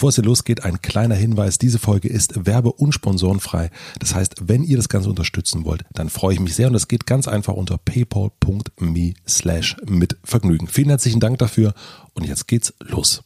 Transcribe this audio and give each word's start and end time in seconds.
Bevor 0.00 0.08
es 0.08 0.14
hier 0.14 0.24
losgeht, 0.24 0.64
ein 0.64 0.80
kleiner 0.80 1.14
Hinweis. 1.14 1.58
Diese 1.58 1.78
Folge 1.78 2.08
ist 2.08 2.46
werbe- 2.46 2.72
und 2.72 2.92
sponsorenfrei. 2.92 3.68
Das 3.98 4.14
heißt, 4.14 4.36
wenn 4.40 4.62
ihr 4.62 4.78
das 4.78 4.88
Ganze 4.88 5.10
unterstützen 5.10 5.66
wollt, 5.66 5.84
dann 5.92 6.08
freue 6.08 6.32
ich 6.32 6.40
mich 6.40 6.54
sehr 6.54 6.68
und 6.68 6.72
das 6.72 6.88
geht 6.88 7.06
ganz 7.06 7.28
einfach 7.28 7.52
unter 7.52 7.76
paypal.me 7.76 9.12
slash 9.28 9.76
mit 9.86 10.16
Vergnügen. 10.24 10.68
Vielen 10.68 10.88
herzlichen 10.88 11.20
Dank 11.20 11.36
dafür 11.36 11.74
und 12.14 12.26
jetzt 12.26 12.48
geht's 12.48 12.72
los. 12.78 13.22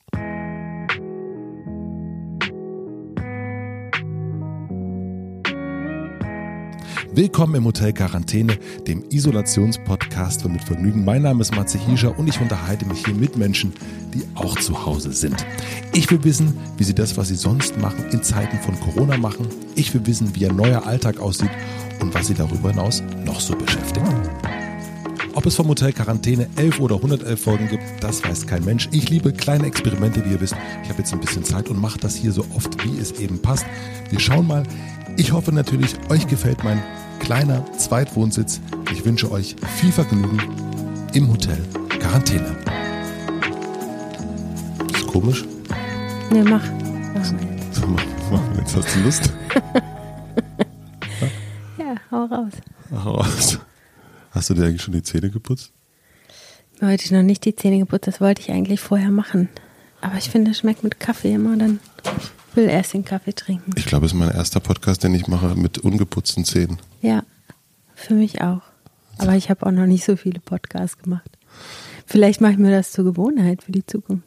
Willkommen 7.17 7.55
im 7.55 7.65
Hotel 7.65 7.93
Quarantäne, 7.93 8.59
dem 8.89 9.05
Isolationspodcast 9.09 10.43
von 10.43 10.53
Mit 10.53 10.65
Vergnügen. 10.65 11.05
Mein 11.05 11.23
Name 11.23 11.43
ist 11.43 11.55
Matze 11.55 11.79
Hiescher 11.79 12.19
und 12.19 12.27
ich 12.27 12.41
unterhalte 12.41 12.87
mich 12.87 13.05
hier 13.05 13.15
mit 13.15 13.37
Menschen, 13.37 13.73
die 14.13 14.25
auch 14.35 14.59
zu 14.59 14.85
Hause 14.85 15.13
sind. 15.13 15.47
Ich 15.93 16.11
will 16.11 16.25
wissen, 16.25 16.59
wie 16.77 16.83
sie 16.83 16.93
das, 16.93 17.17
was 17.17 17.29
sie 17.29 17.37
sonst 17.37 17.79
machen, 17.79 18.05
in 18.11 18.25
Zeiten 18.25 18.59
von 18.59 18.81
Corona 18.81 19.17
machen. 19.17 19.47
Ich 19.77 19.95
will 19.95 20.05
wissen, 20.07 20.35
wie 20.35 20.41
ihr 20.41 20.53
neuer 20.53 20.89
Alltag 20.89 21.21
aussieht 21.21 21.51
und 22.01 22.13
was 22.15 22.27
sie 22.27 22.35
darüber 22.35 22.71
hinaus 22.71 23.01
noch 23.25 23.39
so 23.39 23.55
beschäftigt. 23.55 24.05
Ob 25.35 25.47
es 25.47 25.55
vom 25.55 25.69
Hotel 25.69 25.93
Quarantäne 25.93 26.49
11 26.57 26.81
oder 26.81 26.97
111 26.97 27.41
Folgen 27.41 27.69
gibt, 27.69 27.85
das 28.01 28.25
weiß 28.25 28.49
kein 28.49 28.65
Mensch. 28.65 28.89
Ich 28.91 29.09
liebe 29.09 29.33
kleine 29.33 29.67
Experimente, 29.67 30.25
wie 30.25 30.33
ihr 30.33 30.41
wisst. 30.41 30.57
Ich 30.83 30.89
habe 30.89 30.99
jetzt 30.99 31.13
ein 31.13 31.21
bisschen 31.21 31.45
Zeit 31.45 31.69
und 31.69 31.81
mache 31.81 31.99
das 32.01 32.17
hier 32.17 32.33
so 32.33 32.45
oft, 32.57 32.85
wie 32.85 32.99
es 32.99 33.13
eben 33.21 33.41
passt. 33.41 33.67
Wir 34.11 34.19
schauen 34.19 34.49
mal. 34.49 34.65
Ich 35.17 35.31
hoffe 35.31 35.53
natürlich, 35.53 35.95
euch 36.09 36.27
gefällt 36.27 36.65
mein 36.65 36.83
kleiner 37.25 37.65
Zweitwohnsitz. 37.79 38.61
Ich 38.93 39.03
wünsche 39.07 39.31
euch 39.31 39.57
viel 39.79 39.91
Vergnügen 39.91 40.39
im 41.15 41.31
Hotel 41.31 41.59
Quarantäne. 41.99 42.55
Ist 44.93 45.07
komisch? 45.07 45.43
Ne, 46.31 46.45
mach. 46.45 46.63
Mach 47.15 48.31
mach, 48.31 48.59
jetzt 48.59 48.77
hast 48.77 48.95
du 48.95 49.01
Lust. 49.01 49.33
Ja, 51.79 51.95
hau 52.11 52.25
raus. 52.27 52.53
Ach, 52.95 53.07
was? 53.07 53.59
Hast 54.31 54.51
du 54.51 54.55
dir 54.55 54.67
eigentlich 54.67 54.83
schon 54.83 54.95
die 54.95 55.03
Zähne 55.03 55.31
geputzt? 55.31 55.73
Heute 56.81 57.15
noch 57.15 57.23
nicht 57.23 57.45
die 57.45 57.57
Zähne 57.57 57.79
geputzt, 57.79 58.07
das 58.07 58.21
wollte 58.21 58.43
ich 58.43 58.51
eigentlich 58.53 58.81
vorher 58.81 59.11
machen. 59.11 59.49
Aber 60.01 60.17
ich 60.19 60.31
finde, 60.31 60.51
es 60.53 60.59
schmeckt 60.59 60.85
mit 60.85 61.01
Kaffee 61.01 61.35
immer, 61.35 61.57
dann 61.57 61.81
ich 62.19 62.57
will 62.57 62.69
erst 62.69 62.93
den 62.95 63.05
Kaffee 63.05 63.33
trinken. 63.33 63.73
Ich 63.77 63.87
glaube, 63.87 64.07
es 64.07 64.13
ist 64.13 64.19
mein 64.19 64.31
erster 64.31 64.61
Podcast, 64.61 65.03
den 65.03 65.15
ich 65.15 65.27
mache 65.27 65.55
mit 65.57 65.79
ungeputzten 65.79 66.45
Zähnen. 66.45 66.79
Ja, 67.05 67.23
für 67.95 68.15
mich 68.15 68.41
auch. 68.41 68.63
Aber 69.19 69.35
ich 69.37 69.51
habe 69.51 69.67
auch 69.67 69.71
noch 69.71 69.87
nicht 69.87 70.05
so 70.05 70.17
viele 70.17 70.41
Podcasts 70.41 70.99
gemacht. 70.99 71.31
Vielleicht 72.07 72.41
mache 72.41 72.53
ich 72.53 72.59
mir 72.59 72.71
das 72.71 72.93
zur 72.93 73.05
Gewohnheit 73.05 73.63
für 73.63 73.73
die 73.73 73.85
Zukunft. 73.87 74.27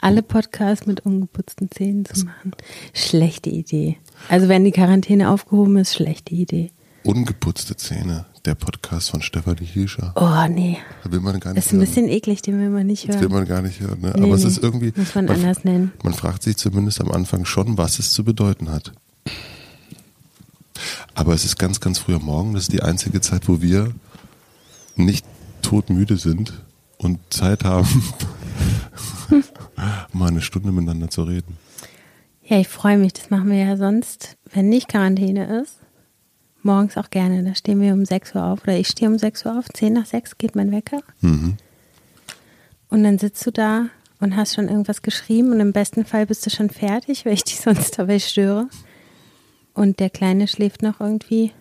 Alle 0.00 0.22
Podcasts 0.22 0.86
mit 0.86 1.00
ungeputzten 1.00 1.70
Zähnen 1.70 2.04
zu 2.04 2.24
machen. 2.24 2.52
Schlechte 2.94 3.50
Idee. 3.50 3.98
Also 4.28 4.48
wenn 4.48 4.64
die 4.64 4.70
Quarantäne 4.70 5.28
aufgehoben 5.30 5.76
ist, 5.78 5.94
schlechte 5.94 6.34
Idee. 6.34 6.70
Ungeputzte 7.04 7.76
Zähne, 7.76 8.26
der 8.44 8.54
Podcast 8.54 9.10
von 9.10 9.20
Stefanie 9.22 9.64
Hiescher. 9.66 10.12
Oh 10.16 10.52
nee, 10.52 10.78
Da 11.04 11.10
will 11.10 11.20
man 11.20 11.40
gar 11.40 11.52
nicht 11.52 11.64
ist 11.64 11.72
ein 11.72 11.78
hören. 11.78 11.86
bisschen 11.86 12.08
eklig, 12.08 12.42
den 12.42 12.58
will 12.60 12.70
man 12.70 12.86
nicht 12.86 13.08
Das 13.08 13.16
will 13.16 13.22
hören. 13.22 13.32
man 13.32 13.44
gar 13.46 13.62
nicht 13.62 13.80
hören. 13.80 14.00
Ne? 14.00 14.12
Nee, 14.16 14.22
Aber 14.22 14.34
es 14.34 14.42
nee. 14.42 14.48
ist 14.50 14.62
irgendwie. 14.62 14.92
Muss 14.94 15.14
man 15.14 15.28
anders 15.28 15.64
nennen. 15.64 15.92
Man 16.04 16.14
fragt 16.14 16.42
sich 16.44 16.56
zumindest 16.56 17.00
am 17.00 17.10
Anfang 17.10 17.44
schon, 17.44 17.76
was 17.78 17.98
es 17.98 18.12
zu 18.12 18.24
bedeuten 18.24 18.70
hat. 18.70 18.92
Aber 21.14 21.34
es 21.34 21.44
ist 21.44 21.58
ganz, 21.58 21.80
ganz 21.80 21.98
früh 21.98 22.14
am 22.14 22.24
Morgen. 22.24 22.54
Das 22.54 22.64
ist 22.64 22.72
die 22.72 22.82
einzige 22.82 23.20
Zeit, 23.20 23.48
wo 23.48 23.60
wir 23.60 23.94
nicht 24.96 25.24
todmüde 25.62 26.16
sind 26.16 26.52
und 26.96 27.20
Zeit 27.30 27.64
haben, 27.64 28.04
mal 30.12 30.28
eine 30.28 30.40
Stunde 30.40 30.72
miteinander 30.72 31.08
zu 31.08 31.22
reden. 31.22 31.56
Ja, 32.44 32.58
ich 32.58 32.68
freue 32.68 32.96
mich. 32.96 33.12
Das 33.12 33.30
machen 33.30 33.50
wir 33.50 33.58
ja 33.58 33.76
sonst, 33.76 34.36
wenn 34.52 34.68
nicht 34.68 34.88
Quarantäne 34.88 35.60
ist. 35.60 35.78
Morgens 36.62 36.96
auch 36.96 37.10
gerne. 37.10 37.44
Da 37.44 37.54
stehen 37.54 37.80
wir 37.80 37.92
um 37.92 38.04
6 38.04 38.34
Uhr 38.34 38.44
auf. 38.44 38.62
Oder 38.62 38.78
ich 38.78 38.88
stehe 38.88 39.10
um 39.10 39.18
6 39.18 39.44
Uhr 39.44 39.58
auf. 39.58 39.66
10 39.68 39.92
nach 39.92 40.06
6 40.06 40.38
geht 40.38 40.56
mein 40.56 40.72
Wecker. 40.72 41.00
Mhm. 41.20 41.56
Und 42.88 43.04
dann 43.04 43.18
sitzt 43.18 43.46
du 43.46 43.50
da 43.50 43.86
und 44.20 44.34
hast 44.34 44.54
schon 44.54 44.68
irgendwas 44.68 45.02
geschrieben. 45.02 45.52
Und 45.52 45.60
im 45.60 45.72
besten 45.72 46.04
Fall 46.04 46.26
bist 46.26 46.44
du 46.46 46.50
schon 46.50 46.70
fertig, 46.70 47.26
weil 47.26 47.34
ich 47.34 47.44
dich 47.44 47.60
sonst 47.60 47.98
dabei 47.98 48.18
störe. 48.18 48.68
Und 49.78 50.00
der 50.00 50.10
Kleine 50.10 50.48
schläft 50.48 50.82
noch 50.82 50.98
irgendwie 50.98 51.52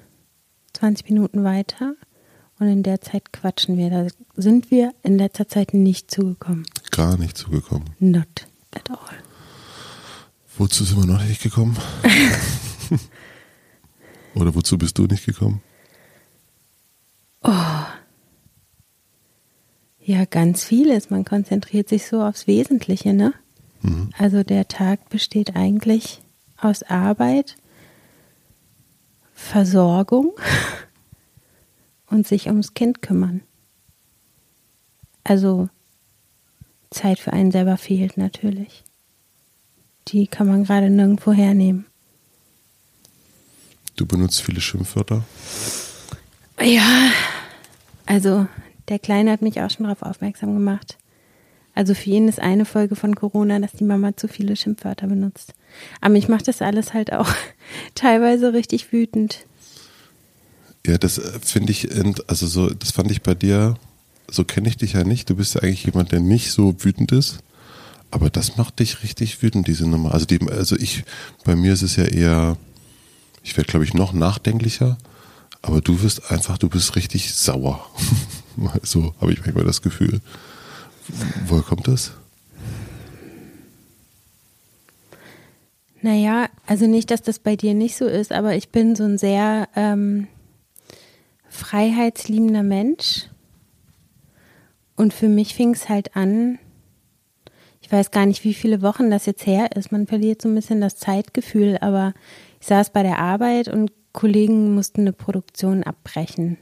20 0.73 1.07
Minuten 1.07 1.44
weiter. 1.44 1.94
Und 2.57 2.67
in 2.67 2.81
der 2.81 3.00
Zeit 3.00 3.31
quatschen 3.31 3.78
wir. 3.78 3.91
Da 3.91 4.07
sind 4.35 4.72
wir 4.72 4.95
in 5.03 5.19
letzter 5.19 5.47
Zeit 5.47 5.75
nicht 5.75 6.09
zugekommen. 6.09 6.66
Gar 6.89 7.19
nicht 7.19 7.38
zugekommen. 7.38 7.91
Not 8.00 8.47
at 8.73 8.89
all. 8.89 8.97
Wozu 10.57 10.83
sind 10.83 10.97
wir 10.97 11.05
noch 11.05 11.23
nicht 11.23 11.44
gekommen? 11.44 11.78
Oder 14.34 14.55
wozu 14.55 14.79
bist 14.79 14.97
du 14.97 15.05
nicht 15.05 15.28
gekommen? 15.28 15.61
Ja, 19.99 20.25
ganz 20.25 20.63
vieles. 20.63 21.11
Man 21.11 21.23
konzentriert 21.23 21.88
sich 21.88 22.07
so 22.07 22.23
aufs 22.23 22.47
Wesentliche, 22.47 23.13
ne? 23.13 23.35
Mhm. 23.84 24.09
Also 24.17 24.41
der 24.41 24.67
Tag 24.67 25.09
besteht 25.09 25.55
eigentlich 25.55 26.23
aus 26.59 26.81
Arbeit, 26.81 27.57
Versorgung 29.47 30.34
und 32.08 32.28
sich 32.28 32.47
ums 32.47 32.74
Kind 32.74 33.02
kümmern. 33.02 33.41
Also 35.24 35.69
Zeit 36.90 37.19
für 37.19 37.34
einen 37.34 37.52
selber 37.52 37.78
fehlt 37.78 38.18
natürlich. 38.18 38.84
Die 40.09 40.28
kann 40.28 40.47
man 40.47 40.63
gerade 40.63 40.90
nirgendwo 40.90 41.31
hernehmen. 41.31 41.85
Du 43.96 44.06
benutzt 44.06 44.41
viele 44.41 44.62
Schimpfwörter. 44.62 45.24
Ja, 46.62 47.12
also 48.06 48.47
der 48.90 49.00
Kleine 49.00 49.31
hat 49.31 49.41
mich 49.41 49.62
auch 49.62 49.69
schon 49.69 49.85
darauf 49.85 50.03
aufmerksam 50.03 50.53
gemacht. 50.53 50.97
Also 51.77 51.93
für 51.93 52.09
ihn 52.09 52.27
ist 52.27 52.39
eine 52.39 52.65
Folge 52.65 52.95
von 52.95 53.13
Corona, 53.13 53.59
dass 53.59 53.73
die 53.73 53.83
Mama 53.83 54.17
zu 54.17 54.27
viele 54.27 54.55
Schimpfwörter 54.55 55.05
benutzt. 55.05 55.53
Aber 56.01 56.13
mich 56.13 56.27
macht 56.27 56.47
das 56.47 56.63
alles 56.63 56.95
halt 56.95 57.13
auch 57.13 57.29
teilweise 57.93 58.51
richtig 58.51 58.91
wütend. 58.91 59.45
Ja, 60.87 60.97
das 60.97 61.19
äh, 61.19 61.39
finde 61.39 61.71
ich, 61.71 61.87
also 62.25 62.47
so, 62.47 62.71
das 62.71 62.89
fand 62.89 63.11
ich 63.11 63.21
bei 63.21 63.35
dir, 63.35 63.75
so 64.27 64.43
kenne 64.43 64.69
ich 64.69 64.77
dich 64.77 64.93
ja 64.93 65.03
nicht. 65.03 65.29
Du 65.29 65.35
bist 65.35 65.53
ja 65.53 65.61
eigentlich 65.61 65.85
jemand, 65.85 66.11
der 66.11 66.19
nicht 66.19 66.51
so 66.51 66.73
wütend 66.83 67.11
ist. 67.11 67.43
Aber 68.09 68.31
das 68.31 68.57
macht 68.57 68.79
dich 68.79 69.03
richtig 69.03 69.43
wütend, 69.43 69.67
diese 69.67 69.87
Nummer. 69.87 70.16
Also, 70.16 70.25
die, 70.25 70.41
also 70.49 70.75
ich, 70.77 71.03
bei 71.45 71.55
mir 71.55 71.73
ist 71.73 71.83
es 71.83 71.95
ja 71.95 72.05
eher, 72.05 72.57
ich 73.43 73.55
werde, 73.55 73.69
glaube 73.69 73.85
ich, 73.85 73.93
noch 73.93 74.13
nachdenklicher. 74.13 74.97
Aber 75.61 75.81
du 75.81 76.01
wirst 76.01 76.31
einfach, 76.31 76.57
du 76.57 76.69
bist 76.69 76.95
richtig 76.95 77.35
sauer. 77.35 77.85
so 78.81 79.13
habe 79.21 79.31
ich 79.31 79.41
manchmal 79.45 79.66
das 79.66 79.83
Gefühl. 79.83 80.21
Woher 81.45 81.63
kommt 81.63 81.88
das? 81.88 82.13
Naja, 86.01 86.47
also 86.66 86.88
nicht, 86.88 87.12
dass 87.12 87.22
das 87.22 87.40
bei 87.40 87.56
dir 87.56 87.73
nicht 87.73 87.97
so 87.97 88.06
ist, 88.06 88.31
aber 88.31 88.56
ich 88.56 88.69
bin 88.69 88.95
so 88.95 89.03
ein 89.03 89.17
sehr 89.17 89.67
ähm, 89.75 90.28
freiheitsliebender 91.50 92.63
Mensch. 92.63 93.28
Und 94.96 95.13
für 95.13 95.28
mich 95.28 95.53
fing 95.53 95.73
es 95.73 95.90
halt 95.90 96.16
an, 96.16 96.59
ich 97.81 97.91
weiß 97.91 98.12
gar 98.12 98.25
nicht, 98.25 98.44
wie 98.44 98.53
viele 98.53 98.81
Wochen 98.81 99.09
das 99.09 99.25
jetzt 99.25 99.46
her 99.46 99.75
ist. 99.75 99.91
Man 99.91 100.07
verliert 100.07 100.41
so 100.41 100.50
ein 100.50 100.56
bisschen 100.56 100.81
das 100.81 100.97
Zeitgefühl, 100.97 101.78
aber 101.79 102.13
ich 102.59 102.67
saß 102.67 102.91
bei 102.91 103.01
der 103.01 103.19
Arbeit 103.19 103.69
und 103.69 103.91
Kollegen 104.12 104.75
mussten 104.75 105.01
eine 105.01 105.13
Produktion 105.13 105.84
abbrechen. 105.84 106.57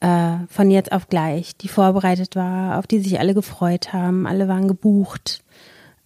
Äh, 0.00 0.46
von 0.48 0.70
jetzt 0.70 0.92
auf 0.92 1.08
gleich, 1.08 1.56
die 1.56 1.68
vorbereitet 1.68 2.36
war, 2.36 2.78
auf 2.78 2.86
die 2.86 3.00
sich 3.00 3.18
alle 3.18 3.34
gefreut 3.34 3.92
haben. 3.92 4.26
Alle 4.26 4.48
waren 4.48 4.68
gebucht. 4.68 5.42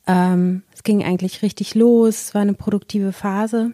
Ähm, 0.06 0.62
es 0.72 0.82
ging 0.82 1.04
eigentlich 1.04 1.42
richtig 1.42 1.75
los, 1.75 2.26
es 2.26 2.34
war 2.34 2.42
eine 2.42 2.54
produktive 2.54 3.12
Phase. 3.12 3.72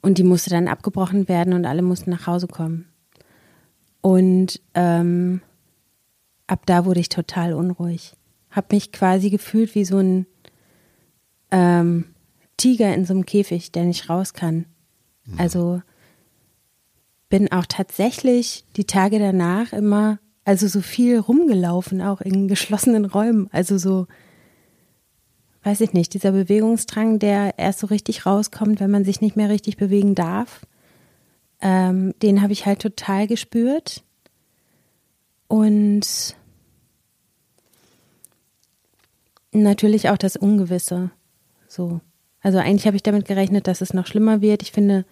Und 0.00 0.16
die 0.16 0.24
musste 0.24 0.50
dann 0.50 0.68
abgebrochen 0.68 1.28
werden 1.28 1.52
und 1.52 1.66
alle 1.66 1.82
mussten 1.82 2.10
nach 2.10 2.26
Hause 2.26 2.46
kommen. 2.46 2.86
Und 4.00 4.60
ähm, 4.74 5.42
ab 6.46 6.64
da 6.64 6.86
wurde 6.86 7.00
ich 7.00 7.10
total 7.10 7.52
unruhig. 7.52 8.14
Hab 8.50 8.72
mich 8.72 8.92
quasi 8.92 9.28
gefühlt 9.28 9.74
wie 9.74 9.84
so 9.84 9.98
ein 9.98 10.26
ähm, 11.50 12.06
Tiger 12.56 12.94
in 12.94 13.04
so 13.04 13.12
einem 13.12 13.26
Käfig, 13.26 13.72
der 13.72 13.84
nicht 13.84 14.08
raus 14.08 14.32
kann. 14.32 14.64
Also 15.36 15.82
bin 17.30 17.50
auch 17.50 17.64
tatsächlich 17.66 18.64
die 18.76 18.84
Tage 18.84 19.18
danach 19.18 19.72
immer, 19.72 20.18
also 20.44 20.68
so 20.68 20.82
viel 20.82 21.18
rumgelaufen, 21.18 22.02
auch 22.02 22.20
in 22.20 22.46
geschlossenen 22.48 23.06
Räumen. 23.06 23.48
Also 23.52 23.78
so, 23.78 24.06
weiß 25.62 25.80
ich 25.80 25.94
nicht, 25.94 26.12
dieser 26.12 26.32
Bewegungsdrang, 26.32 27.18
der 27.18 27.58
erst 27.58 27.78
so 27.78 27.86
richtig 27.86 28.26
rauskommt, 28.26 28.80
wenn 28.80 28.90
man 28.90 29.06
sich 29.06 29.22
nicht 29.22 29.36
mehr 29.36 29.48
richtig 29.48 29.78
bewegen 29.78 30.14
darf, 30.14 30.66
ähm, 31.62 32.12
den 32.20 32.42
habe 32.42 32.52
ich 32.52 32.66
halt 32.66 32.80
total 32.80 33.26
gespürt. 33.26 34.02
Und 35.48 36.36
Natürlich 39.52 40.08
auch 40.08 40.16
das 40.16 40.36
Ungewisse. 40.36 41.10
So. 41.66 42.00
Also 42.40 42.58
eigentlich 42.58 42.86
habe 42.86 42.96
ich 42.96 43.02
damit 43.02 43.26
gerechnet, 43.26 43.66
dass 43.66 43.80
es 43.80 43.92
noch 43.92 44.06
schlimmer 44.06 44.40
wird. 44.40 44.62
Ich 44.62 44.72
finde 44.72 45.04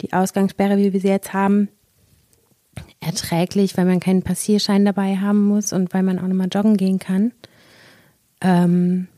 die 0.00 0.12
Ausgangssperre, 0.12 0.76
wie 0.76 0.92
wir 0.92 1.00
sie 1.00 1.08
jetzt 1.08 1.32
haben, 1.32 1.68
erträglich, 3.00 3.76
weil 3.76 3.84
man 3.84 4.00
keinen 4.00 4.22
Passierschein 4.22 4.84
dabei 4.84 5.16
haben 5.16 5.44
muss 5.44 5.72
und 5.72 5.94
weil 5.94 6.02
man 6.02 6.18
auch 6.18 6.26
nochmal 6.26 6.48
joggen 6.52 6.76
gehen 6.76 6.98
kann. 6.98 7.32
Ähm, 8.40 9.08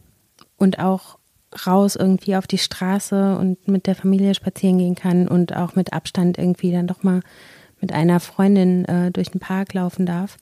und 0.56 0.78
auch 0.78 1.19
raus 1.67 1.96
irgendwie 1.96 2.37
auf 2.37 2.46
die 2.46 2.58
Straße 2.58 3.37
und 3.38 3.69
mit 3.69 3.87
der 3.87 3.94
Familie 3.94 4.34
spazieren 4.34 4.78
gehen 4.78 4.94
kann 4.94 5.28
und 5.28 5.56
auch 5.56 5.75
mit 5.75 5.93
Abstand 5.93 6.38
irgendwie 6.38 6.73
dann 6.73 6.87
doch 6.87 7.02
mal 7.02 7.20
mit 7.81 7.93
einer 7.93 8.20
Freundin 8.20 8.84
äh, 8.87 9.11
durch 9.11 9.31
den 9.31 9.40
Park 9.40 9.75
laufen 9.75 10.06
darf. 10.06 10.37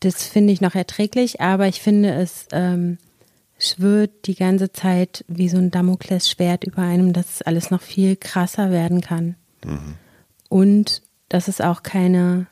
Das 0.00 0.24
finde 0.24 0.52
ich 0.52 0.60
noch 0.60 0.74
erträglich, 0.74 1.40
aber 1.40 1.66
ich 1.66 1.80
finde 1.80 2.14
es 2.14 2.46
ähm, 2.52 2.98
schwirrt 3.58 4.26
die 4.26 4.34
ganze 4.34 4.72
Zeit 4.72 5.24
wie 5.28 5.48
so 5.48 5.58
ein 5.58 5.70
Damoklesschwert 5.70 6.64
über 6.64 6.82
einem, 6.82 7.12
dass 7.12 7.34
es 7.34 7.42
alles 7.42 7.70
noch 7.70 7.82
viel 7.82 8.16
krasser 8.16 8.70
werden 8.70 9.00
kann. 9.00 9.34
Mhm. 9.64 9.94
Und 10.48 11.02
dass 11.28 11.48
es 11.48 11.60
auch 11.60 11.82
keine, 11.82 12.46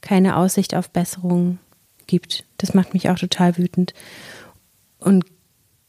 keine 0.00 0.36
Aussicht 0.36 0.74
auf 0.74 0.90
Besserung 0.90 1.58
gibt. 2.06 2.44
Das 2.58 2.74
macht 2.74 2.94
mich 2.94 3.10
auch 3.10 3.18
total 3.18 3.58
wütend. 3.58 3.92
Und 4.98 5.24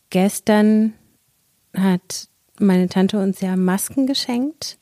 gestern 0.10 0.94
hat 1.75 2.27
meine 2.60 2.89
Tante 2.89 3.19
uns 3.19 3.42
ja 3.42 3.56
Masken 3.56 4.07
geschenkt 4.07 4.77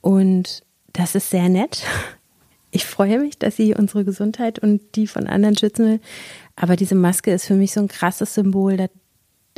und 0.00 0.62
das 0.92 1.14
ist 1.14 1.30
sehr 1.30 1.48
nett. 1.48 1.82
Ich 2.72 2.84
freue 2.84 3.20
mich, 3.20 3.38
dass 3.38 3.56
sie 3.56 3.74
unsere 3.74 4.04
Gesundheit 4.04 4.58
und 4.58 4.96
die 4.96 5.06
von 5.06 5.28
anderen 5.28 5.56
schützen 5.56 5.86
will. 5.86 6.00
Aber 6.56 6.76
diese 6.76 6.94
Maske 6.94 7.32
ist 7.32 7.46
für 7.46 7.54
mich 7.54 7.72
so 7.72 7.80
ein 7.80 7.88
krasses 7.88 8.34
Symbol. 8.34 8.88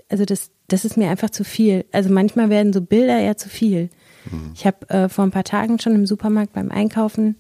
also 0.09 0.25
das, 0.25 0.51
das 0.67 0.85
ist 0.85 0.97
mir 0.97 1.11
einfach 1.11 1.31
zu 1.31 1.45
viel. 1.45 1.85
Also 1.93 2.11
manchmal 2.11 2.51
werden 2.51 2.73
so 2.73 2.81
Bilder 2.81 3.19
eher 3.19 3.37
zu 3.37 3.49
viel. 3.49 3.89
Mhm. 4.31 4.53
Ich 4.55 4.67
habe 4.67 4.89
äh, 4.91 5.09
vor 5.09 5.25
ein 5.25 5.31
paar 5.31 5.45
Tagen 5.45 5.79
schon 5.79 5.95
im 5.95 6.07
Supermarkt 6.07 6.53
beim 6.53 6.71
Einkaufen 6.71 7.37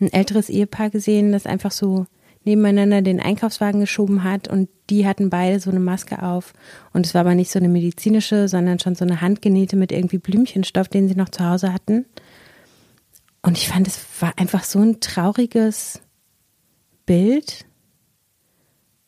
ein 0.00 0.12
älteres 0.12 0.48
Ehepaar 0.48 0.90
gesehen, 0.90 1.32
das 1.32 1.46
einfach 1.46 1.72
so 1.72 2.06
nebeneinander 2.44 3.02
den 3.02 3.20
Einkaufswagen 3.20 3.80
geschoben 3.80 4.22
hat 4.22 4.46
und 4.46 4.68
die 4.88 5.06
hatten 5.06 5.30
beide 5.30 5.58
so 5.58 5.70
eine 5.70 5.80
Maske 5.80 6.22
auf. 6.22 6.52
Und 6.92 7.04
es 7.04 7.12
war 7.12 7.22
aber 7.22 7.34
nicht 7.34 7.50
so 7.50 7.58
eine 7.58 7.68
medizinische, 7.68 8.46
sondern 8.46 8.78
schon 8.78 8.94
so 8.94 9.04
eine 9.04 9.20
handgenähte 9.20 9.74
mit 9.74 9.90
irgendwie 9.90 10.18
Blümchenstoff, 10.18 10.86
den 10.86 11.08
sie 11.08 11.16
noch 11.16 11.28
zu 11.28 11.44
Hause 11.44 11.72
hatten. 11.72 12.06
Und 13.42 13.58
ich 13.58 13.68
fand, 13.68 13.88
es 13.88 13.98
war 14.20 14.32
einfach 14.36 14.62
so 14.62 14.78
ein 14.78 15.00
trauriges 15.00 16.00
Bild. 17.04 17.66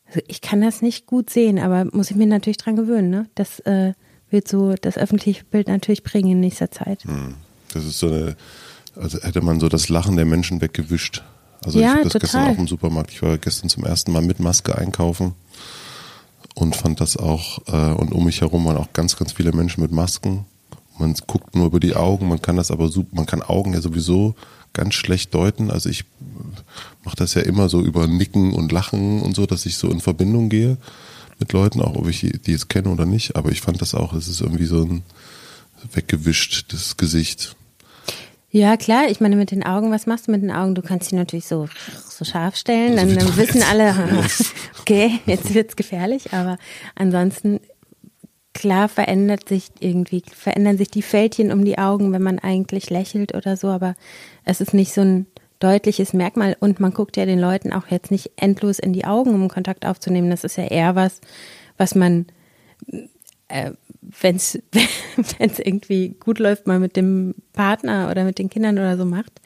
Also 0.09 0.21
ich 0.27 0.41
kann 0.41 0.61
das 0.61 0.81
nicht 0.81 1.05
gut 1.05 1.29
sehen, 1.29 1.59
aber 1.59 1.85
muss 1.95 2.09
ich 2.11 2.17
mir 2.17 2.27
natürlich 2.27 2.57
dran 2.57 2.75
gewöhnen. 2.75 3.09
Ne? 3.09 3.29
Das 3.35 3.59
äh, 3.61 3.93
wird 4.29 4.47
so 4.47 4.73
das 4.73 4.97
öffentliche 4.97 5.43
Bild 5.45 5.67
natürlich 5.67 6.03
bringen 6.03 6.31
in 6.31 6.39
nächster 6.39 6.71
Zeit. 6.71 7.03
Hm. 7.03 7.35
Das 7.73 7.85
ist 7.85 7.99
so 7.99 8.07
eine, 8.07 8.35
also 8.95 9.21
hätte 9.21 9.41
man 9.41 9.59
so 9.59 9.69
das 9.69 9.89
Lachen 9.89 10.15
der 10.15 10.25
Menschen 10.25 10.61
weggewischt. 10.61 11.23
Also 11.63 11.79
ja, 11.79 11.97
ich 11.97 12.03
das 12.03 12.13
total. 12.13 12.21
gestern 12.21 12.47
auch 12.47 12.57
im 12.57 12.67
Supermarkt. 12.67 13.11
Ich 13.11 13.21
war 13.21 13.37
gestern 13.37 13.69
zum 13.69 13.83
ersten 13.83 14.11
Mal 14.11 14.21
mit 14.21 14.39
Maske 14.39 14.77
einkaufen 14.77 15.33
und 16.55 16.75
fand 16.75 17.01
das 17.01 17.17
auch, 17.17 17.59
äh, 17.67 17.93
und 17.93 18.11
um 18.11 18.25
mich 18.25 18.41
herum 18.41 18.65
waren 18.65 18.77
auch 18.77 18.93
ganz, 18.93 19.15
ganz 19.15 19.33
viele 19.33 19.51
Menschen 19.51 19.81
mit 19.81 19.91
Masken. 19.91 20.45
Man 20.97 21.13
guckt 21.27 21.55
nur 21.55 21.67
über 21.67 21.79
die 21.79 21.95
Augen, 21.95 22.27
man 22.27 22.41
kann 22.41 22.55
das 22.55 22.71
aber, 22.71 22.89
man 23.11 23.25
kann 23.25 23.41
Augen 23.41 23.73
ja 23.73 23.81
sowieso 23.81 24.35
ganz 24.73 24.93
schlecht 24.93 25.33
deuten. 25.33 25.71
Also 25.71 25.89
ich 25.89 26.05
mache 27.03 27.15
das 27.15 27.33
ja 27.33 27.41
immer 27.41 27.69
so 27.69 27.81
über 27.81 28.07
Nicken 28.07 28.53
und 28.53 28.71
Lachen 28.71 29.21
und 29.21 29.35
so, 29.35 29.45
dass 29.45 29.65
ich 29.65 29.77
so 29.77 29.89
in 29.89 30.01
Verbindung 30.01 30.49
gehe 30.49 30.77
mit 31.39 31.53
Leuten, 31.53 31.81
auch 31.81 31.95
ob 31.95 32.07
ich 32.07 32.19
die 32.21 32.51
jetzt 32.51 32.69
kenne 32.69 32.89
oder 32.89 33.05
nicht. 33.05 33.35
Aber 33.35 33.51
ich 33.51 33.61
fand 33.61 33.81
das 33.81 33.95
auch, 33.95 34.13
es 34.13 34.27
ist 34.27 34.41
irgendwie 34.41 34.65
so 34.65 34.83
ein 34.83 35.03
weggewischtes 35.93 36.97
Gesicht. 36.97 37.55
Ja, 38.51 38.77
klar. 38.77 39.09
Ich 39.09 39.21
meine, 39.21 39.35
mit 39.35 39.51
den 39.51 39.63
Augen, 39.63 39.91
was 39.91 40.07
machst 40.07 40.27
du 40.27 40.31
mit 40.31 40.41
den 40.41 40.51
Augen? 40.51 40.73
Du 40.75 40.81
kannst 40.81 41.09
sie 41.09 41.15
natürlich 41.15 41.45
so, 41.45 41.69
so 42.09 42.25
scharf 42.25 42.55
stellen, 42.55 42.95
dann, 42.95 43.15
dann 43.15 43.37
wissen 43.37 43.63
alle, 43.63 43.95
okay, 44.81 45.19
jetzt 45.25 45.53
wird's 45.53 45.75
gefährlich. 45.75 46.33
Aber 46.33 46.57
ansonsten, 46.95 47.59
klar 48.53 48.89
verändert 48.89 49.47
sich 49.47 49.69
irgendwie, 49.79 50.23
verändern 50.35 50.77
sich 50.77 50.89
die 50.89 51.03
Fältchen 51.03 51.51
um 51.51 51.63
die 51.63 51.77
Augen, 51.77 52.11
wenn 52.11 52.23
man 52.23 52.39
eigentlich 52.39 52.89
lächelt 52.89 53.35
oder 53.35 53.55
so. 53.55 53.67
Aber 53.67 53.95
es 54.45 54.61
ist 54.61 54.73
nicht 54.73 54.93
so 54.93 55.01
ein 55.01 55.27
deutliches 55.59 56.13
Merkmal 56.13 56.55
und 56.59 56.79
man 56.79 56.93
guckt 56.93 57.17
ja 57.17 57.25
den 57.25 57.39
Leuten 57.39 57.73
auch 57.73 57.87
jetzt 57.87 58.11
nicht 58.11 58.31
endlos 58.37 58.79
in 58.79 58.93
die 58.93 59.05
Augen, 59.05 59.33
um 59.33 59.47
Kontakt 59.49 59.85
aufzunehmen. 59.85 60.29
Das 60.29 60.43
ist 60.43 60.57
ja 60.57 60.65
eher 60.65 60.95
was, 60.95 61.19
was 61.77 61.95
man 61.95 62.27
äh, 63.49 63.71
wenn 64.21 64.37
es 64.37 64.59
irgendwie 65.39 66.15
gut 66.19 66.39
läuft, 66.39 66.67
mal 66.67 66.79
mit 66.79 66.95
dem 66.95 67.35
Partner 67.53 68.09
oder 68.09 68.23
mit 68.23 68.39
den 68.39 68.49
Kindern 68.49 68.77
oder 68.77 68.97
so 68.97 69.05
macht, 69.05 69.41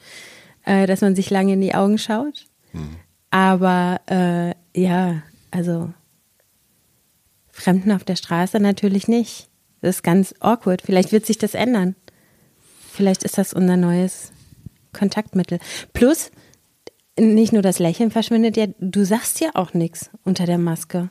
äh, 0.64 0.86
dass 0.86 1.00
man 1.00 1.16
sich 1.16 1.30
lange 1.30 1.54
in 1.54 1.60
die 1.60 1.74
Augen 1.74 1.98
schaut. 1.98 2.46
Mhm. 2.72 2.96
Aber 3.30 4.00
äh, 4.06 4.54
ja, 4.80 5.22
also 5.50 5.92
Fremden 7.50 7.92
auf 7.92 8.04
der 8.04 8.16
Straße 8.16 8.60
natürlich 8.60 9.08
nicht. 9.08 9.48
Das 9.80 9.96
ist 9.96 10.02
ganz 10.02 10.34
awkward. 10.40 10.82
Vielleicht 10.82 11.12
wird 11.12 11.26
sich 11.26 11.38
das 11.38 11.54
ändern. 11.54 11.94
Vielleicht 12.92 13.22
ist 13.22 13.38
das 13.38 13.52
unser 13.52 13.76
neues 13.76 14.32
Kontaktmittel. 14.94 15.58
Plus, 15.92 16.30
nicht 17.18 17.52
nur 17.52 17.62
das 17.62 17.78
Lächeln 17.78 18.10
verschwindet 18.10 18.56
ja, 18.56 18.66
du 18.80 19.04
sagst 19.04 19.40
ja 19.40 19.50
auch 19.54 19.74
nichts 19.74 20.10
unter 20.24 20.46
der 20.46 20.58
Maske. 20.58 21.10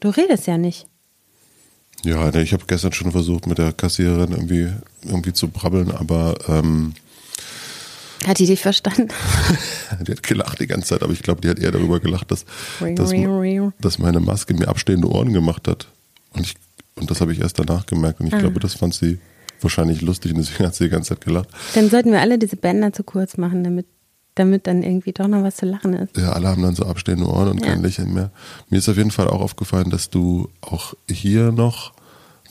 Du 0.00 0.08
redest 0.10 0.46
ja 0.46 0.56
nicht. 0.56 0.86
Ja, 2.04 2.32
ich 2.34 2.52
habe 2.52 2.64
gestern 2.66 2.92
schon 2.92 3.12
versucht, 3.12 3.46
mit 3.46 3.58
der 3.58 3.72
Kassiererin 3.72 4.32
irgendwie, 4.32 4.70
irgendwie 5.04 5.32
zu 5.32 5.48
brabbeln, 5.48 5.90
aber 5.90 6.34
ähm, 6.48 6.94
hat 8.26 8.38
die 8.38 8.46
dich 8.46 8.60
verstanden? 8.60 9.08
die 10.06 10.12
hat 10.12 10.22
gelacht 10.22 10.60
die 10.60 10.66
ganze 10.66 10.88
Zeit, 10.88 11.02
aber 11.02 11.12
ich 11.12 11.22
glaube, 11.22 11.42
die 11.42 11.48
hat 11.48 11.58
eher 11.58 11.72
darüber 11.72 12.00
gelacht, 12.00 12.30
dass, 12.30 12.46
dass, 12.80 13.12
dass, 13.80 13.98
meine 13.98 14.20
Maske 14.20 14.54
mir 14.54 14.68
abstehende 14.68 15.10
Ohren 15.10 15.32
gemacht 15.32 15.68
hat. 15.68 15.88
Und, 16.32 16.46
ich, 16.46 16.54
und 16.94 17.10
das 17.10 17.20
habe 17.20 17.32
ich 17.32 17.40
erst 17.40 17.58
danach 17.58 17.84
gemerkt. 17.84 18.20
Und 18.20 18.28
ich 18.28 18.34
ah. 18.34 18.38
glaube, 18.38 18.60
das 18.60 18.74
fand 18.74 18.94
sie 18.94 19.18
wahrscheinlich 19.64 20.00
lustig 20.02 20.32
und 20.32 20.38
deswegen 20.38 20.66
hat 20.66 20.74
sie 20.74 20.84
die 20.84 20.90
ganze 20.90 21.10
Zeit 21.10 21.24
gelacht. 21.24 21.48
Dann 21.74 21.90
sollten 21.90 22.12
wir 22.12 22.20
alle 22.20 22.38
diese 22.38 22.56
Bänder 22.56 22.92
zu 22.92 23.02
kurz 23.02 23.36
machen, 23.36 23.64
damit, 23.64 23.86
damit 24.36 24.66
dann 24.66 24.82
irgendwie 24.82 25.12
doch 25.12 25.26
noch 25.26 25.42
was 25.42 25.56
zu 25.56 25.66
lachen 25.66 25.94
ist. 25.94 26.16
Ja, 26.16 26.32
alle 26.32 26.48
haben 26.48 26.62
dann 26.62 26.76
so 26.76 26.84
abstehende 26.84 27.26
Ohren 27.26 27.48
und 27.48 27.60
ja. 27.60 27.66
kein 27.72 27.82
Lächeln 27.82 28.14
mehr. 28.14 28.30
Mir 28.70 28.78
ist 28.78 28.88
auf 28.88 28.96
jeden 28.96 29.10
Fall 29.10 29.28
auch 29.28 29.40
aufgefallen, 29.40 29.90
dass 29.90 30.10
du 30.10 30.48
auch 30.60 30.94
hier 31.10 31.50
noch 31.50 31.92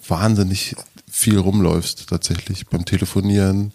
wahnsinnig 0.08 0.76
viel 1.10 1.38
rumläufst, 1.38 2.10
tatsächlich 2.10 2.68
beim 2.68 2.86
Telefonieren. 2.86 3.72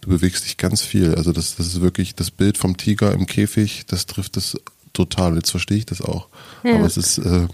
Du 0.00 0.10
bewegst 0.10 0.44
dich 0.44 0.56
ganz 0.56 0.82
viel. 0.82 1.14
Also 1.14 1.32
das, 1.32 1.56
das 1.56 1.66
ist 1.66 1.80
wirklich 1.80 2.14
das 2.14 2.30
Bild 2.30 2.58
vom 2.58 2.76
Tiger 2.76 3.12
im 3.12 3.26
Käfig, 3.26 3.86
das 3.86 4.06
trifft 4.06 4.36
es 4.36 4.58
total. 4.92 5.36
Jetzt 5.36 5.50
verstehe 5.50 5.78
ich 5.78 5.86
das 5.86 6.02
auch. 6.02 6.28
Ja. 6.64 6.74
Aber 6.74 6.86
es 6.86 6.96
ist, 6.96 7.18
äh, 7.18 7.48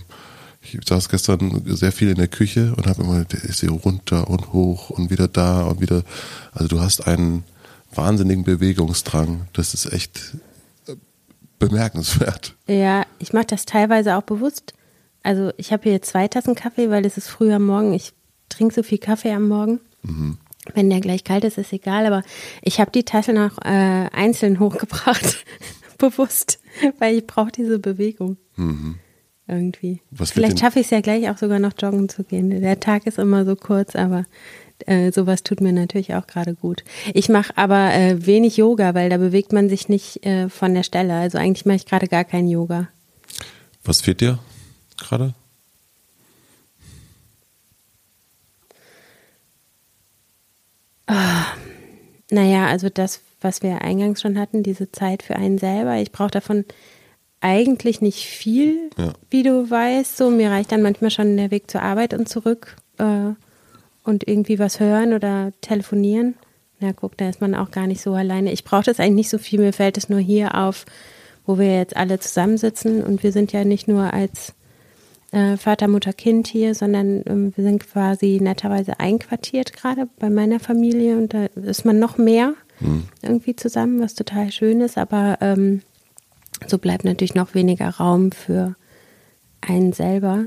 ich 0.75 0.79
saß 0.87 1.09
gestern 1.09 1.63
sehr 1.67 1.93
viel 1.93 2.09
in 2.09 2.17
der 2.17 2.29
Küche 2.29 2.75
und 2.77 2.87
habe 2.87 3.03
immer, 3.03 3.25
ist 3.45 3.61
hier 3.61 3.71
runter 3.71 4.29
und 4.29 4.53
hoch 4.53 4.91
und 4.91 5.11
wieder 5.11 5.29
da 5.29 5.63
und 5.63 5.81
wieder. 5.81 6.03
Also 6.53 6.69
du 6.69 6.81
hast 6.81 7.07
einen 7.07 7.45
wahnsinnigen 7.95 8.45
Bewegungsdrang. 8.45 9.49
Das 9.53 9.75
ist 9.75 9.93
echt 9.93 10.35
äh, 10.87 10.95
bemerkenswert. 11.59 12.55
Ja, 12.67 13.07
ich 13.19 13.33
mache 13.33 13.47
das 13.47 13.65
teilweise 13.65 14.17
auch 14.17 14.23
bewusst. 14.23 14.75
Also 15.23 15.53
ich 15.57 15.73
habe 15.73 15.89
hier 15.89 16.03
zwei 16.03 16.29
Tassen 16.29 16.55
Kaffee, 16.55 16.91
weil 16.91 17.05
es 17.05 17.17
ist 17.17 17.29
früh 17.29 17.53
am 17.53 17.67
Morgen. 17.67 17.93
Ich 17.93 18.13
trinke 18.49 18.75
so 18.75 18.83
viel 18.83 18.99
Kaffee 18.99 19.33
am 19.33 19.49
Morgen. 19.49 19.81
Mhm. 20.03 20.39
Wenn 20.75 20.91
der 20.91 21.01
gleich 21.01 21.25
kalt 21.25 21.45
ist, 21.45 21.59
ist 21.59 21.73
egal, 21.73 22.07
aber 22.07 22.23
ich 22.63 22.81
habe 22.81 22.91
die 22.91 23.05
Tasse 23.05 23.33
noch 23.33 23.59
äh, 23.59 24.09
einzeln 24.13 24.61
hochgebracht, 24.61 25.45
bewusst, 25.99 26.61
weil 26.99 27.17
ich 27.17 27.27
brauche 27.27 27.53
diese 27.53 27.79
Bewegung. 27.79 28.37
Mhm. 28.57 28.97
Irgendwie. 29.49 30.03
Was 30.11 30.33
Vielleicht 30.33 30.59
schaffe 30.61 30.79
ich 30.79 30.87
es 30.87 30.91
ja 30.91 31.01
gleich 31.01 31.31
auch 31.31 31.39
sogar 31.39 31.59
noch 31.59 31.73
joggen 31.79 32.11
zu 32.11 32.23
gehen. 32.23 32.51
Der 32.51 32.81
Tag 32.81 33.07
ist 33.07 33.19
immer 33.19 33.47
so 33.47 33.57
kurz, 33.57 33.97
aber 33.97 34.27
äh, 34.87 35.11
sowas 35.11 35.43
tut 35.43 35.63
mir 35.63 35.73
natürlich 35.73 36.15
auch 36.15 36.27
gerade 36.27 36.55
gut. 36.55 36.85
Ich 37.15 37.31
mache 37.31 37.57
aber 37.57 37.95
äh, 37.95 38.27
wenig 38.27 38.59
Yoga, 38.59 38.95
weil 38.95 39.09
da 39.09 39.17
bewegt 39.17 39.55
man 39.55 39.71
sich 39.71 39.89
nicht 39.89 40.25
äh, 40.27 40.51
von 40.51 40.75
der 40.75 40.83
Stelle. 40.83 41.15
Also 41.15 41.39
eigentlich 41.39 41.65
mache 41.65 41.77
ich 41.77 41.87
gerade 41.87 42.09
gar 42.09 42.25
kein 42.25 42.47
Yoga. 42.47 42.89
Was 43.85 44.03
fehlt 44.03 44.21
dir 44.21 44.39
gerade? 44.99 45.35
Ah, 51.07 51.47
naja, 52.31 52.67
also 52.67 52.91
das, 52.91 53.23
was 53.41 53.63
wir 53.63 53.81
eingangs 53.81 54.21
schon 54.21 54.39
hatten, 54.39 54.63
diese 54.63 54.93
Zeit 54.93 55.23
für 55.23 55.37
einen 55.37 55.57
selber. 55.57 55.97
Ich 55.97 56.13
brauche 56.13 56.31
davon 56.31 56.67
eigentlich 57.41 58.01
nicht 58.01 58.27
viel, 58.27 58.91
ja. 58.97 59.13
wie 59.31 59.43
du 59.43 59.71
weißt. 59.71 60.17
So, 60.17 60.31
mir 60.31 60.51
reicht 60.51 60.73
dann 60.73 60.83
manchmal 60.83 61.11
schon 61.11 61.37
der 61.37 61.51
Weg 61.51 61.71
zur 61.71 61.83
Arbeit 61.83 62.15
und 62.15 62.29
zurück 62.29 62.77
äh, 62.99 63.33
und 64.05 64.27
irgendwie 64.27 64.59
was 64.59 64.81
hören 64.81 65.13
oder 65.13 65.53
telefonieren. 65.61 66.35
Na 66.81 66.93
guck, 66.93 67.17
da 67.17 67.29
ist 67.29 67.41
man 67.41 67.55
auch 67.55 67.71
gar 67.71 67.87
nicht 67.87 68.01
so 68.01 68.15
alleine. 68.15 68.53
Ich 68.53 68.65
brauche 68.65 68.85
das 68.85 69.01
eigentlich 69.01 69.15
nicht 69.15 69.31
so 69.31 69.39
viel. 69.39 69.61
Mir 69.61 69.73
fällt 69.73 69.97
es 69.97 70.09
nur 70.09 70.21
hier 70.21 70.55
auf, 70.57 70.87
wo 71.45 71.59
wir 71.59 71.77
jetzt 71.77 71.97
alle 71.97 72.19
zusammensitzen 72.21 73.03
und 73.03 73.23
wir 73.23 73.33
sind 73.33 73.53
ja 73.53 73.65
nicht 73.65 73.89
nur 73.89 74.13
als 74.13 74.55
äh, 75.33 75.57
Vater, 75.57 75.89
Mutter, 75.89 76.13
Kind 76.13 76.47
hier, 76.47 76.75
sondern 76.75 77.23
ähm, 77.27 77.53
wir 77.57 77.65
sind 77.65 77.85
quasi 77.85 78.39
netterweise 78.41 78.99
einquartiert 79.01 79.73
gerade 79.73 80.09
bei 80.19 80.31
meiner 80.31 80.61
Familie 80.61 81.17
und 81.17 81.35
da 81.35 81.47
ist 81.47 81.85
man 81.85 81.99
noch 81.99 82.17
mehr 82.17 82.55
mhm. 82.81 83.05
irgendwie 83.23 83.57
zusammen, 83.57 84.01
was 84.01 84.15
total 84.15 84.51
schön 84.53 84.81
ist, 84.81 84.97
aber 84.97 85.39
ähm, 85.41 85.83
so 86.67 86.79
bleibt 86.79 87.05
natürlich 87.05 87.35
noch 87.35 87.55
weniger 87.55 87.89
Raum 87.89 88.33
für 88.33 88.75
einen 89.61 89.93
selber. 89.93 90.47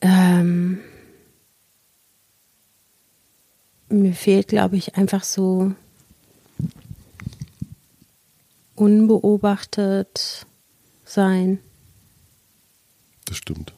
Ähm, 0.00 0.78
mir 3.88 4.12
fehlt, 4.12 4.48
glaube 4.48 4.76
ich, 4.76 4.96
einfach 4.96 5.24
so 5.24 5.72
unbeobachtet 8.74 10.46
sein. 11.04 11.58
Das 13.24 13.36
stimmt. 13.36 13.72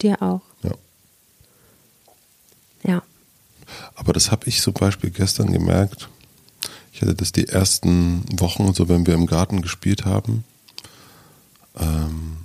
Dir 0.00 0.22
auch. 0.22 0.42
Ja. 0.62 0.72
Ja. 2.84 3.02
Aber 3.94 4.12
das 4.12 4.30
habe 4.30 4.48
ich 4.48 4.60
zum 4.60 4.74
Beispiel 4.74 5.10
gestern 5.10 5.52
gemerkt. 5.52 6.08
Ich 6.94 7.02
hatte 7.02 7.14
das 7.14 7.32
die 7.32 7.48
ersten 7.48 8.22
Wochen, 8.40 8.72
so 8.72 8.88
wenn 8.88 9.04
wir 9.04 9.14
im 9.14 9.26
Garten 9.26 9.62
gespielt 9.62 10.04
haben, 10.04 10.44
ähm, 11.76 12.36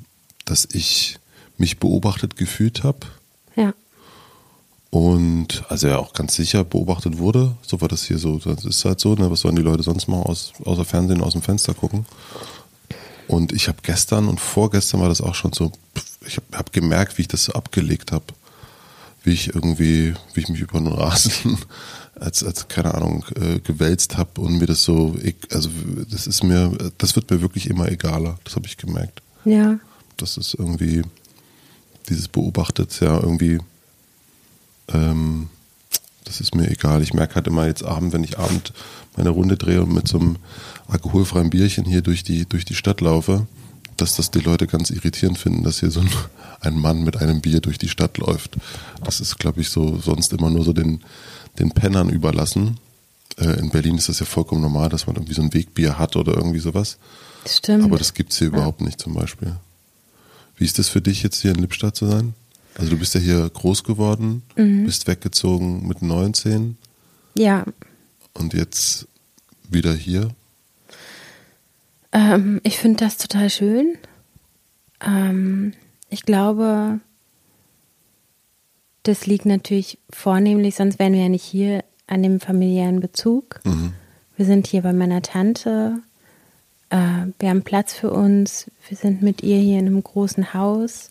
dass 0.44 0.68
ich 0.72 1.20
mich 1.60 1.78
beobachtet 1.78 2.36
gefühlt 2.36 2.84
habe. 2.84 3.00
Ja. 3.56 3.76
Und 4.90 5.64
also 5.70 5.88
ja 5.88 6.00
auch 6.00 6.14
ganz 6.14 6.34
sicher 6.34 6.64
beobachtet 6.64 7.20
wurde. 7.20 7.56
So 7.62 7.80
war 7.80 7.88
das 7.88 8.06
hier 8.06 8.18
so. 8.18 8.40
Das 8.40 8.66
ist 8.66 8.84
halt 8.86 9.00
so, 9.00 9.14
ne? 9.14 9.30
was 9.30 9.42
sollen 9.42 9.56
die 9.56 9.62
Leute 9.62 9.84
sonst 9.84 10.08
machen, 10.08 10.24
aus, 10.24 10.54
außer 10.66 10.84
Fernsehen 10.84 11.22
aus 11.22 11.34
dem 11.34 11.44
Fenster 11.44 11.76
gucken. 11.76 12.08
Und 13.28 13.52
ich 13.52 13.68
habe 13.68 13.78
gestern 13.84 14.28
und 14.28 14.40
vorgestern 14.40 15.00
war 15.00 15.10
das 15.10 15.22
auch 15.22 15.36
schon 15.36 15.54
so, 15.54 15.72
ich 16.26 16.38
habe 16.38 16.58
hab 16.58 16.74
gemerkt, 16.74 17.20
wie 17.20 17.22
ich 17.22 17.28
das 17.28 17.46
so 17.46 17.54
abgelegt 17.54 18.12
habe. 18.12 18.26
Wie 19.24 19.34
ich 19.34 19.54
irgendwie, 19.54 20.16
wie 20.34 20.40
ich 20.40 20.50
mich 20.50 20.62
über 20.62 20.80
den 20.80 20.88
Rasen 20.88 21.60
als, 22.20 22.44
als 22.44 22.68
keine 22.68 22.94
Ahnung, 22.94 23.26
äh, 23.36 23.60
gewälzt 23.60 24.18
habe 24.18 24.42
und 24.42 24.58
mir 24.58 24.66
das 24.66 24.84
so, 24.84 25.16
also 25.52 25.70
das 26.10 26.28
ist 26.28 26.44
mir, 26.44 26.72
das 26.98 27.16
wird 27.16 27.30
mir 27.32 27.42
wirklich 27.42 27.70
immer 27.70 27.90
egaler. 27.90 28.38
Das 28.44 28.56
habe 28.56 28.68
ich 28.68 28.78
gemerkt. 28.78 29.22
Ja. 29.46 29.80
Das 30.18 30.38
ist 30.38 30.54
irgendwie, 30.54 31.02
dieses 32.10 32.28
Beobachtet 32.28 33.00
ja 33.00 33.20
irgendwie 33.20 33.60
ähm, 34.94 35.50
das 36.30 36.42
ist 36.42 36.54
mir 36.54 36.70
egal. 36.70 37.02
Ich 37.02 37.14
merke 37.14 37.36
halt 37.36 37.48
immer 37.48 37.66
jetzt 37.66 37.84
Abend, 37.84 38.14
wenn 38.14 38.24
ich 38.24 38.38
Abend 38.38 38.74
meine 39.18 39.30
Runde 39.30 39.58
drehe 39.58 39.82
und 39.82 39.94
mit 39.94 40.08
so 40.08 40.20
einem 40.20 40.38
alkoholfreien 40.88 41.50
Bierchen 41.50 41.86
hier 41.86 42.02
durch 42.02 42.24
die, 42.24 42.46
durch 42.46 42.66
die 42.66 42.76
Stadt 42.76 43.02
laufe, 43.02 43.48
dass 43.98 44.16
das 44.16 44.32
die 44.32 44.40
Leute 44.40 44.68
ganz 44.68 44.92
irritierend 44.92 45.38
finden, 45.38 45.64
dass 45.64 45.80
hier 45.80 45.90
so 45.90 46.02
ein, 46.02 46.10
ein 46.62 46.76
Mann 46.76 47.04
mit 47.04 47.18
einem 47.18 47.42
Bier 47.42 47.62
durch 47.62 47.78
die 47.78 47.90
Stadt 47.90 48.18
läuft. 48.20 48.58
Das 49.04 49.20
ist, 49.20 49.40
glaube 49.40 49.62
ich, 49.62 49.70
so 49.70 49.98
sonst 49.98 50.32
immer 50.32 50.50
nur 50.50 50.64
so 50.64 50.72
den, 50.72 51.02
den 51.60 51.72
Pennern 51.72 52.10
überlassen. 52.10 52.80
Äh, 53.38 53.60
in 53.60 53.70
Berlin 53.70 53.98
ist 53.98 54.10
das 54.10 54.20
ja 54.20 54.26
vollkommen 54.26 54.62
normal, 54.62 54.90
dass 54.90 55.08
man 55.08 55.16
irgendwie 55.16 55.34
so 55.34 55.42
ein 55.42 55.54
Wegbier 55.54 56.00
hat 56.00 56.16
oder 56.16 56.36
irgendwie 56.36 56.60
sowas. 56.60 56.98
Stimmt. 57.48 57.84
Aber 57.84 57.98
das 57.98 58.14
gibt 58.14 58.32
es 58.32 58.40
hier 58.40 58.48
ja. 58.48 58.54
überhaupt 58.54 58.82
nicht 58.82 59.00
zum 59.00 59.14
Beispiel. 59.14 59.56
Wie 60.58 60.66
ist 60.66 60.80
das 60.80 60.90
für 60.90 61.02
dich 61.02 61.24
jetzt 61.24 61.42
hier 61.42 61.52
in 61.52 61.58
Lippstadt 61.58 61.96
zu 61.96 62.08
sein? 62.08 62.34
Also 62.76 62.92
du 62.92 62.98
bist 62.98 63.14
ja 63.14 63.20
hier 63.20 63.50
groß 63.50 63.84
geworden, 63.84 64.44
mhm. 64.56 64.86
bist 64.86 65.08
weggezogen 65.08 65.88
mit 65.88 66.02
19. 66.02 66.78
Ja. 67.36 67.66
Und 68.34 68.54
jetzt 68.54 69.08
wieder 69.70 69.94
hier? 69.94 70.30
Ähm, 72.12 72.60
ich 72.64 72.78
finde 72.78 73.06
das 73.06 73.18
total 73.18 73.50
schön. 73.50 73.98
Ähm, 75.02 75.74
ich 76.10 76.24
glaube, 76.24 77.00
das 79.04 79.26
liegt 79.26 79.46
natürlich 79.46 80.00
vornehmlich, 80.10 80.76
sonst 80.76 81.00
wären 81.00 81.14
wir 81.14 81.22
ja 81.22 81.30
nicht 81.30 81.44
hier 81.44 81.84
an 82.08 82.24
dem 82.24 82.40
familiären 82.40 83.00
Bezug. 83.00 83.62
Mhm. 83.64 83.94
Wir 84.36 84.46
sind 84.46 84.68
hier 84.68 84.82
bei 84.82 84.94
meiner 84.94 85.22
Tante. 85.22 86.00
Äh, 86.90 87.28
wir 87.40 87.50
haben 87.50 87.64
Platz 87.64 87.94
für 87.94 88.12
uns. 88.12 88.70
Wir 88.88 88.98
sind 88.98 89.22
mit 89.22 89.44
ihr 89.44 89.58
hier 89.58 89.80
in 89.80 89.88
einem 89.88 90.04
großen 90.04 90.54
Haus 90.54 91.10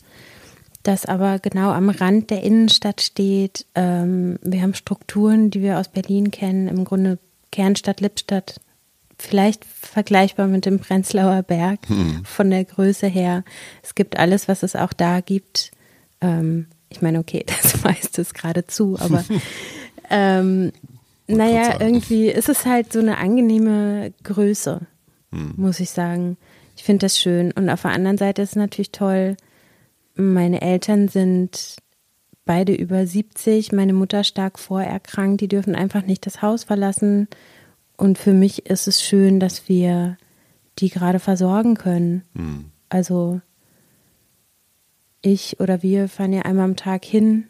das 0.89 1.05
aber 1.05 1.39
genau 1.39 1.71
am 1.71 1.91
Rand 1.91 2.31
der 2.31 2.43
Innenstadt 2.43 3.03
steht. 3.03 3.67
Ähm, 3.75 4.39
wir 4.43 4.63
haben 4.63 4.73
Strukturen, 4.73 5.51
die 5.51 5.61
wir 5.61 5.79
aus 5.79 5.89
Berlin 5.89 6.31
kennen, 6.31 6.67
im 6.67 6.85
Grunde 6.85 7.19
Kernstadt, 7.53 8.01
Lippstadt, 8.01 8.61
vielleicht 9.19 9.67
vergleichbar 9.67 10.47
mit 10.47 10.65
dem 10.65 10.79
Prenzlauer 10.79 11.43
Berg 11.43 11.81
hm. 11.89 12.25
von 12.25 12.51
der 12.51 12.65
Größe 12.65 13.07
her. 13.07 13.45
Es 13.83 13.95
gibt 13.95 14.19
alles, 14.19 14.49
was 14.49 14.63
es 14.63 14.77
auch 14.77 14.95
da 14.95 15.21
gibt. 15.21 15.73
Ähm, 16.23 16.67
ich 16.89 17.03
meine, 17.03 17.19
okay, 17.19 17.45
das 17.63 17.83
meiste 17.83 18.21
ist 18.21 18.35
gerade 18.35 18.67
zu, 18.67 18.99
aber 18.99 19.25
ähm, 20.11 20.73
naja, 21.27 21.81
irgendwie 21.81 22.29
ist 22.29 22.49
es 22.49 22.65
halt 22.65 22.93
so 22.93 23.01
eine 23.01 23.19
angenehme 23.19 24.13
Größe, 24.25 24.81
hm. 25.33 25.55
muss 25.57 25.81
ich 25.81 25.91
sagen. 25.91 26.37
Ich 26.77 26.85
finde 26.85 27.07
das 27.07 27.19
schön. 27.19 27.53
Und 27.53 27.69
auf 27.69 27.83
der 27.83 27.91
anderen 27.91 28.17
Seite 28.19 28.41
ist 28.41 28.51
es 28.51 28.57
natürlich 28.57 28.93
toll, 28.93 29.37
meine 30.15 30.63
Eltern 30.63 31.09
sind 31.09 31.77
beide 32.45 32.75
über 32.75 33.07
70, 33.07 33.73
meine 33.73 33.93
Mutter 33.93 34.25
stark 34.25 34.59
vorerkrankt, 34.59 35.41
die 35.41 35.49
dürfen 35.49 35.75
einfach 35.75 36.03
nicht 36.03 36.25
das 36.25 36.41
Haus 36.41 36.65
verlassen. 36.65 37.29
Und 37.97 38.17
für 38.17 38.33
mich 38.33 38.67
ist 38.67 38.89
es 38.89 39.03
schön, 39.03 39.39
dass 39.39 39.69
wir 39.69 40.17
die 40.79 40.89
gerade 40.89 41.19
versorgen 41.19 41.77
können. 41.77 42.23
Mhm. 42.35 42.67
Also 42.89 43.41
ich 45.23 45.61
oder 45.61 45.83
wir 45.83 46.09
fahren 46.09 46.33
ja 46.33 46.43
einmal 46.43 46.65
am 46.65 46.77
Tag 46.77 47.05
hin, 47.05 47.49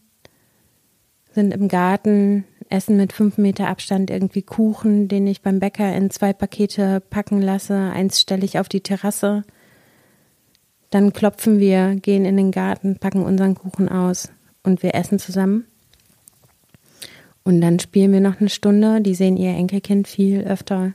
sind 1.32 1.52
im 1.52 1.68
Garten, 1.68 2.44
essen 2.68 2.96
mit 2.96 3.12
fünf 3.12 3.38
Meter 3.38 3.68
Abstand 3.68 4.10
irgendwie 4.10 4.42
Kuchen, 4.42 5.08
den 5.08 5.26
ich 5.26 5.42
beim 5.42 5.60
Bäcker 5.60 5.94
in 5.94 6.10
zwei 6.10 6.32
Pakete 6.32 7.00
packen 7.00 7.40
lasse. 7.40 7.74
Eins 7.74 8.20
stelle 8.20 8.44
ich 8.44 8.58
auf 8.58 8.68
die 8.68 8.82
Terrasse 8.82 9.44
dann 10.90 11.12
klopfen 11.12 11.58
wir, 11.58 11.96
gehen 11.96 12.24
in 12.24 12.36
den 12.36 12.50
Garten, 12.50 12.98
packen 12.98 13.22
unseren 13.22 13.54
Kuchen 13.54 13.88
aus 13.88 14.30
und 14.62 14.82
wir 14.82 14.94
essen 14.94 15.18
zusammen. 15.18 15.64
Und 17.44 17.60
dann 17.60 17.78
spielen 17.78 18.12
wir 18.12 18.20
noch 18.20 18.40
eine 18.40 18.48
Stunde. 18.48 19.00
Die 19.00 19.14
sehen 19.14 19.36
ihr 19.36 19.50
Enkelkind 19.50 20.08
viel 20.08 20.42
öfter 20.42 20.94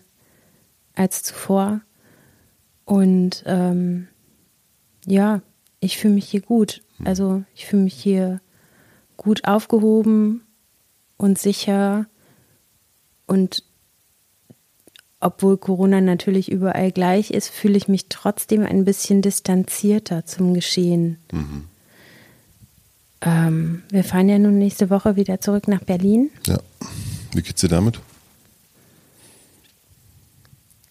als 0.95 1.23
zuvor. 1.23 1.81
Und 2.85 3.43
ähm, 3.45 4.07
ja, 5.05 5.41
ich 5.83 5.97
fühle 5.97 6.13
mich 6.13 6.29
hier 6.29 6.41
gut. 6.41 6.81
Also 7.03 7.43
ich 7.55 7.65
fühle 7.65 7.83
mich 7.83 7.95
hier 7.95 8.41
gut 9.17 9.45
aufgehoben 9.45 10.41
und 11.17 11.37
sicher 11.37 12.05
und 13.27 13.63
obwohl 15.19 15.57
Corona 15.57 16.01
natürlich 16.01 16.51
überall 16.51 16.91
gleich 16.91 17.31
ist, 17.31 17.49
fühle 17.49 17.77
ich 17.77 17.87
mich 17.87 18.07
trotzdem 18.09 18.65
ein 18.65 18.83
bisschen 18.83 19.21
distanzierter 19.21 20.25
zum 20.25 20.53
Geschehen. 20.53 21.17
Mhm. 21.31 21.63
Ähm, 23.21 23.83
wir 23.89 24.03
fahren 24.03 24.27
ja 24.27 24.37
nun 24.37 24.57
nächste 24.57 24.89
Woche 24.89 25.15
wieder 25.15 25.39
zurück 25.39 25.69
nach 25.69 25.81
Berlin. 25.83 26.29
Ja. 26.45 26.59
Wie 27.33 27.41
geht's 27.41 27.61
dir 27.61 27.69
damit? 27.69 27.99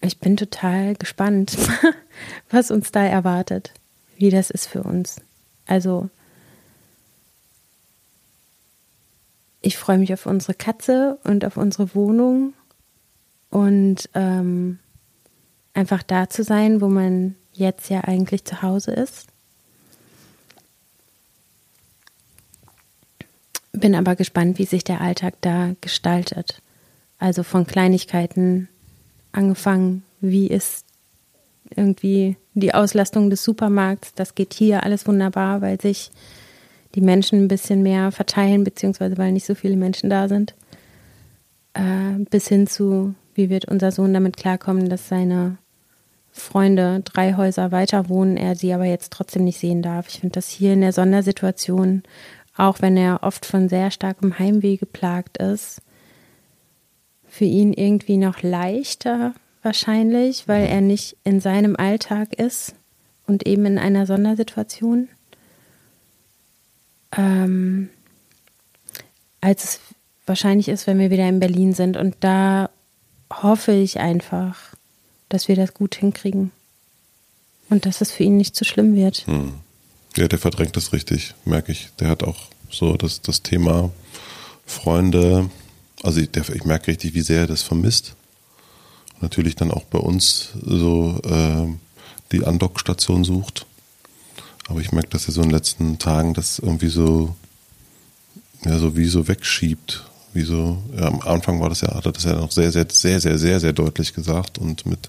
Ich 0.00 0.18
bin 0.18 0.36
total 0.36 0.94
gespannt, 0.94 1.56
was 2.50 2.70
uns 2.70 2.90
da 2.90 3.04
erwartet, 3.04 3.74
wie 4.22 4.30
das 4.30 4.50
ist 4.50 4.68
für 4.68 4.84
uns. 4.84 5.16
Also, 5.66 6.08
ich 9.60 9.76
freue 9.76 9.98
mich 9.98 10.12
auf 10.12 10.26
unsere 10.26 10.54
Katze 10.54 11.18
und 11.24 11.44
auf 11.44 11.56
unsere 11.56 11.92
Wohnung 11.96 12.54
und 13.50 14.08
ähm, 14.14 14.78
einfach 15.74 16.04
da 16.04 16.30
zu 16.30 16.44
sein, 16.44 16.80
wo 16.80 16.88
man 16.88 17.34
jetzt 17.52 17.90
ja 17.90 18.02
eigentlich 18.02 18.44
zu 18.44 18.62
Hause 18.62 18.92
ist. 18.92 19.26
Bin 23.72 23.96
aber 23.96 24.14
gespannt, 24.14 24.58
wie 24.58 24.66
sich 24.66 24.84
der 24.84 25.00
Alltag 25.00 25.34
da 25.40 25.74
gestaltet. 25.80 26.62
Also 27.18 27.42
von 27.42 27.66
Kleinigkeiten 27.66 28.68
angefangen, 29.32 30.04
wie 30.20 30.46
ist 30.46 30.91
irgendwie 31.76 32.36
die 32.54 32.74
Auslastung 32.74 33.30
des 33.30 33.44
Supermarkts. 33.44 34.14
Das 34.14 34.34
geht 34.34 34.54
hier 34.54 34.82
alles 34.82 35.06
wunderbar, 35.06 35.60
weil 35.60 35.80
sich 35.80 36.10
die 36.94 37.00
Menschen 37.00 37.44
ein 37.44 37.48
bisschen 37.48 37.82
mehr 37.82 38.12
verteilen, 38.12 38.64
beziehungsweise 38.64 39.18
weil 39.18 39.32
nicht 39.32 39.46
so 39.46 39.54
viele 39.54 39.76
Menschen 39.76 40.10
da 40.10 40.28
sind. 40.28 40.54
Äh, 41.74 42.18
bis 42.30 42.48
hin 42.48 42.66
zu, 42.66 43.14
wie 43.34 43.48
wird 43.48 43.66
unser 43.66 43.92
Sohn 43.92 44.12
damit 44.12 44.36
klarkommen, 44.36 44.88
dass 44.88 45.08
seine 45.08 45.58
Freunde 46.30 47.00
drei 47.04 47.34
Häuser 47.34 47.72
weiter 47.72 48.08
wohnen, 48.08 48.36
er 48.36 48.56
sie 48.56 48.72
aber 48.72 48.86
jetzt 48.86 49.12
trotzdem 49.12 49.44
nicht 49.44 49.58
sehen 49.58 49.82
darf. 49.82 50.08
Ich 50.08 50.20
finde 50.20 50.32
das 50.34 50.48
hier 50.48 50.72
in 50.72 50.80
der 50.80 50.92
Sondersituation, 50.92 52.02
auch 52.56 52.80
wenn 52.80 52.96
er 52.96 53.22
oft 53.22 53.46
von 53.46 53.68
sehr 53.68 53.90
starkem 53.90 54.38
Heimweh 54.38 54.76
geplagt 54.76 55.38
ist, 55.38 55.82
für 57.26 57.44
ihn 57.44 57.72
irgendwie 57.72 58.16
noch 58.16 58.42
leichter 58.42 59.34
wahrscheinlich, 59.62 60.48
weil 60.48 60.66
er 60.66 60.80
nicht 60.80 61.16
in 61.24 61.40
seinem 61.40 61.76
Alltag 61.76 62.34
ist, 62.34 62.74
und 63.26 63.46
eben 63.46 63.64
in 63.66 63.78
einer 63.78 64.06
Sondersituation, 64.06 65.08
ähm, 67.16 67.88
als 69.40 69.64
es 69.64 69.80
wahrscheinlich 70.26 70.68
ist, 70.68 70.86
wenn 70.86 70.98
wir 70.98 71.10
wieder 71.10 71.28
in 71.28 71.40
Berlin 71.40 71.72
sind. 71.72 71.96
Und 71.96 72.16
da 72.20 72.70
hoffe 73.32 73.72
ich 73.72 74.00
einfach, 74.00 74.74
dass 75.28 75.48
wir 75.48 75.56
das 75.56 75.74
gut 75.74 75.94
hinkriegen 75.94 76.52
und 77.70 77.86
dass 77.86 78.00
es 78.00 78.12
für 78.12 78.24
ihn 78.24 78.36
nicht 78.36 78.54
zu 78.54 78.64
schlimm 78.64 78.94
wird. 78.94 79.26
Hm. 79.26 79.54
Ja, 80.16 80.28
der 80.28 80.38
verdrängt 80.38 80.76
das 80.76 80.92
richtig, 80.92 81.34
merke 81.44 81.72
ich. 81.72 81.88
Der 81.98 82.08
hat 82.08 82.22
auch 82.22 82.38
so 82.70 82.96
das, 82.96 83.22
das 83.22 83.42
Thema 83.42 83.90
Freunde, 84.66 85.48
also 86.02 86.20
ich, 86.20 86.30
der, 86.30 86.46
ich 86.50 86.64
merke 86.64 86.88
richtig, 86.88 87.14
wie 87.14 87.22
sehr 87.22 87.40
er 87.40 87.46
das 87.46 87.62
vermisst. 87.62 88.14
Natürlich 89.22 89.54
dann 89.54 89.70
auch 89.70 89.84
bei 89.84 89.98
uns 89.98 90.50
so 90.60 91.20
äh, 91.24 91.68
die 92.32 92.44
Andockstation 92.44 93.24
sucht. 93.24 93.66
Aber 94.68 94.80
ich 94.80 94.92
merke, 94.92 95.10
dass 95.10 95.28
er 95.28 95.32
so 95.32 95.42
in 95.42 95.48
den 95.48 95.54
letzten 95.54 95.98
Tagen 95.98 96.34
das 96.34 96.58
irgendwie 96.58 96.88
so, 96.88 97.34
ja, 98.64 98.78
so 98.78 98.96
wie 98.96 99.06
so 99.06 99.28
wegschiebt. 99.28 100.04
Wie 100.34 100.42
so, 100.42 100.82
ja, 100.96 101.06
am 101.06 101.20
Anfang 101.20 101.60
war 101.60 101.68
das 101.68 101.82
ja, 101.82 101.94
hat 101.94 102.06
er 102.06 102.12
das 102.12 102.24
ja 102.24 102.34
noch 102.34 102.50
sehr, 102.50 102.72
sehr, 102.72 102.86
sehr, 102.90 103.20
sehr, 103.20 103.38
sehr, 103.38 103.60
sehr 103.60 103.72
deutlich 103.72 104.12
gesagt 104.12 104.58
und 104.58 104.86
mit, 104.86 105.08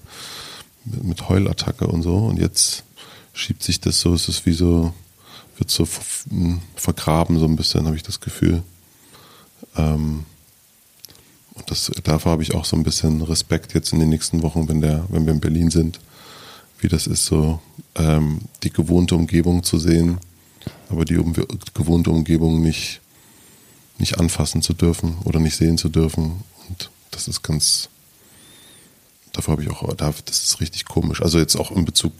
mit, 0.84 1.04
mit 1.04 1.28
Heulattacke 1.28 1.86
und 1.86 2.02
so. 2.02 2.16
Und 2.16 2.38
jetzt 2.38 2.84
schiebt 3.32 3.62
sich 3.62 3.80
das 3.80 4.00
so, 4.00 4.14
es 4.14 4.28
ist 4.28 4.46
wie 4.46 4.52
so, 4.52 4.92
wird 5.56 5.70
so 5.70 5.88
vergraben, 6.76 7.38
so 7.38 7.46
ein 7.46 7.56
bisschen, 7.56 7.86
habe 7.86 7.96
ich 7.96 8.02
das 8.02 8.20
Gefühl. 8.20 8.62
Ähm, 9.76 10.24
und 11.54 11.70
das, 11.70 11.90
dafür 12.02 12.32
habe 12.32 12.42
ich 12.42 12.54
auch 12.54 12.64
so 12.64 12.76
ein 12.76 12.82
bisschen 12.82 13.22
Respekt 13.22 13.74
jetzt 13.74 13.92
in 13.92 14.00
den 14.00 14.08
nächsten 14.08 14.42
Wochen, 14.42 14.68
wenn, 14.68 14.80
der, 14.80 15.04
wenn 15.08 15.24
wir 15.24 15.32
in 15.32 15.40
Berlin 15.40 15.70
sind, 15.70 16.00
wie 16.80 16.88
das 16.88 17.06
ist, 17.06 17.26
so 17.26 17.60
ähm, 17.94 18.40
die 18.62 18.70
gewohnte 18.70 19.14
Umgebung 19.14 19.62
zu 19.62 19.78
sehen, 19.78 20.18
aber 20.88 21.04
die 21.04 21.16
um, 21.16 21.32
gewohnte 21.74 22.10
Umgebung 22.10 22.60
nicht, 22.60 23.00
nicht 23.98 24.18
anfassen 24.18 24.62
zu 24.62 24.74
dürfen 24.74 25.16
oder 25.24 25.38
nicht 25.38 25.56
sehen 25.56 25.78
zu 25.78 25.88
dürfen. 25.88 26.42
Und 26.68 26.90
das 27.12 27.28
ist 27.28 27.42
ganz, 27.42 27.88
dafür 29.32 29.52
habe 29.52 29.62
ich 29.62 29.70
auch, 29.70 29.94
das 29.94 30.44
ist 30.44 30.60
richtig 30.60 30.84
komisch. 30.86 31.22
Also 31.22 31.38
jetzt 31.38 31.56
auch 31.56 31.70
in 31.70 31.84
Bezug 31.84 32.12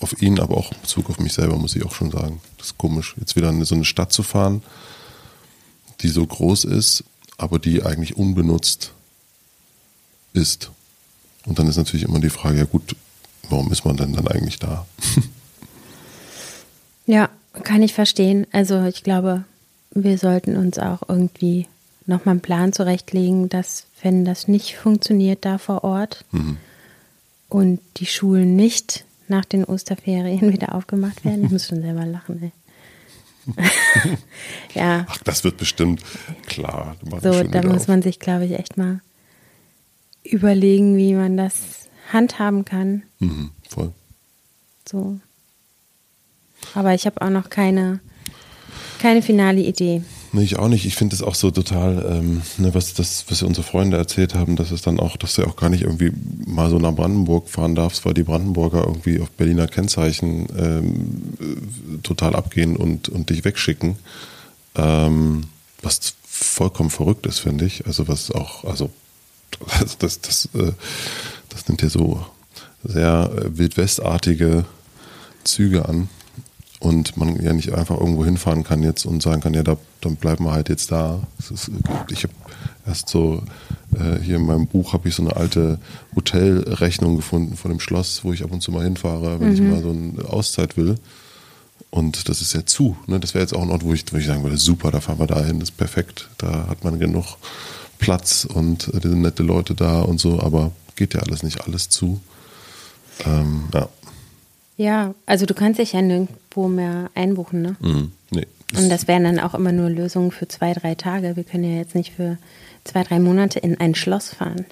auf 0.00 0.20
ihn, 0.20 0.38
aber 0.38 0.56
auch 0.58 0.70
in 0.72 0.80
Bezug 0.82 1.08
auf 1.08 1.18
mich 1.18 1.32
selber, 1.32 1.56
muss 1.56 1.76
ich 1.76 1.84
auch 1.84 1.94
schon 1.94 2.10
sagen. 2.10 2.42
Das 2.58 2.68
ist 2.68 2.78
komisch, 2.78 3.14
jetzt 3.18 3.36
wieder 3.36 3.48
in 3.48 3.64
so 3.64 3.74
eine 3.74 3.84
Stadt 3.84 4.12
zu 4.12 4.22
fahren, 4.22 4.62
die 6.00 6.08
so 6.08 6.26
groß 6.26 6.64
ist, 6.64 7.04
aber 7.42 7.58
die 7.58 7.82
eigentlich 7.82 8.16
unbenutzt 8.16 8.92
ist. 10.32 10.70
Und 11.44 11.58
dann 11.58 11.68
ist 11.68 11.76
natürlich 11.76 12.04
immer 12.04 12.20
die 12.20 12.30
Frage, 12.30 12.58
ja 12.58 12.64
gut, 12.64 12.96
warum 13.50 13.70
ist 13.72 13.84
man 13.84 13.96
denn 13.96 14.12
dann 14.12 14.28
eigentlich 14.28 14.58
da? 14.58 14.86
ja, 17.06 17.28
kann 17.64 17.82
ich 17.82 17.94
verstehen. 17.94 18.46
Also 18.52 18.84
ich 18.84 19.02
glaube, 19.02 19.44
wir 19.90 20.18
sollten 20.18 20.56
uns 20.56 20.78
auch 20.78 21.02
irgendwie 21.08 21.66
nochmal 22.06 22.34
einen 22.34 22.40
Plan 22.40 22.72
zurechtlegen, 22.72 23.48
dass 23.48 23.86
wenn 24.02 24.24
das 24.24 24.48
nicht 24.48 24.76
funktioniert 24.76 25.44
da 25.44 25.58
vor 25.58 25.84
Ort 25.84 26.24
mhm. 26.32 26.56
und 27.48 27.80
die 27.98 28.06
Schulen 28.06 28.56
nicht 28.56 29.04
nach 29.28 29.44
den 29.44 29.64
Osterferien 29.64 30.40
wieder 30.52 30.74
aufgemacht 30.74 31.24
werden, 31.24 31.44
ich 31.44 31.50
muss 31.50 31.68
schon 31.68 31.82
selber 31.82 32.06
lachen, 32.06 32.42
ey. 32.42 32.52
ja. 34.74 35.06
Ach, 35.08 35.18
das 35.18 35.44
wird 35.44 35.56
bestimmt 35.56 36.02
klar. 36.46 36.96
So, 37.22 37.42
da 37.42 37.62
muss 37.62 37.82
auf. 37.82 37.88
man 37.88 38.02
sich, 38.02 38.18
glaube 38.18 38.46
ich, 38.46 38.52
echt 38.52 38.76
mal 38.76 39.00
überlegen, 40.24 40.96
wie 40.96 41.14
man 41.14 41.36
das 41.36 41.88
handhaben 42.12 42.64
kann. 42.64 43.02
Mhm, 43.18 43.50
voll. 43.68 43.92
So. 44.88 45.20
Aber 46.74 46.94
ich 46.94 47.06
habe 47.06 47.20
auch 47.20 47.30
noch 47.30 47.50
keine, 47.50 48.00
keine 48.98 49.22
finale 49.22 49.60
Idee. 49.60 50.02
Nee, 50.34 50.44
ich 50.44 50.58
auch 50.58 50.68
nicht. 50.68 50.86
Ich 50.86 50.96
finde 50.96 51.14
es 51.14 51.22
auch 51.22 51.34
so 51.34 51.50
total, 51.50 52.06
ähm, 52.10 52.40
ne, 52.56 52.74
was 52.74 52.94
das, 52.94 53.26
was 53.28 53.42
unsere 53.42 53.66
Freunde 53.66 53.98
erzählt 53.98 54.34
haben, 54.34 54.56
dass 54.56 54.70
es 54.70 54.80
dann 54.80 54.98
auch, 54.98 55.18
dass 55.18 55.34
du 55.34 55.44
auch 55.44 55.56
gar 55.56 55.68
nicht 55.68 55.82
irgendwie 55.82 56.10
mal 56.46 56.70
so 56.70 56.78
nach 56.78 56.94
Brandenburg 56.94 57.50
fahren 57.50 57.74
darfst, 57.74 58.06
weil 58.06 58.14
die 58.14 58.22
Brandenburger 58.22 58.86
irgendwie 58.86 59.20
auf 59.20 59.30
Berliner 59.30 59.66
Kennzeichen 59.66 60.46
ähm, 60.56 61.22
äh, 61.38 61.98
total 62.02 62.34
abgehen 62.34 62.76
und, 62.76 63.10
und 63.10 63.28
dich 63.28 63.44
wegschicken. 63.44 63.96
Ähm, 64.74 65.44
was 65.82 66.14
vollkommen 66.26 66.90
verrückt 66.90 67.26
ist, 67.26 67.40
finde 67.40 67.66
ich. 67.66 67.86
Also 67.86 68.08
was 68.08 68.30
auch, 68.30 68.64
also 68.64 68.88
das, 69.80 69.98
das, 69.98 70.20
das, 70.22 70.48
äh, 70.54 70.72
das 71.50 71.68
nimmt 71.68 71.82
ja 71.82 71.90
so 71.90 72.24
sehr 72.84 73.30
äh, 73.36 73.58
wildwestartige 73.58 74.64
Züge 75.44 75.86
an 75.86 76.08
und 76.82 77.16
man 77.16 77.40
ja 77.40 77.52
nicht 77.52 77.72
einfach 77.72 77.96
irgendwo 77.98 78.24
hinfahren 78.24 78.64
kann 78.64 78.82
jetzt 78.82 79.06
und 79.06 79.22
sagen 79.22 79.40
kann, 79.40 79.54
ja, 79.54 79.62
da, 79.62 79.76
dann 80.00 80.16
bleiben 80.16 80.44
wir 80.44 80.50
halt 80.50 80.68
jetzt 80.68 80.90
da. 80.90 81.20
Ist, 81.38 81.70
ich 82.10 82.24
habe 82.24 82.34
erst 82.84 83.08
so, 83.08 83.44
äh, 83.94 84.20
hier 84.20 84.36
in 84.36 84.46
meinem 84.46 84.66
Buch 84.66 84.92
habe 84.92 85.08
ich 85.08 85.14
so 85.14 85.22
eine 85.22 85.36
alte 85.36 85.78
Hotelrechnung 86.16 87.14
gefunden 87.14 87.56
von 87.56 87.70
dem 87.70 87.78
Schloss, 87.78 88.24
wo 88.24 88.32
ich 88.32 88.42
ab 88.42 88.50
und 88.50 88.62
zu 88.62 88.72
mal 88.72 88.82
hinfahre, 88.82 89.38
wenn 89.38 89.50
mhm. 89.50 89.54
ich 89.54 89.60
mal 89.60 89.80
so 89.80 89.90
eine 89.90 90.28
Auszeit 90.28 90.76
will. 90.76 90.96
Und 91.90 92.28
das 92.28 92.40
ist 92.40 92.52
ja 92.52 92.66
zu. 92.66 92.96
Ne? 93.06 93.20
Das 93.20 93.32
wäre 93.34 93.42
jetzt 93.42 93.54
auch 93.54 93.62
ein 93.62 93.70
Ort, 93.70 93.84
wo 93.84 93.92
ich, 93.92 94.04
wo 94.12 94.16
ich 94.16 94.26
sagen 94.26 94.42
würde, 94.42 94.56
super, 94.56 94.90
da 94.90 95.00
fahren 95.00 95.20
wir 95.20 95.28
dahin, 95.28 95.60
das 95.60 95.68
ist 95.68 95.76
perfekt. 95.76 96.30
Da 96.38 96.66
hat 96.66 96.82
man 96.82 96.98
genug 96.98 97.36
Platz 98.00 98.44
und 98.44 98.92
äh, 98.92 99.06
nette 99.06 99.44
Leute 99.44 99.76
da 99.76 100.00
und 100.00 100.18
so, 100.18 100.40
aber 100.40 100.72
geht 100.96 101.14
ja 101.14 101.20
alles 101.20 101.44
nicht 101.44 101.60
alles 101.60 101.90
zu. 101.90 102.20
Ähm, 103.24 103.68
ja. 103.72 103.88
Ja, 104.76 105.14
also 105.26 105.46
du 105.46 105.54
kannst 105.54 105.78
dich 105.78 105.92
ja 105.92 106.02
nirgendwo 106.02 106.68
mehr 106.68 107.10
einbuchen, 107.14 107.62
ne? 107.62 107.76
Mhm. 107.80 108.12
Nee. 108.30 108.46
Und 108.74 108.88
das 108.88 109.06
wären 109.06 109.24
dann 109.24 109.38
auch 109.38 109.54
immer 109.54 109.72
nur 109.72 109.90
Lösungen 109.90 110.30
für 110.30 110.48
zwei, 110.48 110.72
drei 110.72 110.94
Tage. 110.94 111.36
Wir 111.36 111.44
können 111.44 111.64
ja 111.64 111.76
jetzt 111.76 111.94
nicht 111.94 112.12
für 112.14 112.38
zwei, 112.84 113.04
drei 113.04 113.18
Monate 113.18 113.58
in 113.58 113.78
ein 113.78 113.94
Schloss 113.94 114.30
fahren. 114.30 114.64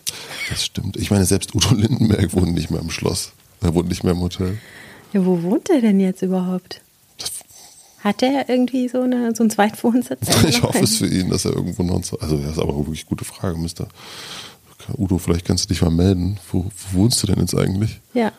Das 0.49 0.65
stimmt. 0.65 0.97
Ich 0.97 1.11
meine, 1.11 1.27
selbst 1.27 1.55
Udo 1.55 1.75
Lindenberg 1.75 2.35
wohnt 2.35 2.55
nicht 2.55 2.71
mehr 2.71 2.81
im 2.81 2.91
Schloss. 2.91 3.33
Er 3.61 3.75
wohnt 3.75 3.89
nicht 3.89 4.03
mehr 4.03 4.15
im 4.15 4.21
Hotel. 4.21 4.59
Ja, 5.13 5.25
wo 5.27 5.43
wohnt 5.43 5.69
er 5.69 5.81
denn 5.81 6.01
jetzt 6.01 6.23
überhaupt? 6.23 6.81
Hat 8.03 8.23
er 8.23 8.49
irgendwie 8.49 8.89
so, 8.89 9.03
eine, 9.03 9.35
so 9.35 9.43
einen 9.43 9.51
Zweitwohnsitz? 9.51 10.21
ich 10.49 10.63
hoffe 10.63 10.85
es 10.85 10.97
für 10.97 11.07
ihn, 11.07 11.29
dass 11.29 11.45
er 11.45 11.53
irgendwo 11.53 11.83
noch. 11.83 11.97
Also, 12.21 12.39
das 12.39 12.53
ist 12.53 12.59
aber 12.59 12.75
wirklich 12.77 13.03
eine 13.03 13.09
gute 13.09 13.27
Frage, 13.27 13.59
Mister. 13.59 13.89
Udo, 14.97 15.19
vielleicht 15.19 15.45
kannst 15.45 15.65
du 15.65 15.69
dich 15.69 15.83
mal 15.83 15.91
melden. 15.91 16.39
Wo, 16.51 16.65
wo 16.65 16.99
wohnst 16.99 17.23
du 17.23 17.27
denn 17.27 17.41
jetzt 17.41 17.55
eigentlich? 17.55 18.01
Ja. 18.15 18.33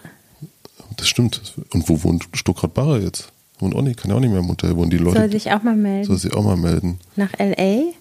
Das 0.97 1.08
stimmt. 1.08 1.56
Und 1.73 1.89
wo 1.89 2.04
wohnt 2.04 2.27
Stuttgart 2.34 2.73
Barre 2.73 2.99
jetzt? 2.99 3.32
Wohnt 3.60 3.75
auch 3.75 3.82
nicht, 3.82 3.99
kann 3.99 4.10
ja 4.10 4.17
auch 4.17 4.21
nicht 4.21 4.32
mehr 4.32 4.39
im 4.39 4.47
Hotel 4.47 4.75
wohnen. 4.75 4.89
Die 4.89 4.97
Leute. 4.97 5.19
Soll 5.19 5.32
sich 5.32 5.51
auch 5.51 5.63
mal 5.63 5.75
melden. 5.75 6.06
Soll 6.06 6.17
sich 6.17 6.34
auch 6.34 6.43
mal 6.43 6.58
melden. 6.58 6.99
Nach 7.15 7.32
L.A. 7.38 7.93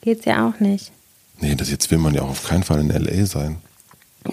geht's 0.00 0.24
ja 0.24 0.48
auch 0.48 0.60
nicht. 0.60 0.92
Nee, 1.40 1.54
das 1.54 1.70
jetzt 1.70 1.90
will 1.90 1.98
man 1.98 2.14
ja 2.14 2.22
auch 2.22 2.30
auf 2.30 2.44
keinen 2.44 2.62
Fall 2.62 2.80
in 2.80 2.90
L.A. 2.90 3.26
sein. 3.26 3.56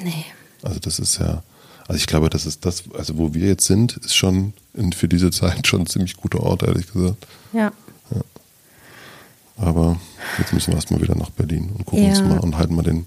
Nee. 0.02 0.26
Also 0.62 0.80
das 0.80 1.00
ist 1.00 1.20
ja, 1.20 1.44
also 1.88 1.96
ich 1.98 2.08
glaube, 2.08 2.30
das 2.30 2.46
ist 2.46 2.66
das, 2.66 2.84
also 2.94 3.18
wo 3.18 3.34
wir 3.34 3.48
jetzt 3.48 3.66
sind, 3.66 3.98
ist 3.98 4.16
schon 4.16 4.54
in, 4.74 4.94
für 4.94 5.08
diese 5.08 5.32
Zeit 5.32 5.68
schon 5.68 5.82
ein 5.82 5.88
ziemlich 5.88 6.16
guter 6.16 6.42
Ort, 6.42 6.64
ehrlich 6.64 6.92
gesagt. 6.92 7.28
Ja. 7.52 7.72
ja. 8.14 8.22
Aber 9.58 10.00
jetzt 10.38 10.54
müssen 10.54 10.68
wir 10.68 10.76
erstmal 10.76 11.02
wieder 11.02 11.16
nach 11.16 11.32
Berlin 11.32 11.72
und 11.78 11.86
gucken 11.86 12.06
ja. 12.06 12.12
uns 12.12 12.22
mal 12.22 12.40
und 12.40 12.58
halten 12.58 12.76
mal 12.76 12.84
den, 12.84 13.06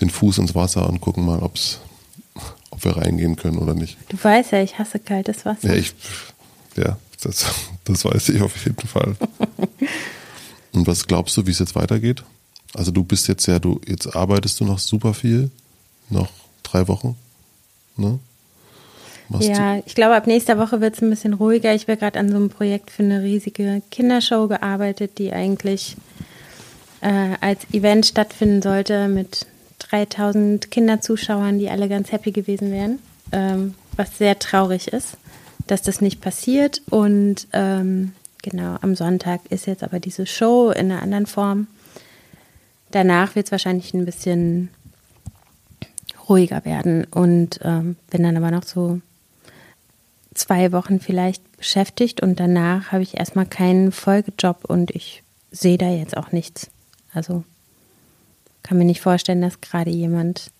den 0.00 0.10
Fuß 0.10 0.38
ins 0.38 0.54
Wasser 0.54 0.88
und 0.88 1.00
gucken 1.00 1.24
mal, 1.24 1.40
ob's, 1.40 1.80
ob 2.72 2.84
wir 2.84 2.96
reingehen 2.96 3.36
können 3.36 3.58
oder 3.58 3.74
nicht. 3.74 3.98
Du 4.08 4.16
weißt 4.20 4.52
ja, 4.52 4.62
ich 4.62 4.78
hasse 4.78 4.98
kaltes 4.98 5.44
Wasser. 5.44 5.68
Ja, 5.68 5.74
ich, 5.74 5.94
ja 6.76 6.96
das, 7.22 7.46
das 7.84 8.04
weiß 8.04 8.30
ich 8.30 8.42
auf 8.42 8.64
jeden 8.64 8.88
Fall. 8.88 9.14
und 10.72 10.86
was 10.86 11.06
glaubst 11.06 11.36
du, 11.36 11.46
wie 11.46 11.50
es 11.50 11.58
jetzt 11.58 11.76
weitergeht? 11.76 12.24
Also 12.74 12.90
du 12.90 13.04
bist 13.04 13.28
jetzt 13.28 13.46
ja, 13.46 13.58
du, 13.58 13.80
jetzt 13.86 14.16
arbeitest 14.16 14.58
du 14.60 14.64
noch 14.64 14.78
super 14.78 15.12
viel, 15.12 15.50
noch 16.08 16.30
drei 16.62 16.88
Wochen, 16.88 17.16
ne? 17.96 18.18
Machst 19.28 19.48
ja, 19.48 19.76
du? 19.76 19.82
ich 19.86 19.94
glaube, 19.94 20.16
ab 20.16 20.26
nächster 20.26 20.58
Woche 20.58 20.80
wird 20.80 20.94
es 20.94 21.02
ein 21.02 21.10
bisschen 21.10 21.34
ruhiger. 21.34 21.74
Ich 21.74 21.82
habe 21.82 21.96
gerade 21.96 22.18
an 22.18 22.30
so 22.30 22.36
einem 22.36 22.48
Projekt 22.48 22.90
für 22.90 23.02
eine 23.02 23.22
riesige 23.22 23.82
Kindershow 23.90 24.48
gearbeitet, 24.48 25.18
die 25.18 25.32
eigentlich 25.32 25.96
äh, 27.02 27.36
als 27.40 27.60
Event 27.72 28.06
stattfinden 28.06 28.62
sollte 28.62 29.08
mit 29.08 29.46
3000 29.90 30.70
Kinderzuschauern, 30.70 31.58
die 31.58 31.70
alle 31.70 31.88
ganz 31.88 32.12
happy 32.12 32.32
gewesen 32.32 32.70
wären. 32.70 32.98
Ähm, 33.32 33.74
was 33.96 34.18
sehr 34.18 34.38
traurig 34.38 34.88
ist, 34.88 35.16
dass 35.66 35.82
das 35.82 36.00
nicht 36.00 36.20
passiert. 36.20 36.82
Und 36.90 37.46
ähm, 37.52 38.12
genau, 38.42 38.76
am 38.80 38.94
Sonntag 38.94 39.40
ist 39.50 39.66
jetzt 39.66 39.82
aber 39.82 40.00
diese 40.00 40.26
Show 40.26 40.70
in 40.70 40.90
einer 40.90 41.02
anderen 41.02 41.26
Form. 41.26 41.66
Danach 42.90 43.34
wird 43.34 43.46
es 43.46 43.52
wahrscheinlich 43.52 43.94
ein 43.94 44.04
bisschen 44.04 44.68
ruhiger 46.28 46.64
werden 46.64 47.04
und 47.04 47.60
ähm, 47.62 47.96
bin 48.10 48.22
dann 48.22 48.36
aber 48.36 48.50
noch 48.50 48.64
so 48.64 49.00
zwei 50.34 50.72
Wochen 50.72 51.00
vielleicht 51.00 51.56
beschäftigt 51.56 52.22
und 52.22 52.40
danach 52.40 52.92
habe 52.92 53.02
ich 53.02 53.18
erstmal 53.18 53.46
keinen 53.46 53.92
Folgejob 53.92 54.64
und 54.64 54.90
ich 54.90 55.22
sehe 55.50 55.78
da 55.78 55.88
jetzt 55.88 56.16
auch 56.16 56.32
nichts. 56.32 56.70
Also 57.12 57.44
kann 58.62 58.78
mir 58.78 58.84
nicht 58.84 59.00
vorstellen, 59.00 59.42
dass 59.42 59.60
gerade 59.60 59.90
jemand 59.90 60.50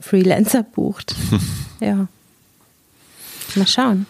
Freelancer 0.00 0.62
bucht. 0.62 1.14
ja. 1.80 2.08
Mal 3.54 3.66
schauen. 3.66 4.06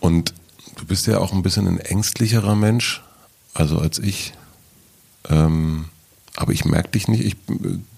Und 0.00 0.34
du 0.76 0.84
bist 0.86 1.06
ja 1.06 1.18
auch 1.18 1.32
ein 1.32 1.42
bisschen 1.42 1.66
ein 1.66 1.78
ängstlicherer 1.78 2.54
Mensch, 2.54 3.02
also 3.54 3.78
als 3.78 3.98
ich. 3.98 4.34
Ähm, 5.28 5.86
aber 6.36 6.52
ich 6.52 6.64
merke 6.64 6.90
dich 6.90 7.08
nicht, 7.08 7.24
ich 7.24 7.36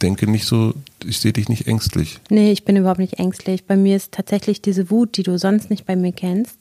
denke 0.00 0.30
nicht 0.30 0.46
so, 0.46 0.74
ich 1.04 1.18
sehe 1.18 1.32
dich 1.32 1.48
nicht 1.48 1.66
ängstlich. 1.66 2.20
Nee, 2.30 2.52
ich 2.52 2.64
bin 2.64 2.76
überhaupt 2.76 3.00
nicht 3.00 3.18
ängstlich. 3.18 3.64
Bei 3.64 3.76
mir 3.76 3.96
ist 3.96 4.12
tatsächlich 4.12 4.62
diese 4.62 4.90
Wut, 4.90 5.16
die 5.16 5.24
du 5.24 5.38
sonst 5.38 5.70
nicht 5.70 5.86
bei 5.86 5.96
mir 5.96 6.12
kennst, 6.12 6.56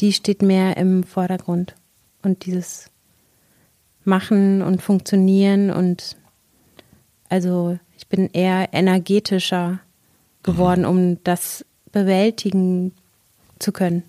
die 0.00 0.12
steht 0.12 0.42
mehr 0.42 0.76
im 0.76 1.02
Vordergrund. 1.02 1.74
Und 2.22 2.44
dieses 2.44 2.89
Machen 4.04 4.62
und 4.62 4.82
Funktionieren 4.82 5.70
und 5.70 6.16
also 7.28 7.78
ich 7.96 8.06
bin 8.08 8.30
eher 8.32 8.72
energetischer 8.72 9.80
geworden, 10.42 10.82
mhm. 10.82 10.88
um 10.88 11.24
das 11.24 11.64
bewältigen 11.92 12.92
zu 13.58 13.72
können, 13.72 14.02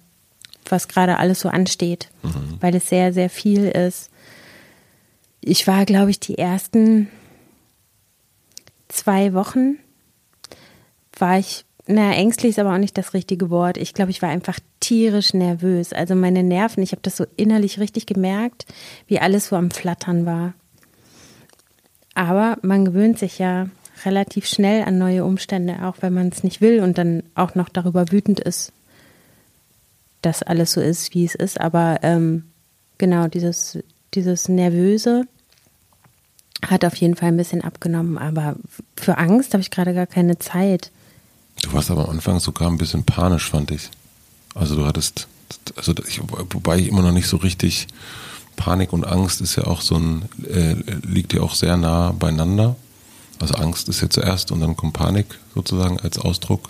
was 0.70 0.88
gerade 0.88 1.18
alles 1.18 1.42
so 1.42 1.50
ansteht, 1.50 2.10
mhm. 2.24 2.58
weil 2.62 2.76
es 2.76 2.90
sehr, 2.90 3.14
sehr 3.14 3.30
viel 3.30 3.66
ist 3.66 4.12
ich 5.42 5.68
war, 5.68 5.86
glaube 5.86 6.12
ich, 6.12 6.20
die 6.20 6.38
ersten 6.38 7.10
zwei 8.88 9.34
Wochen 9.34 9.78
war 11.18 11.40
ich, 11.40 11.66
naja, 11.92 12.14
ängstlich 12.14 12.52
ist 12.52 12.60
aber 12.60 12.74
auch 12.74 12.80
nicht 12.80 12.98
das 12.98 13.14
richtige 13.14 13.50
Wort. 13.50 13.78
Ich 13.78 13.94
glaube, 13.94 14.12
ich 14.12 14.22
war 14.22 14.30
einfach 14.30 14.60
tierisch 14.80 15.34
nervös. 15.34 15.94
Also 15.94 16.16
meine 16.16 16.44
Nerven, 16.44 16.84
ich 16.84 16.92
habe 16.92 17.02
das 17.02 17.18
so 17.18 17.26
innerlich 17.38 17.80
richtig 17.80 18.06
gemerkt, 18.06 18.66
wie 19.08 19.20
alles 19.20 19.48
so 19.48 19.56
am 19.56 19.72
Flattern 19.72 20.26
war. 20.26 20.54
Aber 22.14 22.58
man 22.62 22.86
gewöhnt 22.86 23.20
sich 23.20 23.40
ja 23.40 23.68
relativ 24.06 24.48
schnell 24.48 24.84
an 24.84 24.98
neue 24.98 25.24
Umstände, 25.24 25.84
auch 25.84 25.98
wenn 26.02 26.14
man 26.14 26.30
es 26.30 26.44
nicht 26.44 26.62
will 26.62 26.82
und 26.82 26.98
dann 26.98 27.24
auch 27.36 27.56
noch 27.56 27.70
darüber 27.70 28.12
wütend 28.12 28.40
ist, 28.40 28.74
dass 30.22 30.44
alles 30.44 30.74
so 30.74 30.82
ist, 30.82 31.14
wie 31.14 31.26
es 31.26 31.36
ist. 31.36 31.62
Aber 31.62 32.00
ähm, 32.02 32.46
genau, 32.98 33.28
dieses 33.28 33.78
dieses 34.14 34.50
Nervöse 34.50 35.26
hat 36.66 36.86
auf 36.86 36.96
jeden 36.96 37.16
Fall 37.16 37.30
ein 37.30 37.38
bisschen 37.38 37.64
abgenommen, 37.64 38.18
aber 38.18 38.56
für 38.96 39.18
Angst 39.18 39.54
habe 39.54 39.62
ich 39.62 39.72
gerade 39.72 39.94
gar 39.94 40.08
keine 40.08 40.38
Zeit. 40.38 40.92
Du 41.62 41.74
warst 41.74 41.92
aber 41.92 42.06
am 42.06 42.12
Anfang 42.12 42.40
sogar 42.40 42.70
ein 42.70 42.78
bisschen 42.78 43.04
panisch, 43.04 43.50
fand 43.50 43.72
ich. 43.72 43.90
Also 44.56 44.76
du 44.76 44.86
hattest, 44.86 45.28
also 45.76 45.94
ich, 46.08 46.22
wobei 46.22 46.80
ich 46.80 46.88
immer 46.88 47.02
noch 47.02 47.12
nicht 47.12 47.28
so 47.28 47.38
richtig, 47.38 47.88
Panik 48.56 48.94
und 48.94 49.06
Angst 49.06 49.42
ist 49.42 49.56
ja 49.56 49.66
auch 49.66 49.82
so 49.82 49.96
ein, 49.96 50.24
äh, 50.48 50.76
liegt 51.08 51.34
ja 51.34 51.42
auch 51.42 51.56
sehr 51.56 51.78
nah 51.78 52.12
beieinander. 52.12 52.76
Also 53.40 53.56
Angst 53.56 53.90
ist 53.90 54.02
ja 54.02 54.10
zuerst 54.10 54.52
und 54.52 54.60
dann 54.60 54.76
kommt 54.76 54.94
Panik 54.94 55.40
sozusagen 55.56 56.00
als 56.00 56.20
Ausdruck. 56.20 56.70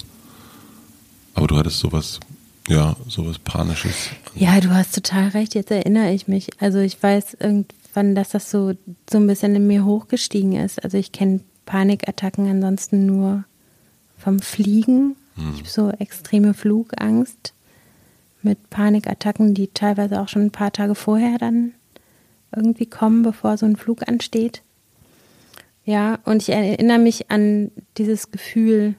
Aber 1.33 1.47
du 1.47 1.57
hattest 1.57 1.79
sowas 1.79 2.19
ja, 2.67 2.95
sowas 3.07 3.39
Panisches. 3.39 4.09
Ja, 4.35 4.59
du 4.59 4.69
hast 4.69 4.95
total 4.95 5.29
recht, 5.29 5.55
jetzt 5.55 5.71
erinnere 5.71 6.13
ich 6.13 6.27
mich. 6.27 6.49
Also 6.59 6.79
ich 6.79 7.01
weiß 7.01 7.37
irgendwann, 7.39 8.15
dass 8.15 8.29
das 8.29 8.49
so, 8.49 8.73
so 9.09 9.17
ein 9.17 9.27
bisschen 9.27 9.55
in 9.55 9.67
mir 9.67 9.83
hochgestiegen 9.83 10.53
ist. 10.53 10.83
Also 10.83 10.97
ich 10.97 11.11
kenne 11.11 11.41
Panikattacken 11.65 12.49
ansonsten 12.49 13.05
nur 13.05 13.43
vom 14.23 14.39
Fliegen. 14.39 15.15
Hm. 15.35 15.51
Ich 15.53 15.59
habe 15.59 15.69
so 15.69 15.89
extreme 15.89 16.53
Flugangst 16.53 17.53
mit 18.41 18.69
Panikattacken, 18.69 19.53
die 19.53 19.67
teilweise 19.67 20.19
auch 20.21 20.27
schon 20.27 20.43
ein 20.43 20.51
paar 20.51 20.71
Tage 20.71 20.95
vorher 20.95 21.37
dann 21.37 21.73
irgendwie 22.55 22.87
kommen, 22.87 23.23
bevor 23.23 23.57
so 23.57 23.65
ein 23.65 23.77
Flug 23.77 24.07
ansteht. 24.07 24.61
Ja, 25.85 26.19
und 26.25 26.41
ich 26.41 26.49
erinnere 26.49 26.99
mich 26.99 27.31
an 27.31 27.71
dieses 27.97 28.31
Gefühl, 28.31 28.95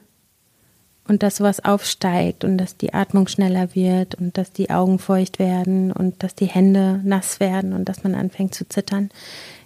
und 1.07 1.23
dass 1.23 1.37
sowas 1.37 1.63
aufsteigt 1.63 2.43
und 2.43 2.57
dass 2.57 2.77
die 2.77 2.93
Atmung 2.93 3.27
schneller 3.27 3.75
wird 3.75 4.15
und 4.15 4.37
dass 4.37 4.51
die 4.51 4.69
Augen 4.69 4.99
feucht 4.99 5.39
werden 5.39 5.91
und 5.91 6.23
dass 6.23 6.35
die 6.35 6.45
Hände 6.45 7.01
nass 7.03 7.39
werden 7.39 7.73
und 7.73 7.89
dass 7.89 8.03
man 8.03 8.15
anfängt 8.15 8.55
zu 8.55 8.67
zittern. 8.67 9.09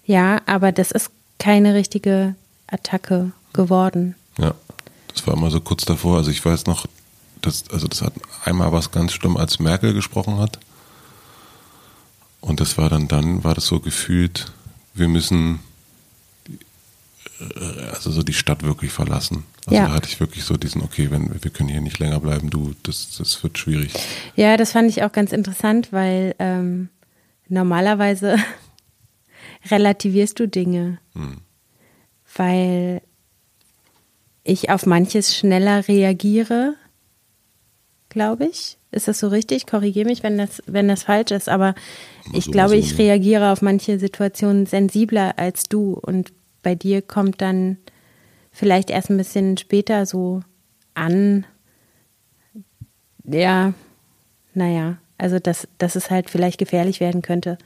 Ja, 0.05 0.41
aber 0.45 0.71
das 0.71 0.91
ist 0.91 1.11
keine 1.37 1.75
richtige 1.75 2.35
Attacke 2.67 3.31
geworden. 3.53 4.15
Ja, 4.39 4.55
das 5.17 5.27
war 5.27 5.33
immer 5.33 5.49
so 5.49 5.59
kurz 5.59 5.85
davor. 5.85 6.17
Also 6.17 6.31
ich 6.31 6.43
weiß 6.43 6.65
noch, 6.67 6.85
dass, 7.41 7.69
also 7.69 7.87
das 7.87 8.01
hat 8.01 8.13
einmal 8.45 8.71
was 8.71 8.91
ganz 8.91 9.13
schlimm, 9.13 9.37
als 9.37 9.59
Merkel 9.59 9.93
gesprochen 9.93 10.37
hat. 10.37 10.59
Und 12.39 12.59
das 12.59 12.77
war 12.77 12.89
dann, 12.89 13.07
dann 13.07 13.43
war 13.43 13.55
das 13.55 13.65
so 13.65 13.79
gefühlt, 13.79 14.51
wir 14.93 15.07
müssen 15.07 15.59
äh, 17.39 17.89
also 17.93 18.11
so 18.11 18.21
die 18.21 18.33
Stadt 18.33 18.63
wirklich 18.63 18.91
verlassen. 18.91 19.43
Also 19.65 19.75
ja. 19.75 19.87
da 19.87 19.93
hatte 19.93 20.07
ich 20.07 20.19
wirklich 20.19 20.43
so 20.43 20.55
diesen, 20.55 20.81
okay, 20.83 21.09
wenn 21.11 21.43
wir 21.43 21.51
können 21.51 21.69
hier 21.69 21.81
nicht 21.81 21.99
länger 21.99 22.19
bleiben, 22.19 22.49
du, 22.49 22.73
das, 22.83 23.17
das 23.17 23.41
wird 23.43 23.57
schwierig. 23.57 23.93
Ja, 24.35 24.55
das 24.55 24.71
fand 24.71 24.89
ich 24.89 25.03
auch 25.03 25.11
ganz 25.11 25.31
interessant, 25.31 25.91
weil 25.91 26.35
ähm, 26.39 26.89
normalerweise 27.49 28.37
relativierst 29.71 30.39
du 30.39 30.47
Dinge. 30.47 30.99
Hm. 31.13 31.41
Weil 32.35 33.01
ich 34.47 34.69
auf 34.69 34.85
manches 34.85 35.35
schneller 35.35 35.87
reagiere, 35.87 36.75
glaube 38.09 38.45
ich. 38.45 38.77
Ist 38.91 39.07
das 39.07 39.19
so 39.19 39.27
richtig? 39.27 39.67
Korrigiere 39.67 40.07
mich, 40.07 40.23
wenn 40.23 40.37
das, 40.37 40.63
wenn 40.65 40.87
das 40.87 41.03
falsch 41.03 41.31
ist. 41.31 41.49
Aber 41.49 41.75
ich 42.33 42.45
so 42.45 42.51
glaube, 42.51 42.69
so, 42.69 42.75
ich 42.75 42.97
reagiere 42.97 43.51
auf 43.51 43.61
manche 43.61 43.99
Situationen 43.99 44.65
sensibler 44.65 45.37
als 45.37 45.63
du. 45.63 45.93
Und 45.93 46.31
bei 46.63 46.73
dir 46.73 47.01
kommt 47.01 47.41
dann 47.41 47.77
vielleicht 48.51 48.89
erst 48.89 49.09
ein 49.09 49.17
bisschen 49.17 49.57
später 49.57 50.05
so 50.05 50.41
an. 50.93 51.45
Ja, 53.25 53.73
naja, 54.53 54.97
also 55.17 55.39
dass, 55.39 55.67
dass 55.77 55.95
es 55.95 56.09
halt 56.09 56.29
vielleicht 56.29 56.57
gefährlich 56.57 56.99
werden 57.01 57.21
könnte. 57.21 57.57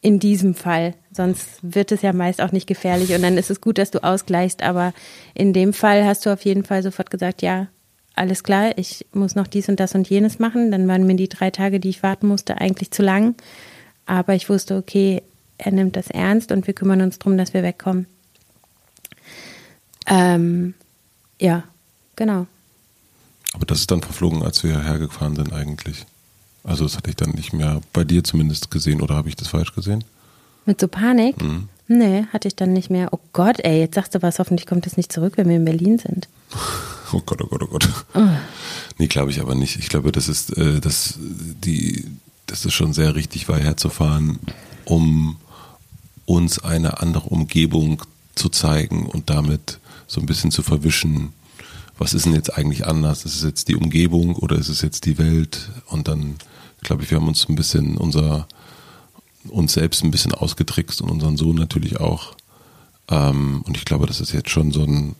In 0.00 0.20
diesem 0.20 0.54
Fall. 0.54 0.94
Sonst 1.12 1.48
wird 1.62 1.90
es 1.90 2.02
ja 2.02 2.12
meist 2.12 2.40
auch 2.40 2.52
nicht 2.52 2.68
gefährlich 2.68 3.12
und 3.14 3.22
dann 3.22 3.36
ist 3.36 3.50
es 3.50 3.60
gut, 3.60 3.78
dass 3.78 3.90
du 3.90 4.04
ausgleichst. 4.04 4.62
Aber 4.62 4.92
in 5.34 5.52
dem 5.52 5.72
Fall 5.72 6.04
hast 6.04 6.24
du 6.24 6.32
auf 6.32 6.44
jeden 6.44 6.64
Fall 6.64 6.82
sofort 6.82 7.10
gesagt, 7.10 7.42
ja, 7.42 7.66
alles 8.14 8.42
klar, 8.42 8.76
ich 8.76 9.06
muss 9.12 9.34
noch 9.34 9.46
dies 9.46 9.68
und 9.68 9.80
das 9.80 9.94
und 9.94 10.08
jenes 10.08 10.38
machen. 10.38 10.70
Dann 10.70 10.86
waren 10.88 11.06
mir 11.06 11.16
die 11.16 11.28
drei 11.28 11.50
Tage, 11.50 11.80
die 11.80 11.88
ich 11.88 12.02
warten 12.02 12.28
musste, 12.28 12.60
eigentlich 12.60 12.90
zu 12.90 13.02
lang. 13.02 13.34
Aber 14.06 14.34
ich 14.34 14.48
wusste, 14.48 14.76
okay, 14.76 15.22
er 15.56 15.72
nimmt 15.72 15.96
das 15.96 16.08
ernst 16.08 16.52
und 16.52 16.66
wir 16.66 16.74
kümmern 16.74 17.00
uns 17.00 17.18
darum, 17.18 17.36
dass 17.36 17.54
wir 17.54 17.62
wegkommen. 17.62 18.06
Ähm, 20.06 20.74
ja, 21.40 21.64
genau. 22.16 22.46
Aber 23.52 23.66
das 23.66 23.80
ist 23.80 23.90
dann 23.90 24.02
verflogen, 24.02 24.42
als 24.42 24.62
wir 24.62 24.82
hergefahren 24.82 25.36
sind 25.36 25.52
eigentlich. 25.52 26.06
Also 26.64 26.84
das 26.84 26.96
hatte 26.96 27.10
ich 27.10 27.16
dann 27.16 27.30
nicht 27.30 27.52
mehr 27.52 27.80
bei 27.92 28.04
dir 28.04 28.22
zumindest 28.24 28.70
gesehen 28.70 29.00
oder 29.00 29.14
habe 29.14 29.28
ich 29.28 29.36
das 29.36 29.48
falsch 29.48 29.74
gesehen? 29.74 30.04
Mit 30.66 30.80
so 30.80 30.88
Panik? 30.88 31.40
Mhm. 31.42 31.68
Nee, 31.88 32.26
hatte 32.32 32.48
ich 32.48 32.56
dann 32.56 32.74
nicht 32.74 32.90
mehr. 32.90 33.08
Oh 33.12 33.18
Gott, 33.32 33.60
ey, 33.60 33.80
jetzt 33.80 33.94
sagst 33.94 34.14
du 34.14 34.20
was, 34.20 34.38
hoffentlich 34.38 34.66
kommt 34.66 34.86
es 34.86 34.98
nicht 34.98 35.10
zurück, 35.10 35.34
wenn 35.36 35.48
wir 35.48 35.56
in 35.56 35.64
Berlin 35.64 35.98
sind. 35.98 36.28
Oh 37.10 37.22
Gott, 37.24 37.40
oh 37.40 37.46
Gott, 37.46 37.62
oh 37.62 37.66
Gott. 37.68 37.88
Oh. 38.12 38.20
Nee, 38.98 39.06
glaube 39.06 39.30
ich 39.30 39.40
aber 39.40 39.54
nicht. 39.54 39.76
Ich 39.76 39.88
glaube, 39.88 40.12
das 40.12 40.28
ist, 40.28 40.54
äh, 40.58 40.78
das, 40.78 41.14
die, 41.18 42.04
das 42.44 42.66
ist 42.66 42.74
schon 42.74 42.92
sehr 42.92 43.14
richtig 43.14 43.48
war, 43.48 43.58
herzufahren, 43.58 44.38
um 44.84 45.36
uns 46.26 46.58
eine 46.58 47.00
andere 47.00 47.30
Umgebung 47.30 48.02
zu 48.34 48.50
zeigen 48.50 49.06
und 49.06 49.30
damit 49.30 49.78
so 50.06 50.20
ein 50.20 50.26
bisschen 50.26 50.50
zu 50.50 50.62
verwischen, 50.62 51.32
was 51.98 52.14
ist 52.14 52.26
denn 52.26 52.34
jetzt 52.34 52.56
eigentlich 52.56 52.86
anders? 52.86 53.24
Ist 53.24 53.34
es 53.34 53.42
jetzt 53.42 53.68
die 53.68 53.76
Umgebung 53.76 54.36
oder 54.36 54.56
ist 54.56 54.68
es 54.68 54.80
jetzt 54.82 55.04
die 55.04 55.18
Welt? 55.18 55.68
Und 55.86 56.08
dann, 56.08 56.36
glaube 56.82 57.02
ich, 57.02 57.10
wir 57.10 57.18
haben 57.18 57.28
uns 57.28 57.48
ein 57.48 57.56
bisschen 57.56 57.96
unser, 57.96 58.46
uns 59.48 59.72
selbst 59.72 60.04
ein 60.04 60.12
bisschen 60.12 60.32
ausgetrickst 60.32 61.02
und 61.02 61.10
unseren 61.10 61.36
Sohn 61.36 61.56
natürlich 61.56 62.00
auch. 62.00 62.34
Ähm, 63.08 63.62
und 63.66 63.76
ich 63.76 63.84
glaube, 63.84 64.06
das 64.06 64.20
ist 64.20 64.32
jetzt 64.32 64.50
schon 64.50 64.70
so 64.70 64.84
ein, 64.84 65.16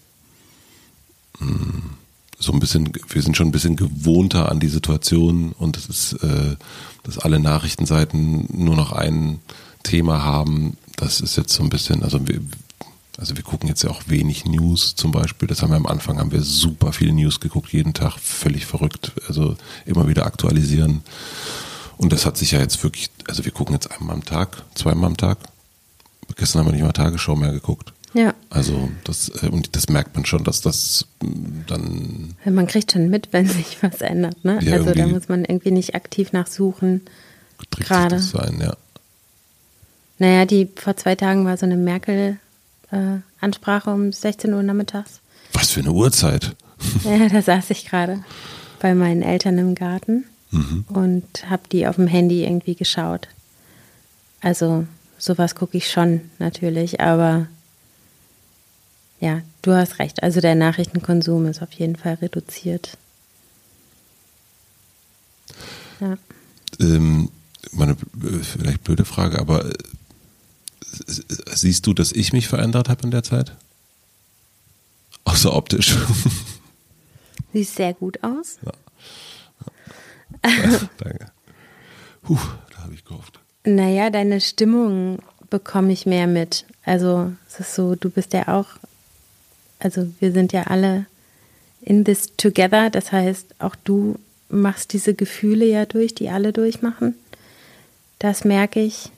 mm, 1.41 1.91
so 2.39 2.53
ein 2.53 2.61
bisschen, 2.61 2.93
wir 3.09 3.23
sind 3.23 3.37
schon 3.37 3.49
ein 3.49 3.53
bisschen 3.53 3.75
gewohnter 3.75 4.49
an 4.49 4.61
die 4.61 4.69
Situation 4.69 5.53
und 5.59 5.77
es 5.77 5.87
ist, 5.89 6.13
äh, 6.23 6.57
dass 7.03 7.19
alle 7.19 7.41
Nachrichtenseiten 7.41 8.47
nur 8.53 8.77
noch 8.77 8.93
ein 8.93 9.41
Thema 9.83 10.23
haben. 10.23 10.77
Das 10.97 11.21
ist 11.21 11.37
jetzt 11.37 11.53
so 11.53 11.65
ein 11.65 11.71
bisschen, 11.71 12.05
also 12.05 12.29
wir, 12.29 12.41
also 13.19 13.37
wir 13.37 13.43
gucken 13.43 13.69
jetzt 13.69 13.83
ja 13.83 13.91
auch 13.91 14.03
wenig 14.07 14.45
News 14.45 14.95
zum 14.95 15.11
Beispiel. 15.11 15.49
Das 15.49 15.61
haben 15.61 15.71
wir 15.71 15.77
am 15.77 15.87
Anfang, 15.87 16.19
haben 16.19 16.31
wir 16.31 16.43
super 16.43 16.93
viele 16.93 17.13
News 17.13 17.41
geguckt, 17.41 17.73
jeden 17.73 17.93
Tag 17.93 18.17
völlig 18.19 18.65
verrückt. 18.65 19.13
Also 19.27 19.57
immer 19.87 20.07
wieder 20.07 20.25
aktualisieren. 20.25 21.03
Und 21.97 22.13
das 22.13 22.25
hat 22.25 22.37
sich 22.37 22.53
ja 22.53 22.61
jetzt 22.61 22.81
wirklich, 22.85 23.11
also 23.27 23.45
wir 23.45 23.51
gucken 23.51 23.75
jetzt 23.75 23.91
einmal 23.91 24.15
am 24.15 24.25
Tag, 24.25 24.63
zweimal 24.77 25.07
am 25.07 25.17
Tag. 25.17 25.39
Gestern 26.37 26.61
haben 26.61 26.69
wir 26.69 26.73
nicht 26.73 26.85
mal 26.85 26.93
Tagesschau 26.93 27.35
mehr 27.35 27.51
geguckt. 27.51 27.93
Ja. 28.15 28.35
Also 28.51 28.89
das, 29.03 29.31
äh, 29.43 29.49
und 29.49 29.75
das 29.75 29.89
merkt 29.89 30.15
man 30.15 30.25
schon, 30.25 30.45
dass 30.45 30.61
das 30.61 31.07
mm, 31.21 31.27
dann. 31.67 32.37
Man 32.45 32.69
kriegt 32.69 32.93
schon 32.93 33.11
mit, 33.11 33.33
wenn 33.33 33.49
sich 33.49 33.79
was 33.83 34.01
ändert, 34.01 34.45
ne? 34.45 34.61
Ja, 34.63 34.75
also 34.75 34.95
da 34.95 35.07
muss 35.07 35.29
man 35.29 35.45
irgendwie 35.45 35.73
nicht 35.73 35.97
aktiv 35.97 36.33
nachsuchen. 36.33 37.03
Gerade. 37.71 38.21
Sein, 38.21 38.61
ja. 38.61 38.77
Naja, 40.19 40.47
die 40.47 40.69
vor 40.77 40.97
zwei 40.97 41.17
Tagen 41.17 41.45
war 41.45 41.57
so 41.57 41.67
eine 41.67 41.77
Merkel 41.77 42.39
äh, 42.91 43.19
Ansprache 43.41 43.91
um 43.91 44.13
16 44.13 44.53
Uhr 44.53 44.63
nachmittags. 44.63 45.21
Was 45.53 45.71
für 45.71 45.81
eine 45.81 45.93
Uhrzeit? 45.93 46.57
ja, 47.05 47.29
da 47.29 47.43
saß 47.43 47.71
ich 47.71 47.87
gerade 47.87 48.25
bei 48.81 48.95
meinen 48.95 49.23
Eltern 49.23 49.59
im 49.59 49.75
Garten. 49.75 50.25
mhm. 50.51 50.85
und 50.89 51.51
habe 51.51 51.63
die 51.71 51.87
auf 51.87 51.97
dem 51.97 52.07
Handy 52.07 52.45
irgendwie 52.45 52.75
geschaut. 52.75 53.29
Also 54.41 54.87
sowas 55.19 55.55
gucke 55.55 55.77
ich 55.77 55.91
schon 55.91 56.31
natürlich, 56.39 57.01
aber 57.01 57.49
ja, 59.21 59.43
du 59.63 59.73
hast 59.73 59.99
recht. 59.99 60.23
Also 60.23 60.41
der 60.41 60.55
Nachrichtenkonsum 60.55 61.47
ist 61.47 61.63
auf 61.63 61.73
jeden 61.73 61.97
Fall 61.97 62.15
reduziert. 62.15 62.97
Ja. 66.01 66.17
Ähm, 66.79 67.31
meine 67.73 67.97
vielleicht 68.43 68.85
blöde 68.85 69.05
Frage, 69.05 69.41
aber 69.41 69.65
äh, 69.65 69.73
siehst 71.07 71.87
du, 71.87 71.95
dass 71.95 72.13
ich 72.13 72.33
mich 72.33 72.49
verändert 72.49 72.89
habe 72.89 73.03
in 73.03 73.11
der 73.11 73.23
Zeit? 73.23 73.53
Außer 75.25 75.55
optisch. 75.55 75.97
Siehst 77.53 77.77
sehr 77.77 77.95
gut 77.95 78.23
aus. 78.23 78.59
Ja. 78.65 78.73
Danke. 80.99 81.31
Puh, 82.23 82.39
da 82.71 82.85
habe 82.85 82.95
ich 82.95 83.05
gehofft. 83.05 83.41
Naja, 83.65 84.11
deine 84.11 84.41
Stimmung 84.41 85.19
bekomme 85.51 85.93
ich 85.93 86.07
mehr 86.07 86.27
mit. 86.27 86.65
Also 86.85 87.33
es 87.49 87.61
ist 87.61 87.75
so, 87.75 87.95
du 87.95 88.11
bist 88.11 88.33
ja 88.33 88.49
auch, 88.49 88.67
also 89.79 90.09
wir 90.21 90.33
sind 90.33 90.53
ja 90.53 90.65
alle 90.65 91.07
in 91.83 92.05
this 92.05 92.33
together. 92.37 92.91
Das 92.91 93.13
heißt, 93.13 93.47
auch 93.59 93.77
du 93.85 94.19
machst 94.49 94.93
diese 94.93 95.15
Gefühle 95.15 95.67
ja 95.67 95.87
durch, 95.87 96.15
die 96.15 96.31
alle 96.31 96.53
durchmachen. 96.53 97.15
Das 98.19 98.45
merke 98.45 98.81
ich. 98.81 99.11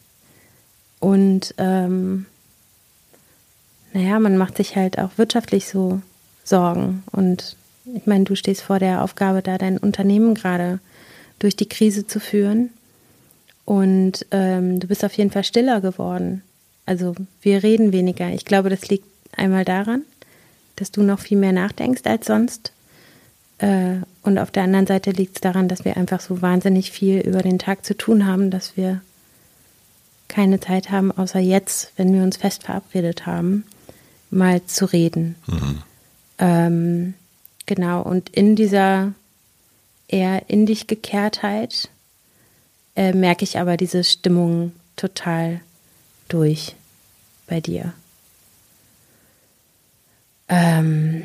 Und 1.00 1.54
ähm, 1.58 2.26
naja, 3.92 4.20
man 4.20 4.36
macht 4.36 4.56
sich 4.56 4.76
halt 4.76 4.98
auch 4.98 5.10
wirtschaftlich 5.16 5.68
so 5.68 6.00
Sorgen. 6.44 7.02
Und 7.10 7.56
ich 7.94 8.06
meine, 8.06 8.24
du 8.24 8.36
stehst 8.36 8.62
vor 8.62 8.78
der 8.78 9.02
Aufgabe, 9.02 9.42
da 9.42 9.58
dein 9.58 9.78
Unternehmen 9.78 10.34
gerade 10.34 10.78
durch 11.38 11.56
die 11.56 11.68
Krise 11.68 12.06
zu 12.06 12.20
führen. 12.20 12.70
Und 13.64 14.26
ähm, 14.30 14.80
du 14.80 14.86
bist 14.86 15.04
auf 15.04 15.14
jeden 15.14 15.30
Fall 15.30 15.44
stiller 15.44 15.80
geworden. 15.80 16.42
Also 16.86 17.14
wir 17.42 17.62
reden 17.62 17.92
weniger. 17.92 18.28
Ich 18.30 18.44
glaube, 18.44 18.68
das 18.68 18.88
liegt 18.88 19.06
einmal 19.36 19.64
daran, 19.64 20.02
dass 20.76 20.90
du 20.90 21.02
noch 21.02 21.20
viel 21.20 21.38
mehr 21.38 21.52
nachdenkst 21.52 22.02
als 22.04 22.26
sonst. 22.26 22.72
Äh, 23.58 23.96
und 24.22 24.38
auf 24.38 24.50
der 24.50 24.64
anderen 24.64 24.86
Seite 24.86 25.10
liegt 25.12 25.36
es 25.36 25.40
daran, 25.40 25.68
dass 25.68 25.84
wir 25.84 25.96
einfach 25.96 26.20
so 26.20 26.42
wahnsinnig 26.42 26.90
viel 26.90 27.20
über 27.20 27.42
den 27.42 27.58
Tag 27.58 27.84
zu 27.84 27.96
tun 27.96 28.26
haben, 28.26 28.50
dass 28.50 28.76
wir 28.76 29.00
keine 30.30 30.60
Zeit 30.60 30.90
haben, 30.90 31.12
außer 31.12 31.40
jetzt, 31.40 31.92
wenn 31.96 32.14
wir 32.14 32.22
uns 32.22 32.38
fest 32.38 32.62
verabredet 32.62 33.26
haben, 33.26 33.64
mal 34.30 34.64
zu 34.64 34.86
reden. 34.86 35.34
Mhm. 35.46 35.82
Ähm, 36.38 37.14
genau, 37.66 38.00
und 38.02 38.30
in 38.30 38.56
dieser 38.56 39.12
eher 40.08 40.48
in 40.48 40.64
dich 40.64 40.86
Gekehrtheit 40.86 41.90
äh, 42.96 43.12
merke 43.12 43.44
ich 43.44 43.58
aber 43.58 43.76
diese 43.76 44.04
Stimmung 44.04 44.72
total 44.96 45.60
durch 46.28 46.74
bei 47.46 47.60
dir. 47.60 47.92
Ähm, 50.48 51.24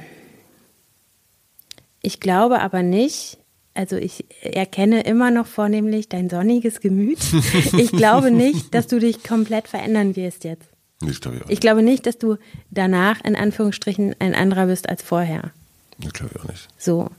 ich 2.01 2.19
glaube 2.19 2.61
aber 2.61 2.83
nicht, 2.83 3.37
also 3.75 3.97
ich 3.97 4.25
erkenne 4.41 5.01
immer 5.01 5.31
noch 5.31 5.45
vornehmlich 5.45 6.09
dein 6.09 6.29
sonniges 6.29 6.79
Gemüt. 6.79 7.19
Ich 7.77 7.91
glaube 7.91 8.31
nicht, 8.31 8.73
dass 8.73 8.87
du 8.87 8.99
dich 8.99 9.23
komplett 9.23 9.67
verändern 9.67 10.15
wirst 10.15 10.43
jetzt. 10.43 10.65
Ich 11.05 11.19
glaube, 11.19 11.41
ich 11.49 11.59
glaube 11.59 11.83
nicht, 11.83 12.05
dass 12.05 12.17
du 12.17 12.37
danach 12.71 13.23
in 13.23 13.35
Anführungsstrichen 13.35 14.15
ein 14.19 14.33
anderer 14.33 14.67
bist 14.67 14.87
als 14.87 15.03
vorher. 15.03 15.51
Ich 15.99 16.13
glaube 16.13 16.31
ich 16.33 16.41
auch 16.41 16.47
nicht. 16.47 16.67
So. 16.77 17.09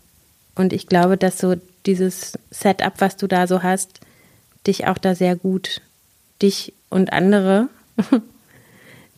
Und 0.55 0.73
ich 0.73 0.87
glaube, 0.87 1.17
dass 1.19 1.39
so 1.39 1.57
dieses 1.85 2.39
Setup, 2.51 2.95
was 2.99 3.17
du 3.17 3.27
da 3.27 3.47
so 3.47 3.63
hast, 3.63 4.01
dich 4.67 4.87
auch 4.87 4.99
da 4.99 5.15
sehr 5.15 5.37
gut, 5.37 5.83
dich 6.43 6.73
und 6.89 7.13
andere 7.13 7.69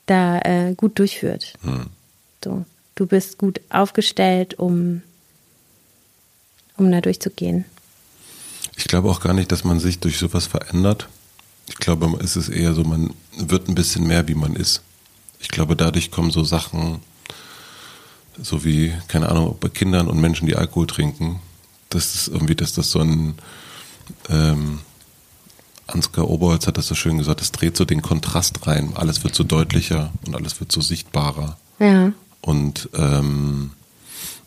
da 0.07 0.41
äh, 0.41 0.75
gut 0.75 0.99
durchführt. 0.99 1.55
Hm. 1.63 1.87
So, 2.45 2.65
du 2.97 3.07
bist 3.07 3.39
gut 3.39 3.61
aufgestellt, 3.71 4.59
um, 4.59 5.03
um 6.79 6.91
da 6.91 7.01
durchzugehen. 7.01 7.65
Ich 8.77 8.85
glaube 8.85 9.11
auch 9.11 9.21
gar 9.21 9.35
nicht, 9.35 9.51
dass 9.53 9.65
man 9.65 9.81
sich 9.81 9.99
durch 9.99 10.19
sowas 10.19 10.47
verändert. 10.47 11.09
Ich 11.69 11.77
glaube, 11.77 12.19
es 12.23 12.37
ist 12.37 12.49
eher 12.49 12.75
so, 12.75 12.85
man 12.85 13.13
wird 13.37 13.69
ein 13.69 13.75
bisschen 13.75 14.07
mehr, 14.07 14.29
wie 14.29 14.35
man 14.35 14.55
ist. 14.57 14.83
Ich 15.41 15.49
glaube, 15.49 15.77
dadurch 15.77 16.11
kommen 16.11 16.31
so 16.31 16.45
Sachen, 16.45 17.01
so 18.41 18.65
wie, 18.65 18.93
keine 19.09 19.29
Ahnung, 19.29 19.57
bei 19.61 19.69
Kindern 19.69 20.09
und 20.09 20.21
Menschen, 20.21 20.47
die 20.47 20.57
Alkohol 20.57 20.87
trinken, 20.87 21.41
das 21.91 22.15
ist 22.15 22.29
irgendwie, 22.29 22.55
dass 22.55 22.73
das 22.73 22.91
so 22.91 23.01
ein, 23.01 23.35
ähm, 24.29 24.81
Ansgar 25.87 26.29
Oberholz 26.29 26.67
hat 26.67 26.77
das 26.77 26.87
so 26.87 26.95
schön 26.95 27.17
gesagt, 27.17 27.41
es 27.41 27.51
dreht 27.51 27.77
so 27.77 27.87
den 27.87 28.03
Kontrast 28.03 28.67
rein. 28.67 28.93
Alles 28.95 29.25
wird 29.25 29.35
so 29.35 29.43
deutlicher 29.43 30.13
und 30.27 30.37
alles 30.37 30.61
wird 30.61 30.71
so 30.71 30.83
sichtbarer. 30.83 31.57
Ja. 31.79 32.13
Und, 32.43 32.91
ähm, 32.95 33.71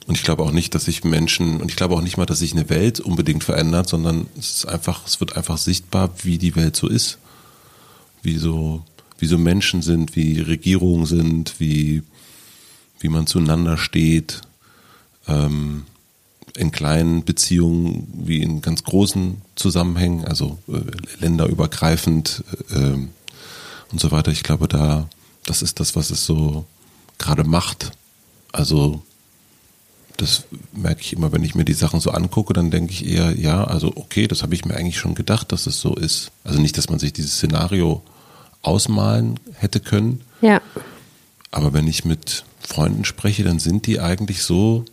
und 0.07 0.15
ich 0.17 0.23
glaube 0.23 0.43
auch 0.43 0.51
nicht, 0.51 0.73
dass 0.75 0.85
sich 0.85 1.03
Menschen, 1.03 1.61
und 1.61 1.69
ich 1.69 1.75
glaube 1.75 1.95
auch 1.95 2.01
nicht 2.01 2.17
mal, 2.17 2.25
dass 2.25 2.39
sich 2.39 2.53
eine 2.53 2.69
Welt 2.69 2.99
unbedingt 2.99 3.43
verändert, 3.43 3.87
sondern 3.87 4.27
es 4.37 4.57
ist 4.57 4.65
einfach, 4.65 5.05
es 5.05 5.19
wird 5.19 5.37
einfach 5.37 5.57
sichtbar, 5.57 6.11
wie 6.23 6.37
die 6.37 6.55
Welt 6.55 6.75
so 6.75 6.87
ist. 6.87 7.17
Wie 8.23 8.37
so, 8.37 8.83
wie 9.19 9.27
so 9.27 9.37
Menschen 9.37 9.81
sind, 9.81 10.15
wie 10.15 10.39
Regierungen 10.39 11.05
sind, 11.05 11.59
wie, 11.59 12.03
wie 12.99 13.09
man 13.09 13.27
zueinander 13.27 13.77
steht. 13.77 14.41
Ähm, 15.27 15.83
in 16.57 16.71
kleinen 16.71 17.23
Beziehungen 17.23 18.07
wie 18.13 18.41
in 18.41 18.61
ganz 18.61 18.83
großen 18.83 19.41
Zusammenhängen, 19.55 20.25
also 20.25 20.57
äh, 20.67 20.81
länderübergreifend 21.19 22.43
äh, 22.71 22.97
und 23.91 23.99
so 23.99 24.11
weiter. 24.11 24.31
Ich 24.31 24.43
glaube, 24.43 24.67
da, 24.67 25.07
das 25.45 25.61
ist 25.61 25.79
das, 25.79 25.95
was 25.95 26.09
es 26.11 26.25
so 26.25 26.65
gerade 27.17 27.43
macht. 27.43 27.91
Also, 28.51 29.03
das 30.17 30.43
merke 30.73 31.01
ich 31.01 31.13
immer, 31.13 31.31
wenn 31.31 31.43
ich 31.43 31.55
mir 31.55 31.65
die 31.65 31.73
Sachen 31.73 31.99
so 31.99 32.11
angucke, 32.11 32.53
dann 32.53 32.71
denke 32.71 32.93
ich 32.93 33.05
eher, 33.05 33.37
ja, 33.37 33.63
also 33.63 33.91
okay, 33.95 34.27
das 34.27 34.43
habe 34.43 34.53
ich 34.53 34.65
mir 34.65 34.75
eigentlich 34.75 34.97
schon 34.97 35.15
gedacht, 35.15 35.51
dass 35.51 35.67
es 35.67 35.79
so 35.79 35.95
ist. 35.95 36.31
Also 36.43 36.59
nicht, 36.59 36.77
dass 36.77 36.89
man 36.89 36.99
sich 36.99 37.13
dieses 37.13 37.35
Szenario 37.35 38.01
ausmalen 38.61 39.39
hätte 39.55 39.79
können. 39.79 40.21
Ja. 40.41 40.61
Aber 41.51 41.73
wenn 41.73 41.87
ich 41.87 42.05
mit 42.05 42.45
Freunden 42.59 43.05
spreche, 43.05 43.43
dann 43.43 43.59
sind 43.59 43.87
die 43.87 43.99
eigentlich 43.99 44.43
so, 44.43 44.85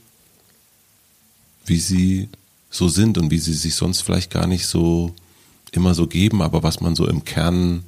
wie 1.65 1.79
sie 1.79 2.29
so 2.71 2.89
sind 2.89 3.19
und 3.19 3.31
wie 3.31 3.39
sie 3.39 3.55
sich 3.55 3.75
sonst 3.75 4.03
vielleicht 4.03 4.31
gar 4.31 4.47
nicht 4.47 4.67
so 4.67 5.15
immer 5.71 5.95
so 5.95 6.07
geben, 6.07 6.43
aber 6.43 6.63
was 6.63 6.81
man 6.81 6.97
so 6.97 7.07
im 7.07 7.25
Kern 7.25 7.85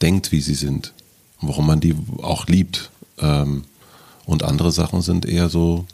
denkt, 0.00 0.32
wie 0.32 0.40
sie 0.40 0.54
sind. 0.54 0.92
Und 1.40 1.48
warum 1.48 1.66
man 1.66 1.80
die 1.80 1.94
auch 2.22 2.46
liebt. 2.46 2.90
Ähm, 3.18 3.64
und 4.26 4.42
andere 4.42 4.72
Sachen 4.72 5.02
sind 5.02 5.24
eher 5.24 5.48
so, 5.48 5.86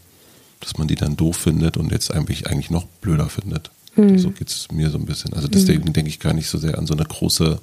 dass 0.64 0.78
man 0.78 0.88
die 0.88 0.94
dann 0.94 1.16
doof 1.16 1.36
findet 1.36 1.76
und 1.76 1.92
jetzt 1.92 2.10
eigentlich, 2.12 2.46
eigentlich 2.46 2.70
noch 2.70 2.86
blöder 2.86 3.28
findet. 3.28 3.70
Mhm. 3.96 4.18
So 4.18 4.30
geht 4.30 4.48
es 4.48 4.70
mir 4.72 4.90
so 4.90 4.98
ein 4.98 5.06
bisschen. 5.06 5.34
Also 5.34 5.48
deswegen 5.48 5.84
mhm. 5.84 5.92
denke 5.92 6.08
ich 6.08 6.20
gar 6.20 6.32
nicht 6.32 6.48
so 6.48 6.58
sehr 6.58 6.78
an 6.78 6.86
so 6.86 6.94
eine 6.94 7.04
große 7.04 7.60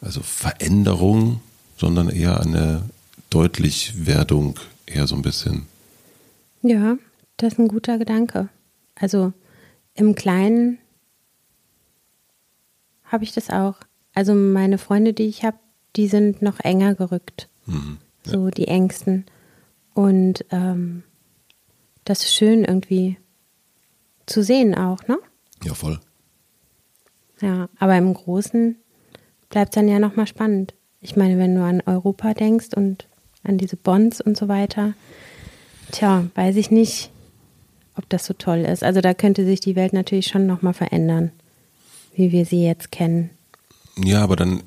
also 0.00 0.20
Veränderung, 0.22 1.40
sondern 1.76 2.08
eher 2.08 2.40
eine 2.40 2.82
Deutlichwerdung, 3.30 4.58
eher 4.86 5.06
so 5.06 5.16
ein 5.16 5.22
bisschen. 5.22 5.66
Ja, 6.62 6.96
das 7.36 7.54
ist 7.54 7.58
ein 7.58 7.68
guter 7.68 7.98
Gedanke. 7.98 8.48
Also 8.94 9.32
im 9.94 10.14
Kleinen 10.14 10.78
habe 13.04 13.24
ich 13.24 13.32
das 13.32 13.50
auch. 13.50 13.76
Also 14.14 14.34
meine 14.34 14.78
Freunde, 14.78 15.12
die 15.12 15.26
ich 15.26 15.44
habe, 15.44 15.58
die 15.96 16.08
sind 16.08 16.42
noch 16.42 16.60
enger 16.60 16.94
gerückt. 16.94 17.48
Mhm, 17.66 17.98
ja. 18.24 18.32
So 18.32 18.50
die 18.50 18.68
Ängsten. 18.68 19.26
Und 19.94 20.44
ähm, 20.50 21.02
das 22.08 22.22
ist 22.22 22.34
schön 22.34 22.64
irgendwie 22.64 23.18
zu 24.24 24.42
sehen 24.42 24.74
auch, 24.74 25.06
ne? 25.08 25.18
Ja, 25.62 25.74
voll. 25.74 26.00
Ja, 27.42 27.68
aber 27.78 27.96
im 27.98 28.14
Großen 28.14 28.76
bleibt 29.50 29.70
es 29.70 29.74
dann 29.74 29.88
ja 29.88 29.98
nochmal 29.98 30.26
spannend. 30.26 30.74
Ich 31.00 31.16
meine, 31.16 31.38
wenn 31.38 31.54
du 31.54 31.62
an 31.62 31.82
Europa 31.84 32.32
denkst 32.32 32.68
und 32.74 33.06
an 33.44 33.58
diese 33.58 33.76
Bonds 33.76 34.22
und 34.22 34.38
so 34.38 34.48
weiter, 34.48 34.94
tja, 35.92 36.24
weiß 36.34 36.56
ich 36.56 36.70
nicht, 36.70 37.10
ob 37.94 38.08
das 38.08 38.24
so 38.24 38.32
toll 38.32 38.60
ist. 38.60 38.82
Also 38.82 39.02
da 39.02 39.12
könnte 39.12 39.44
sich 39.44 39.60
die 39.60 39.76
Welt 39.76 39.92
natürlich 39.92 40.28
schon 40.28 40.46
nochmal 40.46 40.74
verändern, 40.74 41.30
wie 42.14 42.32
wir 42.32 42.46
sie 42.46 42.64
jetzt 42.64 42.90
kennen. 42.90 43.30
Ja, 44.02 44.22
aber 44.22 44.36
dann 44.36 44.62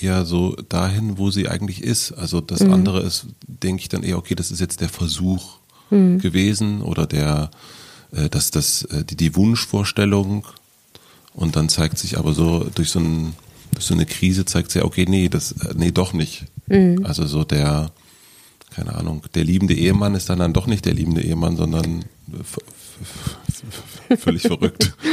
eher 0.00 0.24
so 0.24 0.56
dahin, 0.68 1.18
wo 1.18 1.30
sie 1.30 1.46
eigentlich 1.46 1.84
ist. 1.84 2.12
Also 2.12 2.40
das 2.40 2.60
mhm. 2.60 2.72
andere 2.72 3.02
ist, 3.02 3.26
denke 3.46 3.82
ich 3.82 3.90
dann 3.90 4.02
eher, 4.02 4.16
okay, 4.16 4.34
das 4.34 4.50
ist 4.50 4.60
jetzt 4.60 4.80
der 4.80 4.88
Versuch 4.88 5.58
mhm. 5.90 6.18
gewesen 6.18 6.82
oder 6.82 7.06
der, 7.06 7.50
äh, 8.12 8.28
dass 8.28 8.50
das, 8.50 8.82
äh, 8.84 9.04
die, 9.04 9.16
die 9.16 9.36
Wunschvorstellung 9.36 10.46
und 11.34 11.56
dann 11.56 11.68
zeigt 11.68 11.98
sich 11.98 12.18
aber 12.18 12.32
so 12.32 12.66
durch 12.74 12.90
so, 12.90 13.00
ein, 13.00 13.34
durch 13.72 13.84
so 13.84 13.94
eine 13.94 14.06
Krise 14.06 14.44
zeigt 14.44 14.70
sich, 14.70 14.82
okay, 14.82 15.06
nee, 15.08 15.28
das, 15.28 15.52
äh, 15.52 15.74
nee, 15.76 15.90
doch 15.90 16.12
nicht. 16.12 16.44
Mhm. 16.66 17.04
Also 17.04 17.26
so 17.26 17.44
der, 17.44 17.92
keine 18.74 18.94
Ahnung, 18.94 19.22
der 19.34 19.44
liebende 19.44 19.74
Ehemann 19.74 20.14
ist 20.14 20.28
dann 20.30 20.38
dann 20.38 20.52
doch 20.52 20.66
nicht 20.66 20.84
der 20.84 20.94
liebende 20.94 21.22
Ehemann, 21.22 21.56
sondern 21.56 22.04
völlig 24.18 24.42
verrückt. 24.42 24.94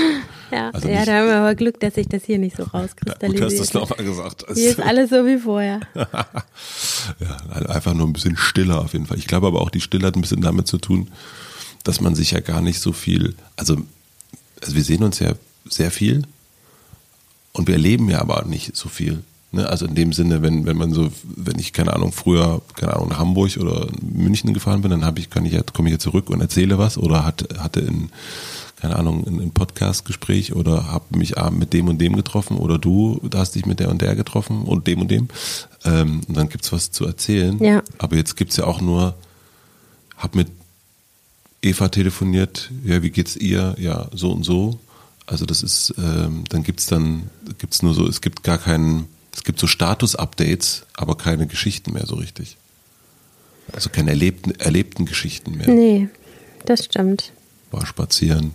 Ja, 0.53 0.69
Also 0.69 0.87
ja 0.87 0.95
nicht- 0.97 1.07
da 1.07 1.13
haben 1.19 1.27
wir 1.27 1.35
aber 1.37 1.55
Glück, 1.55 1.79
dass 1.79 1.95
sich 1.95 2.07
das 2.07 2.23
hier 2.25 2.37
nicht 2.37 2.55
so 2.55 2.63
Gut, 2.65 2.73
dass 2.73 2.81
du 2.95 3.03
rauskristallisiert. 3.05 3.61
es 3.61 3.73
nochmal 3.73 4.03
gesagt 4.05 4.45
hast. 4.47 4.57
hier 4.57 4.69
ist 4.69 4.79
alles 4.81 5.09
so 5.09 5.25
wie 5.25 5.37
vorher. 5.37 5.79
Ja, 7.19 7.37
einfach 7.69 7.93
nur 7.93 8.07
ein 8.07 8.13
bisschen 8.13 8.37
stiller 8.37 8.79
auf 8.79 8.93
jeden 8.93 9.05
Fall. 9.05 9.17
Ich 9.17 9.27
glaube 9.27 9.47
aber 9.47 9.61
auch, 9.61 9.69
die 9.69 9.81
Stille 9.81 10.07
hat 10.07 10.15
ein 10.15 10.21
bisschen 10.21 10.41
damit 10.41 10.67
zu 10.67 10.77
tun, 10.77 11.09
dass 11.83 11.99
man 11.99 12.15
sich 12.15 12.31
ja 12.31 12.39
gar 12.39 12.61
nicht 12.61 12.79
so 12.79 12.93
viel, 12.93 13.35
also, 13.57 13.77
also 14.61 14.75
wir 14.75 14.83
sehen 14.83 15.03
uns 15.03 15.19
ja 15.19 15.33
sehr 15.69 15.91
viel 15.91 16.23
und 17.51 17.67
wir 17.67 17.75
erleben 17.75 18.09
ja 18.09 18.21
aber 18.21 18.45
nicht 18.45 18.75
so 18.77 18.87
viel. 18.89 19.21
Ne? 19.51 19.67
Also 19.67 19.85
in 19.85 19.95
dem 19.95 20.13
Sinne, 20.13 20.41
wenn, 20.41 20.65
wenn 20.65 20.77
man 20.77 20.93
so, 20.93 21.11
wenn 21.23 21.59
ich, 21.59 21.73
keine 21.73 21.93
Ahnung, 21.93 22.11
früher, 22.13 22.61
keine 22.75 22.93
Ahnung, 22.95 23.09
nach 23.09 23.19
Hamburg 23.19 23.57
oder 23.57 23.87
München 24.01 24.53
gefahren 24.53 24.81
bin, 24.81 24.91
dann 24.91 25.03
habe 25.05 25.19
ich, 25.19 25.29
kann 25.29 25.45
ich 25.45 25.53
ja, 25.53 25.61
komme 25.73 25.89
ich 25.89 25.93
ja 25.93 25.99
zurück 25.99 26.29
und 26.29 26.39
erzähle 26.41 26.77
was 26.77 26.97
oder 26.97 27.25
hat, 27.25 27.45
hatte 27.59 27.81
in, 27.81 28.09
keine 28.83 28.97
Ahnung, 28.97 29.23
in 29.23 29.39
ein 29.39 29.51
Podcast-Gespräch 29.51 30.57
oder 30.57 30.87
habe 30.91 31.17
mich 31.17 31.35
mit 31.51 31.71
dem 31.71 31.87
und 31.87 31.99
dem 31.99 32.17
getroffen 32.17 32.57
oder 32.57 32.77
du 32.77 33.21
hast 33.33 33.55
dich 33.55 33.65
mit 33.65 33.79
der 33.79 33.87
und 33.87 34.01
der 34.01 34.13
getroffen 34.13 34.63
und 34.63 34.87
dem 34.87 34.99
und 34.99 35.09
dem. 35.09 35.29
Ähm, 35.85 36.19
und 36.27 36.35
dann 36.35 36.49
gibt's 36.49 36.73
was 36.73 36.91
zu 36.91 37.05
erzählen. 37.05 37.63
Ja. 37.63 37.81
Aber 37.97 38.17
jetzt 38.17 38.35
gibt's 38.35 38.57
ja 38.57 38.65
auch 38.65 38.81
nur, 38.81 39.15
hab 40.17 40.35
mit 40.35 40.49
Eva 41.61 41.87
telefoniert, 41.87 42.71
ja, 42.83 43.01
wie 43.01 43.09
geht's 43.09 43.37
ihr? 43.37 43.73
Ja, 43.79 44.09
so 44.11 44.33
und 44.33 44.43
so. 44.43 44.81
Also 45.27 45.45
das 45.45 45.63
ist, 45.63 45.93
ähm, 45.97 46.43
dann 46.49 46.63
gibt's 46.63 46.85
dann, 46.85 47.29
gibt's 47.59 47.83
nur 47.83 47.93
so, 47.93 48.05
es 48.05 48.19
gibt 48.19 48.43
gar 48.43 48.57
keinen, 48.57 49.07
es 49.33 49.45
gibt 49.45 49.61
so 49.61 49.67
Status-Updates, 49.67 50.87
aber 50.93 51.15
keine 51.15 51.47
Geschichten 51.47 51.93
mehr 51.93 52.05
so 52.05 52.15
richtig. 52.15 52.57
Also 53.71 53.89
keine 53.89 54.09
erlebten, 54.09 54.51
erlebten 54.51 55.05
Geschichten 55.05 55.55
mehr. 55.55 55.69
Nee, 55.69 56.09
das 56.65 56.83
stimmt. 56.83 57.31
War 57.71 57.85
spazieren, 57.85 58.51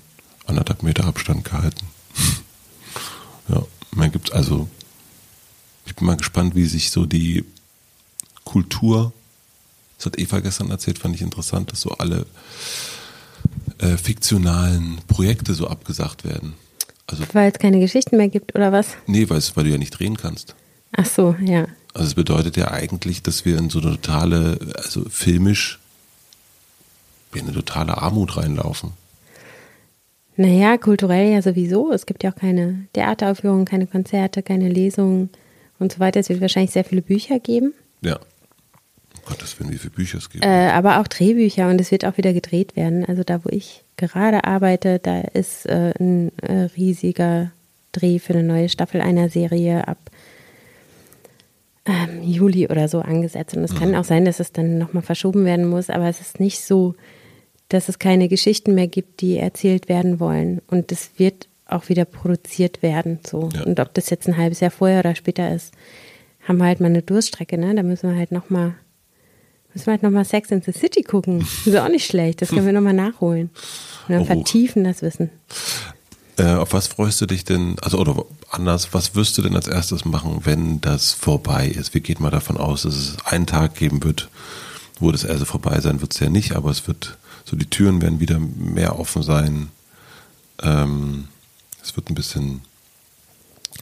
anderthalb 0.48 0.82
Meter 0.82 1.04
Abstand 1.04 1.44
gehalten. 1.44 1.86
ja, 3.48 3.62
man 3.92 4.10
gibt 4.10 4.32
also, 4.32 4.68
ich 5.86 5.94
bin 5.94 6.06
mal 6.06 6.16
gespannt, 6.16 6.54
wie 6.54 6.66
sich 6.66 6.90
so 6.90 7.06
die 7.06 7.44
Kultur, 8.44 9.12
das 9.98 10.06
hat 10.06 10.18
Eva 10.18 10.40
gestern 10.40 10.70
erzählt, 10.70 10.98
fand 10.98 11.14
ich 11.14 11.22
interessant, 11.22 11.72
dass 11.72 11.80
so 11.80 11.90
alle 11.90 12.26
äh, 13.78 13.96
fiktionalen 13.96 15.00
Projekte 15.06 15.54
so 15.54 15.68
abgesagt 15.68 16.24
werden. 16.24 16.54
Also, 17.06 17.24
Weil 17.32 17.50
es 17.52 17.58
keine 17.58 17.80
Geschichten 17.80 18.16
mehr 18.16 18.28
gibt, 18.28 18.54
oder 18.54 18.72
was? 18.72 18.88
nee, 19.06 19.28
weil, 19.28 19.42
weil 19.54 19.64
du 19.64 19.70
ja 19.70 19.78
nicht 19.78 19.98
drehen 19.98 20.16
kannst. 20.16 20.54
Ach 20.92 21.06
so, 21.06 21.36
ja. 21.44 21.66
Also 21.94 22.08
es 22.08 22.14
bedeutet 22.14 22.56
ja 22.56 22.70
eigentlich, 22.70 23.22
dass 23.22 23.44
wir 23.44 23.58
in 23.58 23.70
so 23.70 23.80
eine 23.80 23.92
totale, 23.92 24.58
also 24.76 25.04
filmisch, 25.08 25.78
in 27.34 27.42
eine 27.42 27.52
totale 27.52 27.98
Armut 27.98 28.36
reinlaufen. 28.36 28.92
Naja, 30.38 30.78
kulturell 30.78 31.32
ja 31.32 31.42
sowieso. 31.42 31.92
Es 31.92 32.06
gibt 32.06 32.22
ja 32.22 32.30
auch 32.30 32.36
keine 32.36 32.86
Theateraufführungen, 32.92 33.64
keine 33.64 33.88
Konzerte, 33.88 34.42
keine 34.42 34.68
Lesungen 34.68 35.30
und 35.80 35.92
so 35.92 35.98
weiter. 35.98 36.20
Es 36.20 36.28
wird 36.28 36.40
wahrscheinlich 36.40 36.70
sehr 36.70 36.84
viele 36.84 37.02
Bücher 37.02 37.38
geben, 37.40 37.74
Ja. 38.02 38.16
Um 38.16 39.34
Gottes 39.34 39.58
Willen, 39.60 39.72
wie 39.72 39.78
viele 39.78 39.90
Bücher 39.90 40.18
es 40.18 40.30
gibt. 40.30 40.44
äh, 40.44 40.48
aber 40.70 41.00
auch 41.00 41.08
Drehbücher 41.08 41.68
und 41.68 41.80
es 41.80 41.90
wird 41.90 42.04
auch 42.04 42.16
wieder 42.16 42.32
gedreht 42.32 42.76
werden. 42.76 43.04
Also 43.04 43.24
da, 43.24 43.44
wo 43.44 43.48
ich 43.50 43.82
gerade 43.96 44.44
arbeite, 44.44 45.00
da 45.00 45.20
ist 45.20 45.66
äh, 45.66 45.92
ein 45.98 46.30
äh, 46.38 46.68
riesiger 46.76 47.50
Dreh 47.92 48.20
für 48.20 48.32
eine 48.34 48.44
neue 48.44 48.68
Staffel 48.68 49.00
einer 49.00 49.28
Serie 49.28 49.86
ab 49.88 49.98
ähm, 51.84 52.22
Juli 52.22 52.68
oder 52.68 52.86
so 52.88 53.00
angesetzt. 53.00 53.56
Und 53.56 53.64
es 53.64 53.74
kann 53.74 53.94
auch 53.96 54.04
sein, 54.04 54.24
dass 54.24 54.40
es 54.40 54.52
dann 54.52 54.78
nochmal 54.78 55.02
verschoben 55.02 55.44
werden 55.44 55.66
muss, 55.68 55.90
aber 55.90 56.08
es 56.08 56.20
ist 56.20 56.38
nicht 56.38 56.60
so, 56.62 56.94
dass 57.68 57.88
es 57.88 57.98
keine 57.98 58.28
Geschichten 58.28 58.74
mehr 58.74 58.86
gibt, 58.88 59.20
die 59.20 59.36
erzählt 59.36 59.88
werden 59.88 60.20
wollen. 60.20 60.60
Und 60.68 60.90
es 60.92 61.10
wird 61.18 61.48
auch 61.66 61.88
wieder 61.88 62.04
produziert 62.06 62.82
werden. 62.82 63.18
So. 63.26 63.50
Ja. 63.54 63.64
Und 63.64 63.78
ob 63.80 63.92
das 63.94 64.08
jetzt 64.10 64.26
ein 64.26 64.36
halbes 64.36 64.60
Jahr 64.60 64.70
vorher 64.70 65.00
oder 65.00 65.14
später 65.14 65.54
ist, 65.54 65.72
haben 66.46 66.58
wir 66.58 66.64
halt 66.64 66.80
mal 66.80 66.86
eine 66.86 67.02
Durststrecke, 67.02 67.58
ne? 67.58 67.74
Da 67.74 67.82
müssen 67.82 68.10
wir 68.10 68.18
halt 68.18 68.32
nochmal 68.32 68.74
müssen 69.74 69.86
wir 69.86 69.92
halt 69.92 70.02
nochmal 70.02 70.24
Sex 70.24 70.50
in 70.50 70.62
the 70.62 70.72
City 70.72 71.02
gucken. 71.02 71.40
Das 71.40 71.66
ist 71.66 71.76
auch 71.76 71.90
nicht 71.90 72.06
schlecht. 72.06 72.40
Das 72.40 72.48
können 72.48 72.64
wir 72.64 72.72
nochmal 72.72 72.94
nachholen. 72.94 73.50
Und 74.08 74.14
dann 74.14 74.22
Oh. 74.22 74.24
vertiefen 74.24 74.82
das 74.82 75.02
Wissen. 75.02 75.30
Äh, 76.38 76.54
auf 76.54 76.72
was 76.72 76.86
freust 76.86 77.20
du 77.20 77.26
dich 77.26 77.44
denn, 77.44 77.76
also 77.82 77.98
oder 77.98 78.24
anders, 78.50 78.94
was 78.94 79.14
wirst 79.14 79.36
du 79.36 79.42
denn 79.42 79.54
als 79.54 79.68
erstes 79.68 80.04
machen, 80.06 80.40
wenn 80.44 80.80
das 80.80 81.12
vorbei 81.12 81.66
ist? 81.68 81.92
Wir 81.94 82.00
gehen 82.00 82.16
mal 82.20 82.30
davon 82.30 82.56
aus, 82.56 82.82
dass 82.82 82.94
es 82.96 83.16
einen 83.26 83.46
Tag 83.46 83.74
geben 83.74 84.02
wird, 84.04 84.30
wo 85.00 85.12
das 85.12 85.26
also 85.26 85.44
vorbei 85.44 85.80
sein 85.80 86.00
wird 86.00 86.14
es 86.14 86.20
ja 86.20 86.30
nicht, 86.30 86.56
aber 86.56 86.70
es 86.70 86.86
wird, 86.88 87.18
so 87.48 87.56
die 87.56 87.70
Türen 87.70 88.02
werden 88.02 88.20
wieder 88.20 88.38
mehr 88.38 88.98
offen 88.98 89.22
sein. 89.22 89.70
Ähm, 90.60 91.28
es 91.82 91.96
wird 91.96 92.10
ein 92.10 92.14
bisschen 92.14 92.60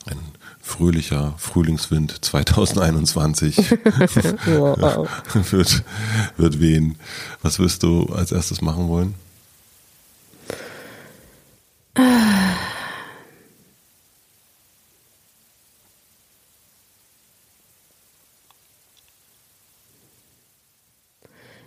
ein 0.06 0.18
fröhlicher 0.62 1.34
Frühlingswind 1.36 2.24
2021 2.24 3.56
Wow. 4.46 5.08
wird, 5.50 5.82
wird 6.36 6.60
wehen. 6.60 6.96
Was 7.42 7.58
wirst 7.58 7.82
du 7.82 8.06
als 8.06 8.30
erstes 8.30 8.60
machen 8.62 8.88
wollen? 8.88 9.14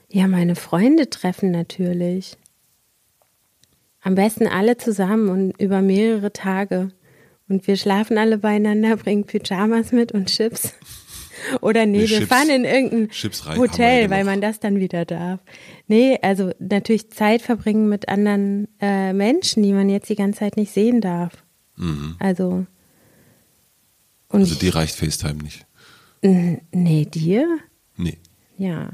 Ja, 0.09 0.27
meine 0.27 0.55
Freunde 0.55 1.09
treffen 1.09 1.51
natürlich. 1.51 2.35
Am 4.01 4.15
besten 4.15 4.47
alle 4.47 4.77
zusammen 4.77 5.29
und 5.29 5.61
über 5.61 5.81
mehrere 5.81 6.31
Tage. 6.33 6.89
Und 7.47 7.67
wir 7.67 7.77
schlafen 7.77 8.17
alle 8.17 8.37
beieinander, 8.37 8.95
bringen 8.97 9.25
Pyjamas 9.25 9.91
mit 9.91 10.11
und 10.11 10.27
Chips. 10.27 10.73
Oder 11.61 11.85
nee, 11.85 11.99
Nee, 11.99 12.09
wir 12.09 12.17
Chips- 12.19 12.27
fahren 12.27 12.49
in 12.49 12.65
irgendein 12.65 13.09
Hotel, 13.57 14.09
weil 14.09 14.23
man 14.25 14.41
das 14.41 14.59
dann 14.59 14.79
wieder 14.79 15.05
darf. 15.05 15.39
Nee, 15.87 16.17
also 16.21 16.51
natürlich 16.59 17.09
Zeit 17.11 17.41
verbringen 17.41 17.87
mit 17.89 18.09
anderen 18.09 18.67
äh, 18.81 19.13
Menschen, 19.13 19.63
die 19.63 19.73
man 19.73 19.89
jetzt 19.89 20.09
die 20.09 20.15
ganze 20.15 20.39
Zeit 20.39 20.57
nicht 20.57 20.71
sehen 20.73 21.01
darf. 21.01 21.43
Also. 22.19 22.65
Und 24.27 24.41
Also 24.41 24.55
dir 24.55 24.75
reicht 24.75 24.95
FaceTime 24.95 25.41
nicht. 25.41 25.65
ich, 26.21 26.57
nee, 26.71 27.05
dir? 27.05 27.47
Nee. 27.95 28.17
Ja. 28.57 28.91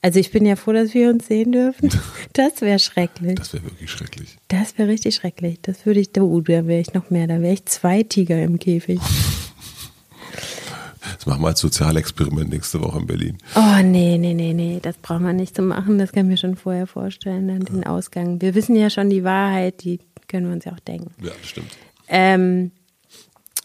Also 0.00 0.20
ich 0.20 0.30
bin 0.30 0.46
ja 0.46 0.54
froh, 0.54 0.72
dass 0.72 0.94
wir 0.94 1.10
uns 1.10 1.26
sehen 1.26 1.52
dürfen. 1.52 1.90
Das 2.34 2.60
wäre 2.60 2.78
schrecklich. 2.78 3.34
Das 3.34 3.52
wäre 3.52 3.64
wirklich 3.64 3.90
schrecklich. 3.90 4.36
Das 4.46 4.78
wäre 4.78 4.88
richtig 4.88 5.16
schrecklich. 5.16 5.58
Das 5.62 5.86
würde 5.86 5.98
ich, 5.98 6.10
oh, 6.20 6.40
da 6.40 6.66
wäre 6.66 6.80
ich 6.80 6.94
noch 6.94 7.10
mehr. 7.10 7.26
Da 7.26 7.40
wäre 7.40 7.54
ich 7.54 7.64
zwei 7.64 8.04
Tiger 8.04 8.40
im 8.40 8.60
Käfig. 8.60 9.00
Das 11.16 11.26
machen 11.26 11.42
wir 11.42 11.48
als 11.48 11.60
Sozialexperiment 11.60 12.50
nächste 12.50 12.80
Woche 12.80 12.98
in 12.98 13.06
Berlin. 13.06 13.38
Oh, 13.56 13.82
nee, 13.82 14.18
nee, 14.18 14.34
nee, 14.34 14.52
nee. 14.52 14.78
Das 14.80 14.96
braucht 14.98 15.20
man 15.20 15.36
nicht 15.36 15.56
zu 15.56 15.62
machen. 15.62 15.98
Das 15.98 16.12
kann 16.12 16.26
ich 16.26 16.30
mir 16.30 16.36
schon 16.36 16.56
vorher 16.56 16.86
vorstellen, 16.86 17.48
dann 17.48 17.64
den 17.64 17.84
Ausgang. 17.84 18.40
Wir 18.40 18.54
wissen 18.54 18.76
ja 18.76 18.90
schon 18.90 19.10
die 19.10 19.24
Wahrheit, 19.24 19.82
die 19.82 19.98
können 20.28 20.46
wir 20.46 20.52
uns 20.52 20.64
ja 20.64 20.72
auch 20.72 20.80
denken. 20.80 21.12
Ja, 21.20 21.30
das 21.30 21.48
stimmt. 21.48 21.76
Ähm, 22.08 22.70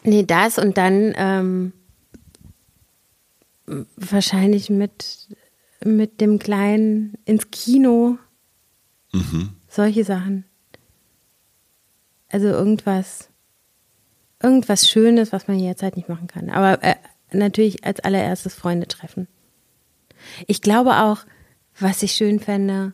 nee, 0.03 0.23
das 0.23 0.57
und 0.57 0.77
dann 0.77 1.13
ähm, 1.15 1.73
wahrscheinlich 3.95 4.69
mit, 4.69 5.27
mit 5.85 6.21
dem 6.21 6.39
Kleinen 6.39 7.17
ins 7.25 7.51
Kino. 7.51 8.17
Solche 9.67 10.03
Sachen. 10.03 10.45
Also 12.29 12.47
irgendwas, 12.47 13.29
irgendwas 14.41 14.89
Schönes, 14.89 15.31
was 15.31 15.47
man 15.47 15.59
jetzt 15.59 15.83
halt 15.83 15.97
nicht 15.97 16.09
machen 16.09 16.27
kann. 16.27 16.49
Aber 16.49 16.83
äh, 16.83 16.95
natürlich 17.31 17.85
als 17.85 17.99
allererstes 17.99 18.55
Freunde 18.55 18.87
treffen. 18.87 19.27
Ich 20.47 20.61
glaube 20.61 20.97
auch, 20.97 21.25
was 21.79 22.01
ich 22.03 22.13
schön 22.13 22.39
fände, 22.39 22.93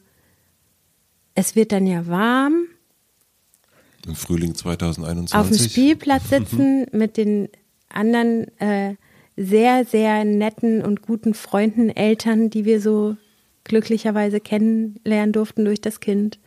es 1.35 1.55
wird 1.55 1.71
dann 1.71 1.87
ja 1.87 2.07
warm 2.07 2.65
Im 4.05 4.15
Frühling 4.15 4.55
2021. 4.55 5.35
auf 5.35 5.47
dem 5.47 5.69
Spielplatz 5.69 6.29
sitzen 6.29 6.85
mit 6.91 7.17
den 7.17 7.49
anderen 7.87 8.47
äh, 8.59 8.95
sehr, 9.39 9.85
sehr 9.85 10.25
netten 10.25 10.83
und 10.83 11.01
guten 11.01 11.33
Freunden, 11.33 11.89
Eltern, 11.89 12.49
die 12.49 12.65
wir 12.65 12.81
so 12.81 13.15
glücklicherweise 13.63 14.41
kennenlernen 14.41 15.31
durften 15.31 15.63
durch 15.63 15.79
das 15.79 16.01
Kind. 16.01 16.39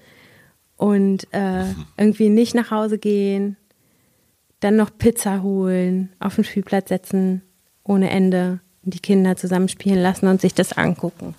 Und 0.76 1.26
äh, 1.32 1.64
irgendwie 1.96 2.28
nicht 2.28 2.54
nach 2.54 2.70
Hause 2.70 2.98
gehen, 2.98 3.56
dann 4.60 4.76
noch 4.76 4.90
Pizza 4.96 5.42
holen, 5.42 6.12
auf 6.20 6.34
den 6.34 6.44
Spielplatz 6.44 6.90
setzen, 6.90 7.40
ohne 7.82 8.10
Ende, 8.10 8.60
die 8.82 9.00
Kinder 9.00 9.36
zusammen 9.36 9.68
spielen 9.68 10.02
lassen 10.02 10.26
und 10.26 10.42
sich 10.42 10.52
das 10.52 10.74
angucken. 10.74 11.34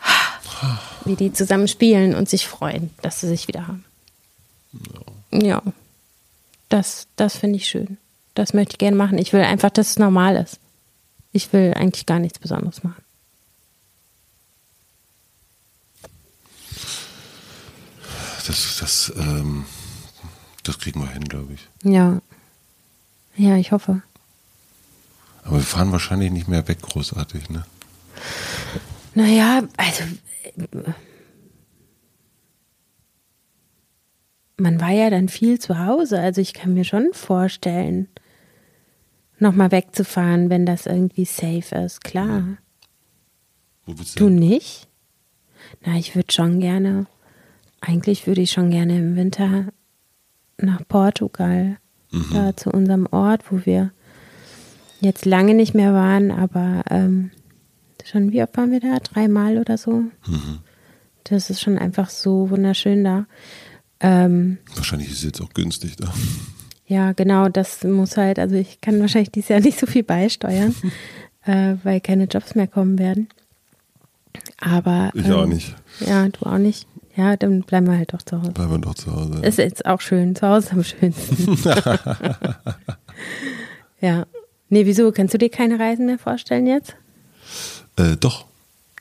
Wie 1.06 1.16
die 1.16 1.32
zusammen 1.32 1.66
spielen 1.66 2.14
und 2.14 2.28
sich 2.28 2.46
freuen, 2.46 2.90
dass 3.00 3.20
sie 3.20 3.28
sich 3.28 3.48
wieder 3.48 3.68
haben. 3.68 3.84
Ja, 5.32 5.62
das, 6.68 7.06
das 7.16 7.36
finde 7.36 7.56
ich 7.56 7.66
schön. 7.66 7.96
Das 8.34 8.52
möchte 8.52 8.74
ich 8.74 8.78
gerne 8.78 8.96
machen. 8.96 9.18
Ich 9.18 9.32
will 9.32 9.42
einfach, 9.42 9.70
dass 9.70 9.90
es 9.90 9.98
normal 9.98 10.36
ist. 10.36 10.58
Ich 11.32 11.52
will 11.52 11.72
eigentlich 11.74 12.06
gar 12.06 12.18
nichts 12.18 12.38
Besonderes 12.38 12.82
machen. 12.82 13.02
Das, 18.46 18.76
das, 18.80 19.12
ähm, 19.16 19.64
Das 20.64 20.78
kriegen 20.78 21.00
wir 21.00 21.08
hin, 21.10 21.24
glaube 21.24 21.54
ich. 21.54 21.68
Ja. 21.82 22.20
Ja, 23.36 23.56
ich 23.56 23.72
hoffe. 23.72 24.02
Aber 25.44 25.56
wir 25.56 25.62
fahren 25.62 25.92
wahrscheinlich 25.92 26.30
nicht 26.30 26.48
mehr 26.48 26.66
weg, 26.68 26.80
großartig, 26.82 27.50
ne? 27.50 27.64
Naja, 29.14 29.62
also 29.76 30.04
man 34.56 34.80
war 34.80 34.90
ja 34.90 35.10
dann 35.10 35.28
viel 35.28 35.58
zu 35.58 35.78
Hause. 35.78 36.20
Also 36.20 36.40
ich 36.40 36.54
kann 36.54 36.74
mir 36.74 36.84
schon 36.84 37.10
vorstellen, 37.12 38.08
nochmal 39.38 39.70
wegzufahren, 39.72 40.50
wenn 40.50 40.66
das 40.66 40.86
irgendwie 40.86 41.24
safe 41.24 41.74
ist, 41.84 42.02
klar. 42.04 42.56
Wo 43.86 43.94
bist 43.94 44.18
Du 44.18 44.28
nicht? 44.28 44.88
Na, 45.84 45.96
ich 45.96 46.14
würde 46.14 46.32
schon 46.32 46.60
gerne, 46.60 47.06
eigentlich 47.80 48.26
würde 48.26 48.40
ich 48.42 48.50
schon 48.52 48.70
gerne 48.70 48.98
im 48.98 49.16
Winter 49.16 49.66
nach 50.58 50.86
Portugal, 50.88 51.78
Mhm. 52.12 52.26
da 52.32 52.56
zu 52.56 52.70
unserem 52.70 53.06
Ort, 53.10 53.50
wo 53.50 53.66
wir 53.66 53.92
jetzt 55.00 55.24
lange 55.26 55.54
nicht 55.54 55.74
mehr 55.74 55.92
waren, 55.92 56.30
aber 56.30 56.84
ähm, 56.90 57.30
schon, 58.04 58.30
wie 58.32 58.42
oft 58.42 58.56
waren 58.56 58.70
wir 58.70 58.80
da? 58.80 58.98
Dreimal 59.00 59.58
oder 59.58 59.76
so? 59.76 59.92
Mhm. 60.26 60.58
Das 61.24 61.50
ist 61.50 61.60
schon 61.60 61.76
einfach 61.78 62.08
so 62.10 62.50
wunderschön 62.50 63.02
da. 63.02 63.26
Ähm, 64.00 64.58
Wahrscheinlich 64.76 65.08
ist 65.10 65.18
es 65.18 65.24
jetzt 65.24 65.40
auch 65.40 65.52
günstig 65.54 65.96
da. 65.96 66.12
Ja, 66.86 67.12
genau, 67.12 67.48
das 67.48 67.82
muss 67.84 68.16
halt, 68.16 68.38
also 68.38 68.56
ich 68.56 68.80
kann 68.80 69.00
wahrscheinlich 69.00 69.30
dieses 69.30 69.48
Jahr 69.48 69.60
nicht 69.64 69.78
so 69.78 69.86
viel 69.86 70.02
beisteuern, 70.02 70.74
äh, 71.44 71.76
weil 71.82 72.00
keine 72.00 72.24
Jobs 72.24 72.54
mehr 72.54 72.66
kommen 72.66 72.98
werden. 72.98 73.28
Aber. 74.60 75.10
Ich 75.14 75.30
auch 75.30 75.44
ähm, 75.44 75.50
nicht. 75.50 75.74
Ja, 76.00 76.28
du 76.28 76.46
auch 76.46 76.58
nicht. 76.58 76.86
Ja, 77.16 77.36
dann 77.36 77.62
bleiben 77.62 77.86
wir 77.86 77.96
halt 77.96 78.12
doch 78.12 78.22
zu 78.22 78.40
Hause. 78.40 78.50
Bleiben 78.50 78.72
wir 78.72 78.78
doch 78.78 78.94
zu 78.94 79.14
Hause. 79.14 79.40
Ist 79.42 79.58
jetzt 79.58 79.86
auch 79.86 80.00
schön, 80.00 80.34
zu 80.34 80.48
Hause 80.48 80.72
am 80.72 80.82
schönsten. 80.82 81.56
ja. 84.00 84.26
Nee, 84.68 84.86
wieso? 84.86 85.12
Kannst 85.12 85.32
du 85.34 85.38
dir 85.38 85.50
keine 85.50 85.78
Reisen 85.78 86.06
mehr 86.06 86.18
vorstellen 86.18 86.66
jetzt? 86.66 86.96
Äh, 87.96 88.16
doch. 88.16 88.46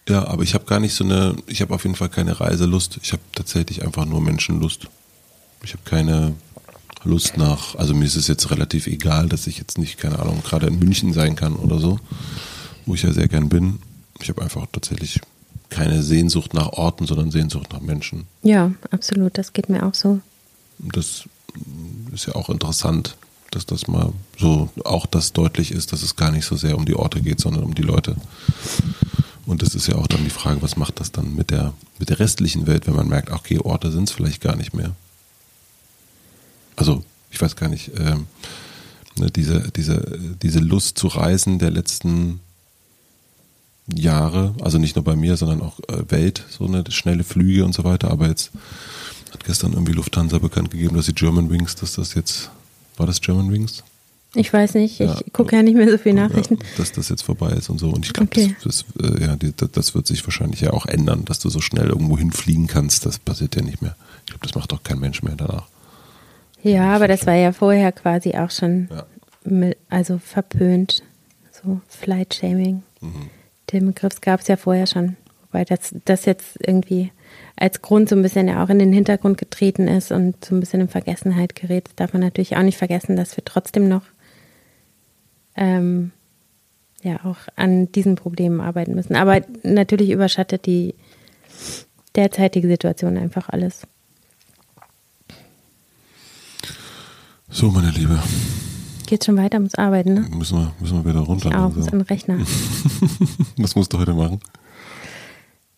Ja, 0.07 0.27
aber 0.27 0.43
ich 0.43 0.53
habe 0.53 0.65
gar 0.65 0.79
nicht 0.79 0.93
so 0.93 1.03
eine, 1.03 1.35
ich 1.47 1.61
habe 1.61 1.73
auf 1.73 1.83
jeden 1.85 1.95
Fall 1.95 2.09
keine 2.09 2.39
Reiselust. 2.39 2.99
Ich 3.01 3.13
habe 3.13 3.23
tatsächlich 3.33 3.83
einfach 3.83 4.05
nur 4.05 4.21
Menschenlust. 4.21 4.87
Ich 5.63 5.73
habe 5.73 5.83
keine 5.83 6.35
Lust 7.05 7.37
nach, 7.37 7.75
also 7.75 7.93
mir 7.93 8.05
ist 8.05 8.15
es 8.15 8.27
jetzt 8.27 8.49
relativ 8.51 8.87
egal, 8.87 9.27
dass 9.27 9.47
ich 9.47 9.57
jetzt 9.57 9.77
nicht, 9.77 9.97
keine 9.97 10.19
Ahnung, 10.19 10.41
gerade 10.43 10.67
in 10.67 10.79
München 10.79 11.13
sein 11.13 11.35
kann 11.35 11.55
oder 11.55 11.79
so, 11.79 11.99
wo 12.85 12.95
ich 12.95 13.03
ja 13.03 13.11
sehr 13.11 13.27
gern 13.27 13.49
bin. 13.49 13.79
Ich 14.21 14.29
habe 14.29 14.41
einfach 14.41 14.65
tatsächlich 14.71 15.19
keine 15.69 16.03
Sehnsucht 16.03 16.53
nach 16.53 16.69
Orten, 16.73 17.05
sondern 17.05 17.31
Sehnsucht 17.31 17.73
nach 17.73 17.81
Menschen. 17.81 18.25
Ja, 18.43 18.71
absolut. 18.91 19.37
Das 19.37 19.53
geht 19.53 19.69
mir 19.69 19.85
auch 19.85 19.95
so. 19.95 20.19
Das 20.79 21.23
ist 22.13 22.27
ja 22.27 22.35
auch 22.35 22.49
interessant, 22.49 23.17
dass 23.51 23.65
das 23.65 23.87
mal 23.87 24.13
so 24.37 24.69
auch 24.85 25.05
das 25.05 25.33
deutlich 25.33 25.71
ist, 25.71 25.91
dass 25.91 26.03
es 26.03 26.15
gar 26.15 26.31
nicht 26.31 26.45
so 26.45 26.55
sehr 26.55 26.77
um 26.77 26.85
die 26.85 26.95
Orte 26.95 27.21
geht, 27.21 27.39
sondern 27.39 27.63
um 27.63 27.75
die 27.75 27.81
Leute. 27.81 28.15
Und 29.45 29.61
das 29.61 29.75
ist 29.75 29.87
ja 29.87 29.95
auch 29.95 30.07
dann 30.07 30.23
die 30.23 30.29
Frage, 30.29 30.61
was 30.61 30.77
macht 30.77 30.99
das 30.99 31.11
dann 31.11 31.35
mit 31.35 31.51
der, 31.51 31.73
mit 31.99 32.09
der 32.09 32.19
restlichen 32.19 32.65
Welt, 32.65 32.87
wenn 32.87 32.95
man 32.95 33.07
merkt, 33.07 33.31
okay, 33.31 33.59
Orte 33.59 33.91
sind 33.91 34.09
es 34.09 34.11
vielleicht 34.11 34.41
gar 34.41 34.55
nicht 34.55 34.73
mehr. 34.73 34.95
Also, 36.75 37.03
ich 37.31 37.41
weiß 37.41 37.55
gar 37.55 37.69
nicht, 37.69 37.91
ähm, 37.97 38.27
ne, 39.17 39.29
diese, 39.31 39.71
diese, 39.75 40.19
diese 40.41 40.59
Lust 40.59 40.97
zu 40.97 41.07
reisen 41.07 41.59
der 41.59 41.71
letzten 41.71 42.39
Jahre, 43.93 44.55
also 44.61 44.77
nicht 44.77 44.95
nur 44.95 45.03
bei 45.03 45.15
mir, 45.15 45.35
sondern 45.35 45.61
auch 45.61 45.79
äh, 45.89 46.09
Welt, 46.09 46.43
so 46.49 46.65
eine 46.65 46.83
schnelle 46.89 47.23
Flüge 47.23 47.65
und 47.65 47.73
so 47.73 47.83
weiter, 47.83 48.11
aber 48.11 48.27
jetzt 48.29 48.51
hat 49.31 49.43
gestern 49.43 49.73
irgendwie 49.73 49.91
Lufthansa 49.93 50.37
bekannt 50.37 50.71
gegeben, 50.71 50.95
dass 50.95 51.07
die 51.07 51.13
German 51.15 51.49
Wings, 51.49 51.75
dass 51.75 51.93
das 51.93 52.13
jetzt, 52.13 52.49
war 52.97 53.07
das 53.07 53.19
German 53.19 53.51
Wings? 53.51 53.83
Ich 54.35 54.51
weiß 54.51 54.75
nicht, 54.75 54.99
ich 54.99 55.07
Ja. 55.07 55.19
gucke 55.33 55.55
ja 55.55 55.61
nicht 55.61 55.75
mehr 55.75 55.91
so 55.91 55.97
viele 55.97 56.15
Nachrichten. 56.15 56.55
Ja, 56.55 56.67
dass 56.77 56.91
das 56.91 57.09
jetzt 57.09 57.21
vorbei 57.23 57.51
ist 57.51 57.69
und 57.69 57.77
so. 57.77 57.89
Und 57.89 58.05
ich 58.05 58.13
glaube, 58.13 58.29
Okay. 58.31 58.55
das, 58.63 58.83
das, 58.97 59.11
äh, 59.19 59.23
ja, 59.25 59.35
die, 59.35 59.53
das, 59.55 59.69
das 59.71 59.93
wird 59.95 60.07
sich 60.07 60.25
wahrscheinlich 60.25 60.61
ja 60.61 60.71
auch 60.71 60.87
ändern, 60.87 61.23
dass 61.25 61.37
du 61.39 61.49
so 61.49 61.59
schnell 61.61 61.89
irgendwo 61.89 62.17
hinfliegen 62.17 62.65
kannst. 62.65 63.05
Das 63.05 63.19
passiert 63.19 63.55
ja 63.55 63.61
nicht 63.61 63.83
mehr. 63.83 63.95
Ich 64.25 64.31
glaube, 64.31 64.47
das 64.47 64.55
macht 64.55 64.71
doch 64.71 64.81
kein 64.81 64.97
Mensch 64.99 65.21
mehr 65.21 65.35
danach. 65.35 65.67
Ja, 66.63 66.95
aber 66.95 67.07
das 67.07 67.25
war 67.27 67.35
ja 67.35 67.51
vorher 67.51 67.91
quasi 67.91 68.31
auch 68.35 68.49
schon 68.51 68.89
Ja. 68.91 69.05
mit, 69.43 69.77
also 69.89 70.17
verpönt. 70.17 71.03
So 71.51 71.81
Flight 71.87 72.33
Shaming. 72.33 72.83
Mhm. 73.01 73.29
Den 73.71 73.85
Begriff 73.87 74.21
gab 74.21 74.39
es 74.39 74.47
ja 74.47 74.55
vorher 74.57 74.87
schon. 74.87 75.17
Wobei 75.51 75.65
das, 75.65 75.93
das 76.05 76.25
jetzt 76.25 76.57
irgendwie 76.65 77.11
als 77.55 77.81
Grund 77.81 78.09
so 78.09 78.15
ein 78.15 78.21
bisschen 78.21 78.47
ja 78.47 78.63
auch 78.63 78.69
in 78.69 78.79
den 78.79 78.91
Hintergrund 78.93 79.37
getreten 79.37 79.87
ist 79.87 80.11
und 80.11 80.43
so 80.43 80.55
ein 80.55 80.59
bisschen 80.59 80.81
in 80.81 80.87
Vergessenheit 80.87 81.55
gerät. 81.55 81.85
Das 81.87 81.95
darf 81.95 82.13
man 82.13 82.21
natürlich 82.21 82.55
auch 82.57 82.63
nicht 82.63 82.77
vergessen, 82.77 83.15
dass 83.15 83.37
wir 83.37 83.45
trotzdem 83.45 83.87
noch 83.87 84.03
ähm, 85.55 86.11
ja 87.03 87.23
auch 87.23 87.37
an 87.55 87.91
diesen 87.91 88.15
Problemen 88.15 88.61
arbeiten 88.61 88.95
müssen. 88.95 89.15
Aber 89.15 89.41
natürlich 89.63 90.09
überschattet 90.09 90.65
die 90.65 90.95
derzeitige 92.15 92.67
Situation 92.67 93.17
einfach 93.17 93.49
alles. 93.49 93.83
So, 97.55 97.69
meine 97.69 97.91
Liebe, 97.91 98.19
Geht 99.05 99.25
schon 99.25 99.37
weiter, 99.37 99.59
muss 99.59 99.75
arbeiten, 99.75 100.15
ne? 100.15 100.25
müssen 100.35 100.57
wir, 100.57 100.73
müssen 100.79 101.03
wir 101.03 101.11
wieder 101.11 101.19
runter. 101.19 101.49
Ich 101.49 101.55
auch, 101.55 101.75
muss 101.75 101.85
an 101.87 101.99
den 101.99 102.01
Rechner. 102.01 102.39
Was 103.57 103.75
musst 103.75 103.93
du 103.93 103.99
heute 103.99 104.15
machen? 104.15 104.39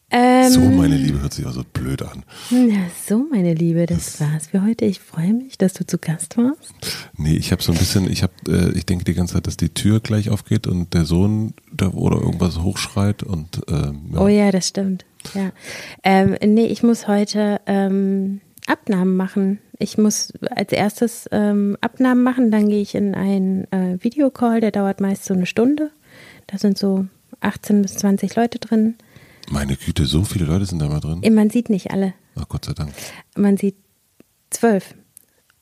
Ähm, 0.09 0.51
So, 0.51 0.61
meine 0.61 0.95
Liebe, 0.95 1.19
hört 1.19 1.33
sich 1.33 1.45
auch 1.45 1.51
so 1.51 1.63
blöd 1.73 2.01
an. 2.01 2.23
Ja, 2.49 2.77
so, 3.05 3.27
meine 3.29 3.53
Liebe, 3.53 3.87
das 3.87 4.21
war's 4.21 4.47
für 4.47 4.63
heute. 4.63 4.85
Ich 4.85 5.01
freue 5.01 5.33
mich, 5.33 5.57
dass 5.57 5.73
du 5.73 5.85
zu 5.85 5.97
Gast 5.97 6.37
warst. 6.37 6.73
Nee, 7.17 7.35
ich 7.35 7.51
habe 7.51 7.61
so 7.61 7.73
ein 7.73 7.77
bisschen, 7.77 8.09
ich 8.09 8.23
habe, 8.23 8.33
äh, 8.47 8.71
ich 8.77 8.85
denke 8.85 9.03
die 9.03 9.13
ganze 9.13 9.33
Zeit, 9.33 9.45
dass 9.45 9.57
die 9.57 9.73
Tür 9.73 9.99
gleich 9.99 10.29
aufgeht 10.29 10.67
und 10.67 10.93
der 10.93 11.03
Sohn 11.03 11.55
da 11.73 11.89
oder 11.89 12.21
irgendwas 12.21 12.61
hochschreit 12.61 13.21
und 13.21 13.61
ähm, 13.67 14.11
ja. 14.13 14.21
Oh 14.21 14.29
ja, 14.29 14.49
das 14.51 14.69
stimmt. 14.69 15.03
Ja. 15.33 15.51
Ähm, 16.03 16.37
nee, 16.41 16.67
ich 16.67 16.83
muss 16.83 17.09
heute 17.09 17.59
ähm, 17.65 18.39
Abnahmen 18.67 19.17
machen. 19.17 19.59
Ich 19.77 19.97
muss 19.97 20.33
als 20.49 20.71
erstes 20.71 21.27
ähm, 21.31 21.77
Abnahmen 21.81 22.23
machen, 22.23 22.51
dann 22.51 22.69
gehe 22.69 22.81
ich 22.81 22.95
in 22.95 23.13
einen 23.15 23.71
äh, 23.71 23.97
Videocall, 24.01 24.61
der 24.61 24.71
dauert 24.71 25.01
meist 25.01 25.25
so 25.25 25.33
eine 25.33 25.45
Stunde. 25.45 25.91
Da 26.47 26.57
sind 26.57 26.77
so 26.77 27.05
18 27.41 27.81
bis 27.81 27.95
20 27.97 28.35
Leute 28.35 28.59
drin. 28.59 28.95
Meine 29.49 29.75
Güte, 29.75 30.05
so 30.05 30.23
viele 30.23 30.45
Leute 30.45 30.65
sind 30.65 30.79
da 30.79 30.87
mal 30.87 30.99
drin. 30.99 31.21
Man 31.33 31.49
sieht 31.49 31.69
nicht 31.69 31.91
alle. 31.91 32.13
Ach 32.35 32.47
Gott 32.47 32.65
sei 32.65 32.73
Dank. 32.73 32.91
Man 33.35 33.57
sieht 33.57 33.75
zwölf. 34.49 34.95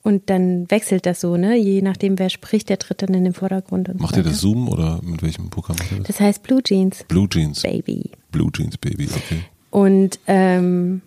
Und 0.04 0.30
dann 0.30 0.70
wechselt 0.70 1.06
das 1.06 1.22
so, 1.22 1.38
ne? 1.38 1.56
Je 1.56 1.82
nachdem, 1.82 2.20
wer 2.20 2.30
spricht, 2.30 2.68
der 2.70 2.78
tritt 2.78 3.02
dann 3.02 3.14
in 3.14 3.24
den 3.24 3.34
Vordergrund. 3.34 3.88
Und 3.88 4.02
Macht 4.02 4.16
so 4.16 4.20
ihr 4.20 4.24
das. 4.26 4.42
Zoom 4.42 4.68
oder 4.68 5.00
mit 5.02 5.24
welchem 5.24 5.50
Programm 5.50 5.78
das? 5.78 6.08
Das 6.08 6.20
heißt 6.20 6.44
Blue 6.44 6.62
Jeans 6.62 7.06
Blue 7.08 7.28
Jeans. 7.30 7.62
Baby. 7.62 8.12
Blue 8.32 8.52
Jeans 8.52 8.78
Baby, 8.78 9.08
okay. 9.16 9.44
Und 9.70 10.20
ähm, 10.28 11.02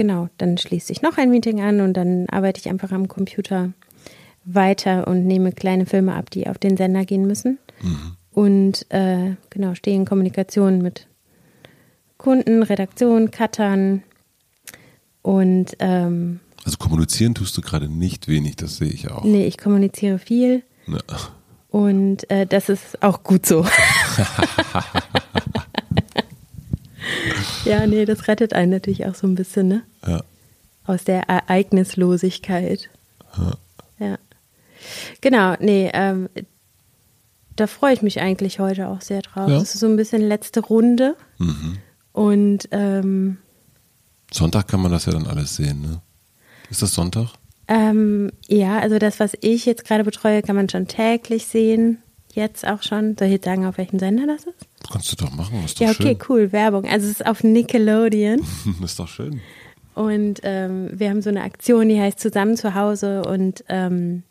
genau, 0.00 0.30
dann 0.38 0.56
schließt 0.56 0.86
sich 0.86 1.02
noch 1.02 1.18
ein 1.18 1.28
Meeting 1.30 1.60
an 1.60 1.82
und 1.82 1.92
dann 1.94 2.26
arbeite 2.30 2.58
ich 2.58 2.70
einfach 2.70 2.90
am 2.90 3.06
Computer 3.06 3.74
weiter 4.46 5.06
und 5.06 5.26
nehme 5.26 5.52
kleine 5.52 5.84
Filme 5.84 6.14
ab, 6.14 6.30
die 6.30 6.48
auf 6.48 6.56
den 6.56 6.78
Sender 6.78 7.04
gehen 7.04 7.26
müssen. 7.26 7.58
Und 8.30 8.86
äh, 8.90 9.34
genau, 9.50 9.74
stehe 9.74 9.94
in 9.96 10.06
Kommunikation 10.06 10.80
mit 10.80 11.06
Kunden, 12.16 12.62
Redaktion, 12.62 13.30
Cuttern 13.30 14.02
und 15.20 15.76
ähm, 15.80 16.40
Also 16.64 16.78
kommunizieren 16.78 17.34
tust 17.34 17.54
du 17.58 17.60
gerade 17.60 17.90
nicht 17.90 18.26
wenig, 18.26 18.56
das 18.56 18.78
sehe 18.78 18.88
ich 18.88 19.10
auch. 19.10 19.22
nee, 19.24 19.46
ich 19.46 19.58
kommuniziere 19.58 20.18
viel 20.18 20.62
Ne. 20.86 20.98
und 21.68 22.28
äh, 22.30 22.46
das 22.46 22.70
ist 22.70 23.02
auch 23.02 23.22
gut 23.22 23.44
so. 23.44 23.66
ja, 27.64 27.86
nee, 27.86 28.04
das 28.04 28.28
rettet 28.28 28.52
einen 28.52 28.70
natürlich 28.70 29.06
auch 29.06 29.14
so 29.14 29.26
ein 29.26 29.34
bisschen, 29.34 29.68
ne? 29.68 29.82
Ja. 30.06 30.22
Aus 30.84 31.04
der 31.04 31.28
Ereignislosigkeit. 31.28 32.90
Ja. 33.36 33.52
Ja. 34.06 34.18
Genau, 35.20 35.54
nee, 35.60 35.90
ähm, 35.92 36.28
da 37.56 37.66
freue 37.66 37.92
ich 37.92 38.02
mich 38.02 38.20
eigentlich 38.20 38.58
heute 38.58 38.88
auch 38.88 39.00
sehr 39.00 39.22
drauf. 39.22 39.48
Ja. 39.48 39.58
Das 39.58 39.74
ist 39.74 39.80
so 39.80 39.86
ein 39.86 39.96
bisschen 39.96 40.22
letzte 40.22 40.60
Runde. 40.60 41.16
Mhm. 41.38 41.78
Und 42.12 42.68
ähm, 42.70 43.38
Sonntag 44.32 44.68
kann 44.68 44.80
man 44.80 44.92
das 44.92 45.06
ja 45.06 45.12
dann 45.12 45.26
alles 45.26 45.56
sehen, 45.56 45.82
ne? 45.82 46.00
Ist 46.70 46.82
das 46.82 46.94
Sonntag? 46.94 47.34
ähm, 47.70 48.32
ja, 48.48 48.80
also 48.80 48.98
das, 48.98 49.20
was 49.20 49.32
ich 49.40 49.64
jetzt 49.64 49.84
gerade 49.84 50.02
betreue, 50.02 50.42
kann 50.42 50.56
man 50.56 50.68
schon 50.68 50.88
täglich 50.88 51.46
sehen. 51.46 52.02
Jetzt 52.32 52.66
auch 52.66 52.82
schon. 52.82 53.16
Soll 53.16 53.28
ich 53.28 53.34
jetzt 53.34 53.44
sagen, 53.44 53.64
auf 53.64 53.78
welchem 53.78 54.00
Sender 54.00 54.26
das 54.26 54.44
ist? 54.44 54.66
Kannst 54.90 55.12
du 55.12 55.16
doch 55.24 55.30
machen, 55.32 55.64
ist 55.64 55.76
doch 55.80 55.86
Ja, 55.86 55.90
okay, 55.92 56.02
schön. 56.02 56.18
cool, 56.28 56.52
Werbung. 56.52 56.84
Also 56.84 57.06
es 57.06 57.12
ist 57.20 57.26
auf 57.26 57.44
Nickelodeon. 57.44 58.40
ist 58.84 58.98
doch 58.98 59.08
schön. 59.08 59.40
Und 59.94 60.40
ähm, 60.42 60.90
wir 60.92 61.10
haben 61.10 61.22
so 61.22 61.30
eine 61.30 61.42
Aktion, 61.42 61.88
die 61.88 62.00
heißt 62.00 62.18
Zusammen 62.18 62.56
zu 62.56 62.74
Hause 62.74 63.22
und 63.22 63.64
ähm, 63.68 64.22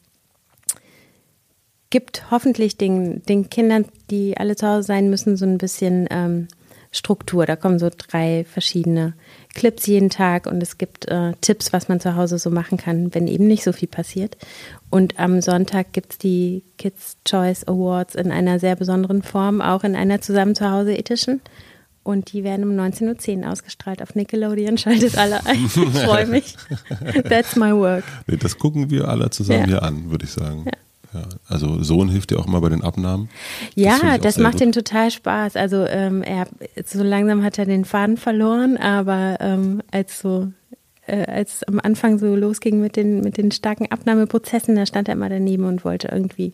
gibt 1.89 2.30
hoffentlich 2.32 2.78
den, 2.78 3.24
den 3.24 3.49
Kindern, 3.49 3.86
die 4.10 4.38
alle 4.38 4.55
zu 4.55 4.68
Hause 4.68 4.84
sein 4.84 5.10
müssen, 5.10 5.38
so 5.38 5.45
ein 5.45 5.57
bisschen 5.57 6.07
ähm, 6.12 6.47
Struktur. 6.91 7.45
Da 7.45 7.55
kommen 7.55 7.80
so 7.80 7.89
drei 7.95 8.45
verschiedene 8.45 9.14
Clips 9.56 9.88
jeden 9.88 10.10
Tag 10.10 10.45
und 10.45 10.62
es 10.62 10.78
gibt 10.78 11.08
äh, 11.08 11.34
Tipps, 11.41 11.74
was 11.74 11.88
man 11.88 12.00
zu 12.00 12.16
Hause 12.16 12.38
so 12.38 12.50
machen 12.50 12.78
kann, 12.78 13.14
wenn 13.14 13.28
eben 13.28 13.47
nicht 13.47 13.64
so 13.64 13.72
viel 13.72 13.88
passiert. 13.88 14.38
Und 14.89 15.20
am 15.20 15.41
Sonntag 15.41 15.91
gibt 15.91 16.14
es 16.14 16.18
die 16.20 16.64
Kids 16.78 17.18
Choice 17.26 17.68
Awards 17.68 18.16
in 18.16 18.32
einer 18.32 18.60
sehr 18.60 18.76
besonderen 18.76 19.24
Form, 19.24 19.62
auch 19.62 19.84
in 19.84 19.95
einer 19.95 20.22
Zusammen 20.22 20.56
zu 20.56 20.70
Hause 20.70 20.97
Edition. 20.97 21.41
Und 22.04 22.32
die 22.32 22.43
werden 22.43 22.64
um 22.64 22.72
19.10 22.72 23.43
Uhr 23.43 23.52
ausgestrahlt 23.52 24.02
auf 24.02 24.16
Nickelodeon. 24.16 24.78
Schaltet 24.80 25.18
alle 25.18 25.45
ein. 25.45 25.66
Ich 25.66 25.72
freue 25.72 26.26
mich. 26.26 26.56
That's 27.30 27.56
my 27.56 27.74
work. 27.74 28.04
Nee, 28.28 28.38
das 28.38 28.58
gucken 28.58 28.89
wir 28.89 29.08
alle 29.08 29.30
zusammen 29.30 29.62
ja. 29.62 29.66
hier 29.68 29.84
an, 29.84 30.10
würde 30.10 30.26
ich 30.26 30.32
sagen. 30.32 30.64
Ja. 30.66 30.72
Ja, 31.14 31.24
also 31.47 31.82
Sohn 31.82 32.10
hilft 32.10 32.32
dir 32.32 32.39
auch 32.39 32.45
mal 32.45 32.60
bei 32.60 32.70
den 32.70 32.84
Abnahmen. 32.84 33.30
Ja, 33.76 34.18
das, 34.18 34.36
das 34.36 34.38
macht 34.38 34.62
ihm 34.62 34.72
total 34.72 35.10
Spaß. 35.10 35.55
Also 35.55 35.86
ähm, 35.86 36.22
er 36.22 36.47
so 36.86 37.03
langsam 37.03 37.43
hat 37.43 37.57
er 37.57 37.66
den 37.66 37.86
Faden 37.86 38.18
verloren, 38.18 38.78
aber 38.78 39.38
ähm, 39.39 39.82
als 39.91 40.20
so 40.20 40.51
äh, 41.07 41.26
als 41.26 41.55
es 41.55 41.64
am 41.64 41.80
Anfang 41.82 42.20
so 42.20 42.36
losging 42.36 42.80
mit 42.80 42.95
den 42.95 43.22
mit 43.22 43.38
den 43.38 43.51
starken 43.51 43.91
Abnahmeprozessen, 43.91 44.76
da 44.76 44.86
stand 44.86 45.07
er 45.07 45.16
immer 45.16 45.30
daneben 45.30 45.66
und 45.66 45.84
wollte 45.84 46.10
irgendwie 46.10 46.53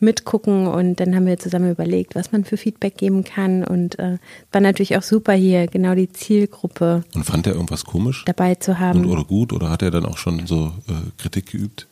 mitgucken 0.00 0.66
und 0.66 1.00
dann 1.00 1.14
haben 1.14 1.26
wir 1.26 1.38
zusammen 1.38 1.70
überlegt, 1.70 2.14
was 2.14 2.32
man 2.32 2.44
für 2.44 2.56
Feedback 2.56 2.96
geben 2.96 3.24
kann 3.24 3.64
und 3.64 3.98
äh, 3.98 4.18
war 4.52 4.60
natürlich 4.60 4.96
auch 4.96 5.02
super 5.02 5.32
hier 5.32 5.66
genau 5.66 5.94
die 5.94 6.10
Zielgruppe. 6.10 7.04
Und 7.14 7.24
fand 7.24 7.46
er 7.46 7.54
irgendwas 7.54 7.84
komisch 7.84 8.24
dabei 8.26 8.56
zu 8.56 8.78
haben 8.78 9.04
und, 9.04 9.10
oder 9.10 9.24
gut 9.24 9.52
oder 9.52 9.70
hat 9.70 9.82
er 9.82 9.90
dann 9.90 10.04
auch 10.04 10.18
schon 10.18 10.46
so 10.46 10.72
äh, 10.88 11.10
Kritik 11.16 11.52
geübt? 11.52 11.86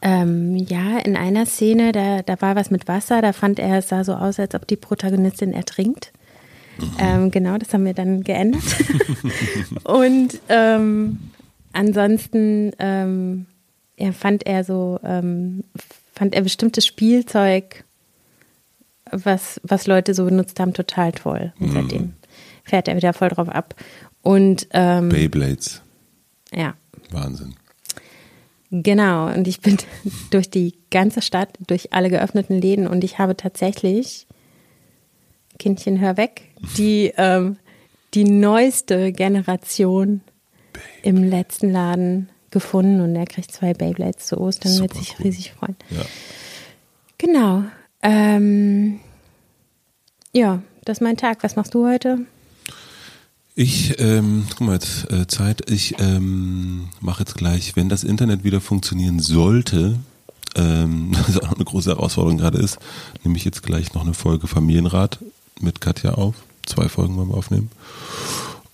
Ähm, 0.00 0.56
ja, 0.56 0.98
in 0.98 1.16
einer 1.16 1.44
Szene, 1.46 1.92
da, 1.92 2.22
da 2.22 2.40
war 2.40 2.54
was 2.54 2.70
mit 2.70 2.86
Wasser, 2.86 3.20
da 3.20 3.32
fand 3.32 3.58
er, 3.58 3.78
es 3.78 3.88
sah 3.88 4.04
so 4.04 4.14
aus, 4.14 4.38
als 4.38 4.54
ob 4.54 4.66
die 4.66 4.76
Protagonistin 4.76 5.52
ertrinkt. 5.52 6.12
Mhm. 6.78 6.96
Ähm, 6.98 7.30
genau, 7.30 7.58
das 7.58 7.74
haben 7.74 7.84
wir 7.84 7.94
dann 7.94 8.22
geändert. 8.22 8.62
und 9.84 10.40
ähm, 10.48 11.18
ansonsten 11.72 12.72
ähm, 12.78 13.46
ja, 13.96 14.12
fand 14.12 14.46
er 14.46 14.62
so, 14.62 15.00
ähm, 15.02 15.64
fand 16.14 16.34
er 16.34 16.42
bestimmtes 16.42 16.86
Spielzeug, 16.86 17.84
was, 19.10 19.60
was 19.64 19.86
Leute 19.86 20.14
so 20.14 20.24
benutzt 20.24 20.60
haben, 20.60 20.74
total 20.74 21.12
toll. 21.12 21.52
Und 21.58 21.68
mhm. 21.68 21.72
seitdem 21.72 22.12
fährt 22.62 22.88
er 22.88 22.96
wieder 22.96 23.12
voll 23.12 23.30
drauf 23.30 23.48
ab. 23.48 23.74
Und 24.22 24.68
ähm, 24.72 25.08
Beyblades. 25.08 25.82
Ja. 26.52 26.74
Wahnsinn. 27.10 27.54
Genau, 28.70 29.28
und 29.32 29.48
ich 29.48 29.60
bin 29.60 29.78
durch 30.30 30.50
die 30.50 30.74
ganze 30.90 31.22
Stadt, 31.22 31.50
durch 31.66 31.92
alle 31.92 32.10
geöffneten 32.10 32.60
Läden 32.60 32.86
und 32.86 33.04
ich 33.04 33.18
habe 33.18 33.36
tatsächlich, 33.36 34.26
Kindchen, 35.58 36.00
hör 36.00 36.16
weg, 36.16 36.42
die, 36.76 37.12
ähm, 37.16 37.56
die 38.14 38.24
neueste 38.24 39.12
Generation 39.12 40.20
im 41.02 41.24
letzten 41.24 41.70
Laden 41.70 42.28
gefunden 42.50 43.00
und 43.00 43.16
er 43.16 43.26
kriegt 43.26 43.52
zwei 43.52 43.74
Beyblades 43.74 44.26
zu 44.26 44.38
Ostern, 44.38 44.72
Super 44.72 44.94
wird 44.94 45.04
sich 45.04 45.14
cool. 45.18 45.26
riesig 45.26 45.52
freuen. 45.52 45.76
Ja. 45.90 46.02
Genau. 47.18 47.64
Ähm, 48.02 49.00
ja, 50.32 50.62
das 50.84 50.98
ist 50.98 51.02
mein 51.02 51.16
Tag. 51.16 51.42
Was 51.42 51.56
machst 51.56 51.74
du 51.74 51.86
heute? 51.86 52.20
Ich, 53.60 53.98
ähm, 53.98 54.46
guck 54.50 54.60
mal, 54.68 54.74
jetzt 54.74 55.10
äh, 55.10 55.26
Zeit. 55.26 55.68
Ich 55.68 55.96
ähm, 55.98 56.90
mache 57.00 57.22
jetzt 57.22 57.34
gleich, 57.34 57.74
wenn 57.74 57.88
das 57.88 58.04
Internet 58.04 58.44
wieder 58.44 58.60
funktionieren 58.60 59.18
sollte, 59.18 59.98
ähm, 60.54 61.10
das 61.26 61.40
auch 61.40 61.56
eine 61.56 61.64
große 61.64 61.90
Herausforderung 61.90 62.38
gerade 62.38 62.58
ist, 62.58 62.78
nehme 63.24 63.36
ich 63.36 63.44
jetzt 63.44 63.64
gleich 63.64 63.94
noch 63.94 64.02
eine 64.02 64.14
Folge 64.14 64.46
Familienrat 64.46 65.18
mit 65.60 65.80
Katja 65.80 66.12
auf. 66.12 66.36
Zwei 66.66 66.88
Folgen 66.88 67.16
wollen 67.16 67.30
wir 67.30 67.36
aufnehmen. 67.36 67.72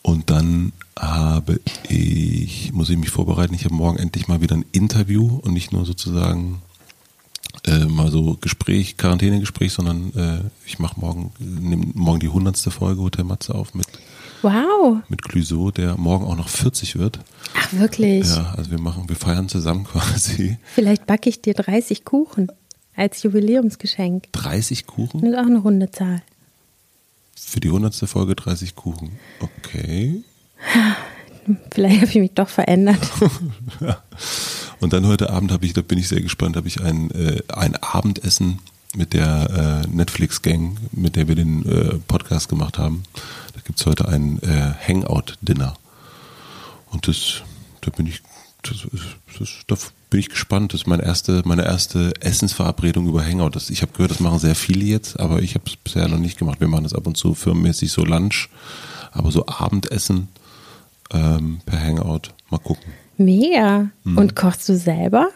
Und 0.02 0.28
dann 0.28 0.74
habe 0.98 1.60
ich, 1.88 2.70
muss 2.74 2.90
ich 2.90 2.98
mich 2.98 3.08
vorbereiten, 3.08 3.54
ich 3.54 3.64
habe 3.64 3.74
morgen 3.74 3.96
endlich 3.96 4.28
mal 4.28 4.42
wieder 4.42 4.56
ein 4.56 4.66
Interview 4.72 5.38
und 5.40 5.54
nicht 5.54 5.72
nur 5.72 5.86
sozusagen 5.86 6.60
äh, 7.64 7.86
mal 7.86 8.10
so 8.10 8.36
Gespräch, 8.38 8.98
Quarantänegespräch, 8.98 9.72
sondern 9.72 10.12
äh, 10.12 10.40
ich 10.66 10.78
mache 10.78 11.00
morgen, 11.00 11.32
nehme 11.38 11.86
morgen 11.94 12.20
die 12.20 12.28
hundertste 12.28 12.70
Folge 12.70 13.00
Hotel 13.00 13.24
Matze 13.24 13.54
auf 13.54 13.72
mit 13.72 13.86
Wow. 14.44 14.98
Mit 15.08 15.22
Clouseau, 15.22 15.70
der 15.70 15.96
morgen 15.96 16.26
auch 16.26 16.36
noch 16.36 16.50
40 16.50 16.98
wird. 16.98 17.18
Ach, 17.56 17.72
wirklich? 17.72 18.28
Ja, 18.28 18.52
also 18.54 18.70
wir 18.70 18.78
machen, 18.78 19.08
wir 19.08 19.16
feiern 19.16 19.48
zusammen 19.48 19.84
quasi. 19.90 20.58
Vielleicht 20.74 21.06
backe 21.06 21.30
ich 21.30 21.40
dir 21.40 21.54
30 21.54 22.04
Kuchen 22.04 22.52
als 22.94 23.22
Jubiläumsgeschenk. 23.22 24.30
30 24.32 24.86
Kuchen? 24.86 25.22
Das 25.22 25.30
ist 25.30 25.38
auch 25.38 25.46
eine 25.46 25.58
runde 25.58 25.90
Zahl. 25.90 26.22
Für 27.34 27.60
die 27.60 27.70
hundertste 27.70 28.06
Folge 28.06 28.34
30 28.34 28.76
Kuchen. 28.76 29.12
Okay. 29.40 30.22
Vielleicht 31.72 32.02
habe 32.02 32.10
ich 32.10 32.16
mich 32.16 32.32
doch 32.32 32.48
verändert. 32.50 33.00
Und 34.80 34.92
dann 34.92 35.06
heute 35.06 35.30
Abend 35.30 35.52
habe 35.52 35.64
ich, 35.64 35.72
da 35.72 35.80
bin 35.80 35.98
ich 35.98 36.08
sehr 36.08 36.20
gespannt, 36.20 36.56
habe 36.56 36.68
ich 36.68 36.82
ein, 36.82 37.10
äh, 37.12 37.40
ein 37.48 37.76
Abendessen 37.76 38.58
mit 38.96 39.12
der 39.12 39.84
äh, 39.84 39.88
Netflix-Gang, 39.88 40.78
mit 40.92 41.16
der 41.16 41.28
wir 41.28 41.34
den 41.34 41.64
äh, 41.66 41.98
Podcast 42.06 42.48
gemacht 42.48 42.78
haben. 42.78 43.04
Da 43.54 43.60
gibt 43.64 43.80
es 43.80 43.86
heute 43.86 44.08
ein 44.08 44.40
äh, 44.42 44.72
Hangout-Dinner. 44.86 45.74
Und 46.90 47.08
das, 47.08 47.42
da 47.80 47.90
bin 47.90 48.06
ich, 48.06 48.22
das, 48.62 48.86
das, 49.38 49.50
da 49.66 49.76
bin 50.10 50.20
ich 50.20 50.28
gespannt. 50.28 50.72
Das 50.72 50.82
ist 50.82 50.86
meine 50.86 51.04
erste, 51.04 51.42
meine 51.44 51.64
erste 51.64 52.12
Essensverabredung 52.20 53.08
über 53.08 53.24
Hangout. 53.24 53.50
Das, 53.50 53.70
ich 53.70 53.82
habe 53.82 53.92
gehört, 53.92 54.12
das 54.12 54.20
machen 54.20 54.38
sehr 54.38 54.54
viele 54.54 54.84
jetzt, 54.84 55.18
aber 55.18 55.42
ich 55.42 55.54
habe 55.54 55.64
es 55.66 55.76
bisher 55.76 56.08
noch 56.08 56.18
nicht 56.18 56.38
gemacht. 56.38 56.60
Wir 56.60 56.68
machen 56.68 56.84
das 56.84 56.94
ab 56.94 57.06
und 57.06 57.16
zu 57.16 57.34
firmenmäßig 57.34 57.90
so 57.90 58.04
Lunch, 58.04 58.48
aber 59.12 59.32
so 59.32 59.46
Abendessen 59.46 60.28
ähm, 61.10 61.60
per 61.66 61.80
Hangout. 61.80 62.32
Mal 62.50 62.58
gucken. 62.58 62.92
Mega. 63.16 63.90
Mhm. 64.04 64.18
Und 64.18 64.36
kochst 64.36 64.68
du 64.68 64.76
selber? 64.76 65.28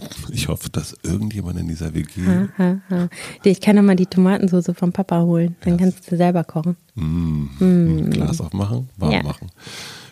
Ich 0.30 0.48
hoffe, 0.48 0.68
dass 0.70 0.96
irgendjemand 1.02 1.58
in 1.60 1.68
dieser 1.68 1.94
WG. 1.94 2.26
Ha, 2.26 2.48
ha, 2.58 2.80
ha. 2.90 3.08
Ich 3.44 3.60
kann 3.60 3.76
doch 3.76 3.82
mal 3.82 3.94
die 3.94 4.06
Tomatensauce 4.06 4.72
vom 4.74 4.92
Papa 4.92 5.22
holen. 5.22 5.56
Dann 5.62 5.76
kannst 5.76 6.10
du 6.10 6.16
selber 6.16 6.44
kochen. 6.44 6.76
Mm. 6.94 7.46
Mm. 7.58 8.10
Glas 8.10 8.40
aufmachen, 8.40 8.88
warm 8.96 9.12
ja. 9.12 9.22
machen. 9.22 9.50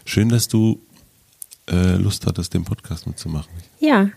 Schön, 0.05 0.29
dass 0.29 0.49
du 0.49 0.81
äh, 1.69 1.97
Lust 1.97 2.27
hattest, 2.27 2.55
den 2.55 2.65
Podcast 2.65 3.07
mitzumachen. 3.07 3.53
Ja. 3.81 4.11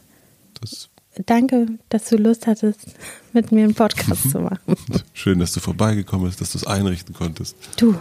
Das 0.62 0.90
Danke, 1.26 1.68
dass 1.90 2.10
du 2.10 2.18
Lust 2.18 2.46
hattest, 2.46 2.96
mit 3.32 3.52
mir 3.52 3.64
einen 3.64 3.74
Podcast 3.74 4.32
zu 4.32 4.40
machen. 4.42 4.76
Schön, 5.14 5.40
dass 5.40 5.54
du 5.54 5.62
vorbeigekommen 5.62 6.28
bist, 6.28 6.42
dass 6.42 6.52
du 6.52 6.58
es 6.58 6.68
einrichten 6.68 7.16
konntest. 7.16 7.56
Du, 7.78 7.96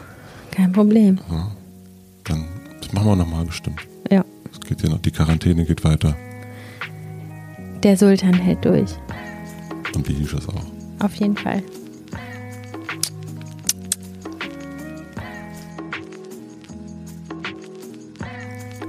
kein 0.51 0.73
Problem. 0.73 1.21
Ja. 1.31 1.53
Dann 2.25 2.45
das 2.81 2.93
machen 2.93 3.07
wir 3.07 3.17
nochmal 3.17 3.45
bestimmt. 3.45 3.87
Ja. 4.11 4.25
Es 4.53 4.61
geht 4.61 4.83
ja 4.83 4.89
noch, 4.89 4.99
die 4.99 5.11
Quarantäne 5.11 5.65
geht 5.65 5.85
weiter. 5.85 6.17
Der 7.85 7.99
Sultan 7.99 8.33
hält 8.33 8.65
durch. 8.65 8.91
Und 9.95 10.09
das 10.09 10.49
auch? 10.49 11.05
Auf 11.05 11.15
jeden 11.17 11.37
Fall. 11.37 11.63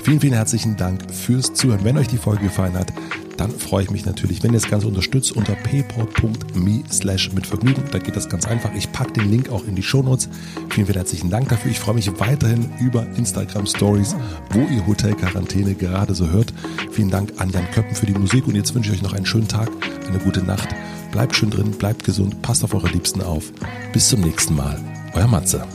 Vielen, 0.01 0.21
vielen 0.21 0.33
herzlichen 0.33 0.77
Dank 0.77 1.11
fürs 1.11 1.53
Zuhören. 1.53 1.83
Wenn 1.83 1.97
euch 1.97 2.07
die 2.07 2.15
Folge 2.15 2.43
gefallen 2.43 2.75
hat, 2.75 2.93
dann 3.37 3.51
freue 3.51 3.83
ich 3.83 3.91
mich 3.91 4.05
natürlich, 4.05 4.43
wenn 4.43 4.51
ihr 4.51 4.59
das 4.59 4.69
Ganze 4.69 4.87
unterstützt 4.87 5.35
unter 5.35 5.55
paypal.me 5.55 6.83
slash 6.89 7.33
mit 7.33 7.45
Vergnügen. 7.45 7.83
Da 7.91 7.99
geht 7.99 8.15
das 8.15 8.29
ganz 8.29 8.47
einfach. 8.47 8.73
Ich 8.75 8.91
packe 8.91 9.13
den 9.13 9.29
Link 9.29 9.49
auch 9.49 9.65
in 9.65 9.75
die 9.75 9.83
Shownotes. 9.83 10.29
Vielen, 10.69 10.87
vielen 10.87 10.97
herzlichen 10.97 11.29
Dank 11.29 11.49
dafür. 11.49 11.71
Ich 11.71 11.79
freue 11.79 11.95
mich 11.95 12.09
weiterhin 12.19 12.69
über 12.79 13.05
Instagram 13.17 13.65
Stories, 13.65 14.15
wo 14.51 14.59
ihr 14.73 14.87
Hotel 14.87 15.15
Quarantäne 15.15 15.73
gerade 15.73 16.15
so 16.15 16.29
hört. 16.29 16.53
Vielen 16.95 17.11
Dank 17.11 17.33
an 17.41 17.49
Jan 17.49 17.69
Köppen 17.71 17.93
für 17.93 18.05
die 18.05 18.13
Musik 18.13 18.47
und 18.47 18.55
jetzt 18.55 18.73
wünsche 18.73 18.89
ich 18.89 18.99
euch 18.99 19.03
noch 19.03 19.11
einen 19.11 19.25
schönen 19.25 19.49
Tag, 19.49 19.69
eine 20.07 20.17
gute 20.17 20.41
Nacht. 20.41 20.69
Bleibt 21.11 21.35
schön 21.35 21.49
drin, 21.49 21.71
bleibt 21.71 22.05
gesund, 22.05 22.41
passt 22.41 22.63
auf 22.63 22.73
eure 22.73 22.87
Liebsten 22.87 23.21
auf. 23.21 23.51
Bis 23.91 24.07
zum 24.07 24.21
nächsten 24.21 24.55
Mal. 24.55 24.79
Euer 25.13 25.27
Matze. 25.27 25.67